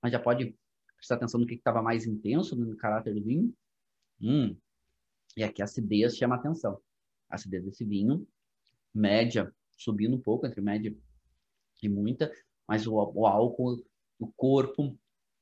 mas 0.02 0.12
já 0.12 0.18
pode 0.18 0.56
prestar 0.96 1.16
atenção 1.16 1.40
no 1.40 1.46
que 1.46 1.54
estava 1.54 1.82
mais 1.82 2.06
intenso 2.06 2.56
no 2.56 2.76
caráter 2.76 3.14
do 3.14 3.22
vinho. 3.22 3.54
Hum, 4.20 4.56
e 5.36 5.42
aqui 5.42 5.62
a 5.62 5.64
acidez 5.64 6.16
chama 6.16 6.36
atenção. 6.36 6.80
A 7.28 7.36
acidez 7.36 7.64
desse 7.64 7.84
vinho, 7.84 8.26
média, 8.94 9.54
subindo 9.76 10.16
um 10.16 10.20
pouco, 10.20 10.46
entre 10.46 10.60
média 10.60 10.94
e 11.82 11.88
muita, 11.88 12.30
mas 12.66 12.86
o, 12.86 12.94
o 12.94 13.26
álcool, 13.26 13.82
o 14.18 14.30
corpo, 14.32 14.98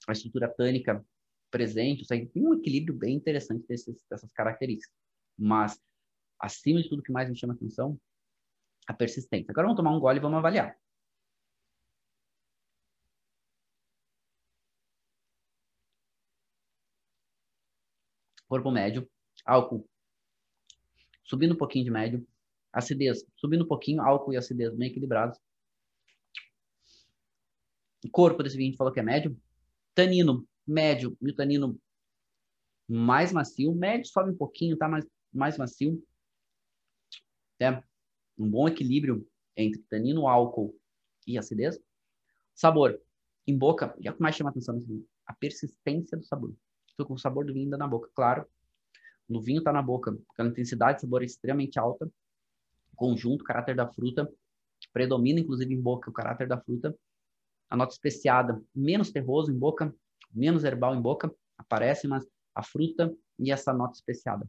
a 0.07 0.13
estrutura 0.13 0.49
tânica 0.49 1.05
presente, 1.51 2.05
seja, 2.05 2.27
tem 2.33 2.47
um 2.47 2.55
equilíbrio 2.55 2.95
bem 2.95 3.17
interessante 3.17 3.67
desses, 3.67 4.05
dessas 4.11 4.33
características. 4.33 4.95
Mas, 5.39 5.81
acima 6.39 6.83
de 6.83 6.89
tudo, 6.89 7.01
o 7.01 7.03
que 7.03 7.13
mais 7.13 7.29
me 7.29 7.37
chama 7.37 7.55
atenção, 7.55 7.99
a 8.87 8.95
persistência. 8.95 9.51
Agora 9.53 9.67
vamos 9.67 9.77
tomar 9.77 9.97
um 9.97 10.01
gole 10.01 10.19
e 10.19 10.23
vamos 10.23 10.39
avaliar. 10.39 10.77
corpo 18.49 18.71
médio, 18.71 19.09
álcool 19.45 19.87
subindo 21.23 21.53
um 21.53 21.59
pouquinho 21.59 21.85
de 21.85 21.91
médio, 21.91 22.27
acidez 22.73 23.25
subindo 23.37 23.65
um 23.65 23.69
pouquinho, 23.69 24.01
álcool 24.01 24.33
e 24.33 24.37
acidez 24.39 24.75
bem 24.75 24.89
equilibrados. 24.89 25.39
O 28.03 28.11
corpo 28.11 28.43
desse 28.43 28.57
vinho 28.57 28.69
a 28.69 28.71
gente 28.71 28.79
falou 28.79 28.93
que 28.93 29.01
é 29.01 29.03
médio. 29.03 29.37
Tanino 29.95 30.49
médio 30.69 31.17
e 31.21 31.31
o 31.31 31.35
tanino 31.35 31.79
mais 32.87 33.33
macio. 33.33 33.75
Médio 33.75 34.11
sobe 34.11 34.31
um 34.31 34.37
pouquinho, 34.37 34.77
tá 34.77 34.89
mais, 34.89 35.07
mais 35.33 35.59
macio. 35.59 36.03
É 37.61 37.83
um 38.39 38.49
bom 38.49 38.69
equilíbrio 38.69 39.27
entre 39.57 39.83
tanino, 39.91 40.29
álcool 40.29 40.79
e 41.27 41.39
acidez. 41.39 41.79
Sabor. 42.55 43.01
Em 43.47 43.57
boca, 43.57 43.97
é 44.05 44.11
o 44.11 44.15
que 44.15 44.21
mais 44.21 44.37
chama 44.37 44.51
atenção? 44.51 44.79
A 45.27 45.33
persistência 45.33 46.17
do 46.17 46.25
sabor 46.25 46.55
com 47.05 47.15
o 47.15 47.19
sabor 47.19 47.45
do 47.45 47.53
vinho 47.53 47.67
ainda 47.67 47.77
na 47.77 47.87
boca, 47.87 48.11
claro. 48.15 48.47
No 49.29 49.41
vinho 49.41 49.59
está 49.59 49.73
na 49.73 49.83
boca, 49.83 50.17
a 50.39 50.45
intensidade 50.45 50.97
de 50.97 51.01
sabor 51.03 51.23
é 51.23 51.27
extremamente 51.27 51.79
alta. 51.79 52.11
Conjunto, 52.97 53.45
caráter 53.45 53.77
da 53.77 53.87
fruta, 53.87 54.31
predomina 54.93 55.41
inclusive 55.41 55.73
em 55.73 55.81
boca 55.81 56.11
o 56.11 56.13
caráter 56.13 56.49
da 56.49 56.59
fruta. 56.59 56.97
A 57.69 57.77
nota 57.77 57.93
especiada, 57.93 58.61
menos 58.75 59.11
terroso 59.11 59.53
em 59.53 59.59
boca, 59.59 59.95
menos 60.33 60.65
herbal 60.65 60.95
em 60.95 61.01
boca, 61.01 61.33
aparece, 61.57 62.07
mas 62.07 62.27
a 62.55 62.63
fruta 62.63 63.15
e 63.39 63.51
essa 63.53 63.73
nota 63.73 63.95
especiada. 63.95 64.47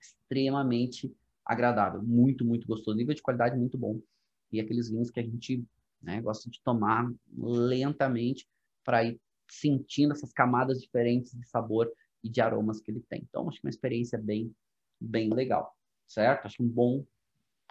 Extremamente 0.00 1.14
agradável, 1.44 2.02
muito, 2.02 2.44
muito 2.44 2.66
gostoso. 2.66 2.96
Nível 2.96 3.14
de 3.14 3.22
qualidade 3.22 3.56
muito 3.56 3.78
bom. 3.78 4.00
E 4.52 4.60
aqueles 4.60 4.90
vinhos 4.90 5.10
que 5.10 5.20
a 5.20 5.22
gente 5.22 5.64
né, 6.02 6.20
gosta 6.20 6.48
de 6.50 6.60
tomar 6.62 7.10
lentamente 7.36 8.46
para 8.84 9.04
ir 9.04 9.20
sentindo 9.48 10.12
essas 10.12 10.32
camadas 10.32 10.80
diferentes 10.80 11.32
de 11.32 11.46
sabor 11.48 11.90
e 12.22 12.28
de 12.28 12.40
aromas 12.40 12.80
que 12.80 12.90
ele 12.90 13.02
tem. 13.08 13.22
Então, 13.28 13.48
acho 13.48 13.60
que 13.60 13.66
é 13.66 13.68
uma 13.68 13.70
experiência 13.70 14.18
bem, 14.18 14.54
bem 15.00 15.30
legal, 15.32 15.74
certo? 16.06 16.46
Acho 16.46 16.62
um 16.62 16.68
bom 16.68 17.04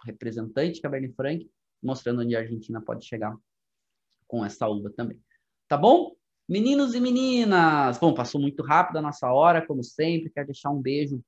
representante 0.04 0.74
de 0.74 0.80
Cabernet 0.80 1.14
Franc, 1.14 1.50
mostrando 1.82 2.22
onde 2.22 2.34
a 2.34 2.40
Argentina 2.40 2.80
pode 2.80 3.04
chegar 3.04 3.36
com 4.26 4.44
essa 4.44 4.68
uva 4.68 4.90
também. 4.90 5.20
Tá 5.68 5.76
bom? 5.76 6.17
Meninos 6.48 6.94
e 6.94 7.00
meninas! 7.00 7.98
Bom, 7.98 8.14
passou 8.14 8.40
muito 8.40 8.62
rápido 8.62 8.96
a 8.96 9.02
nossa 9.02 9.30
hora, 9.30 9.66
como 9.66 9.84
sempre. 9.84 10.30
Quero 10.30 10.46
deixar 10.46 10.70
um 10.70 10.80
beijo 10.80 11.22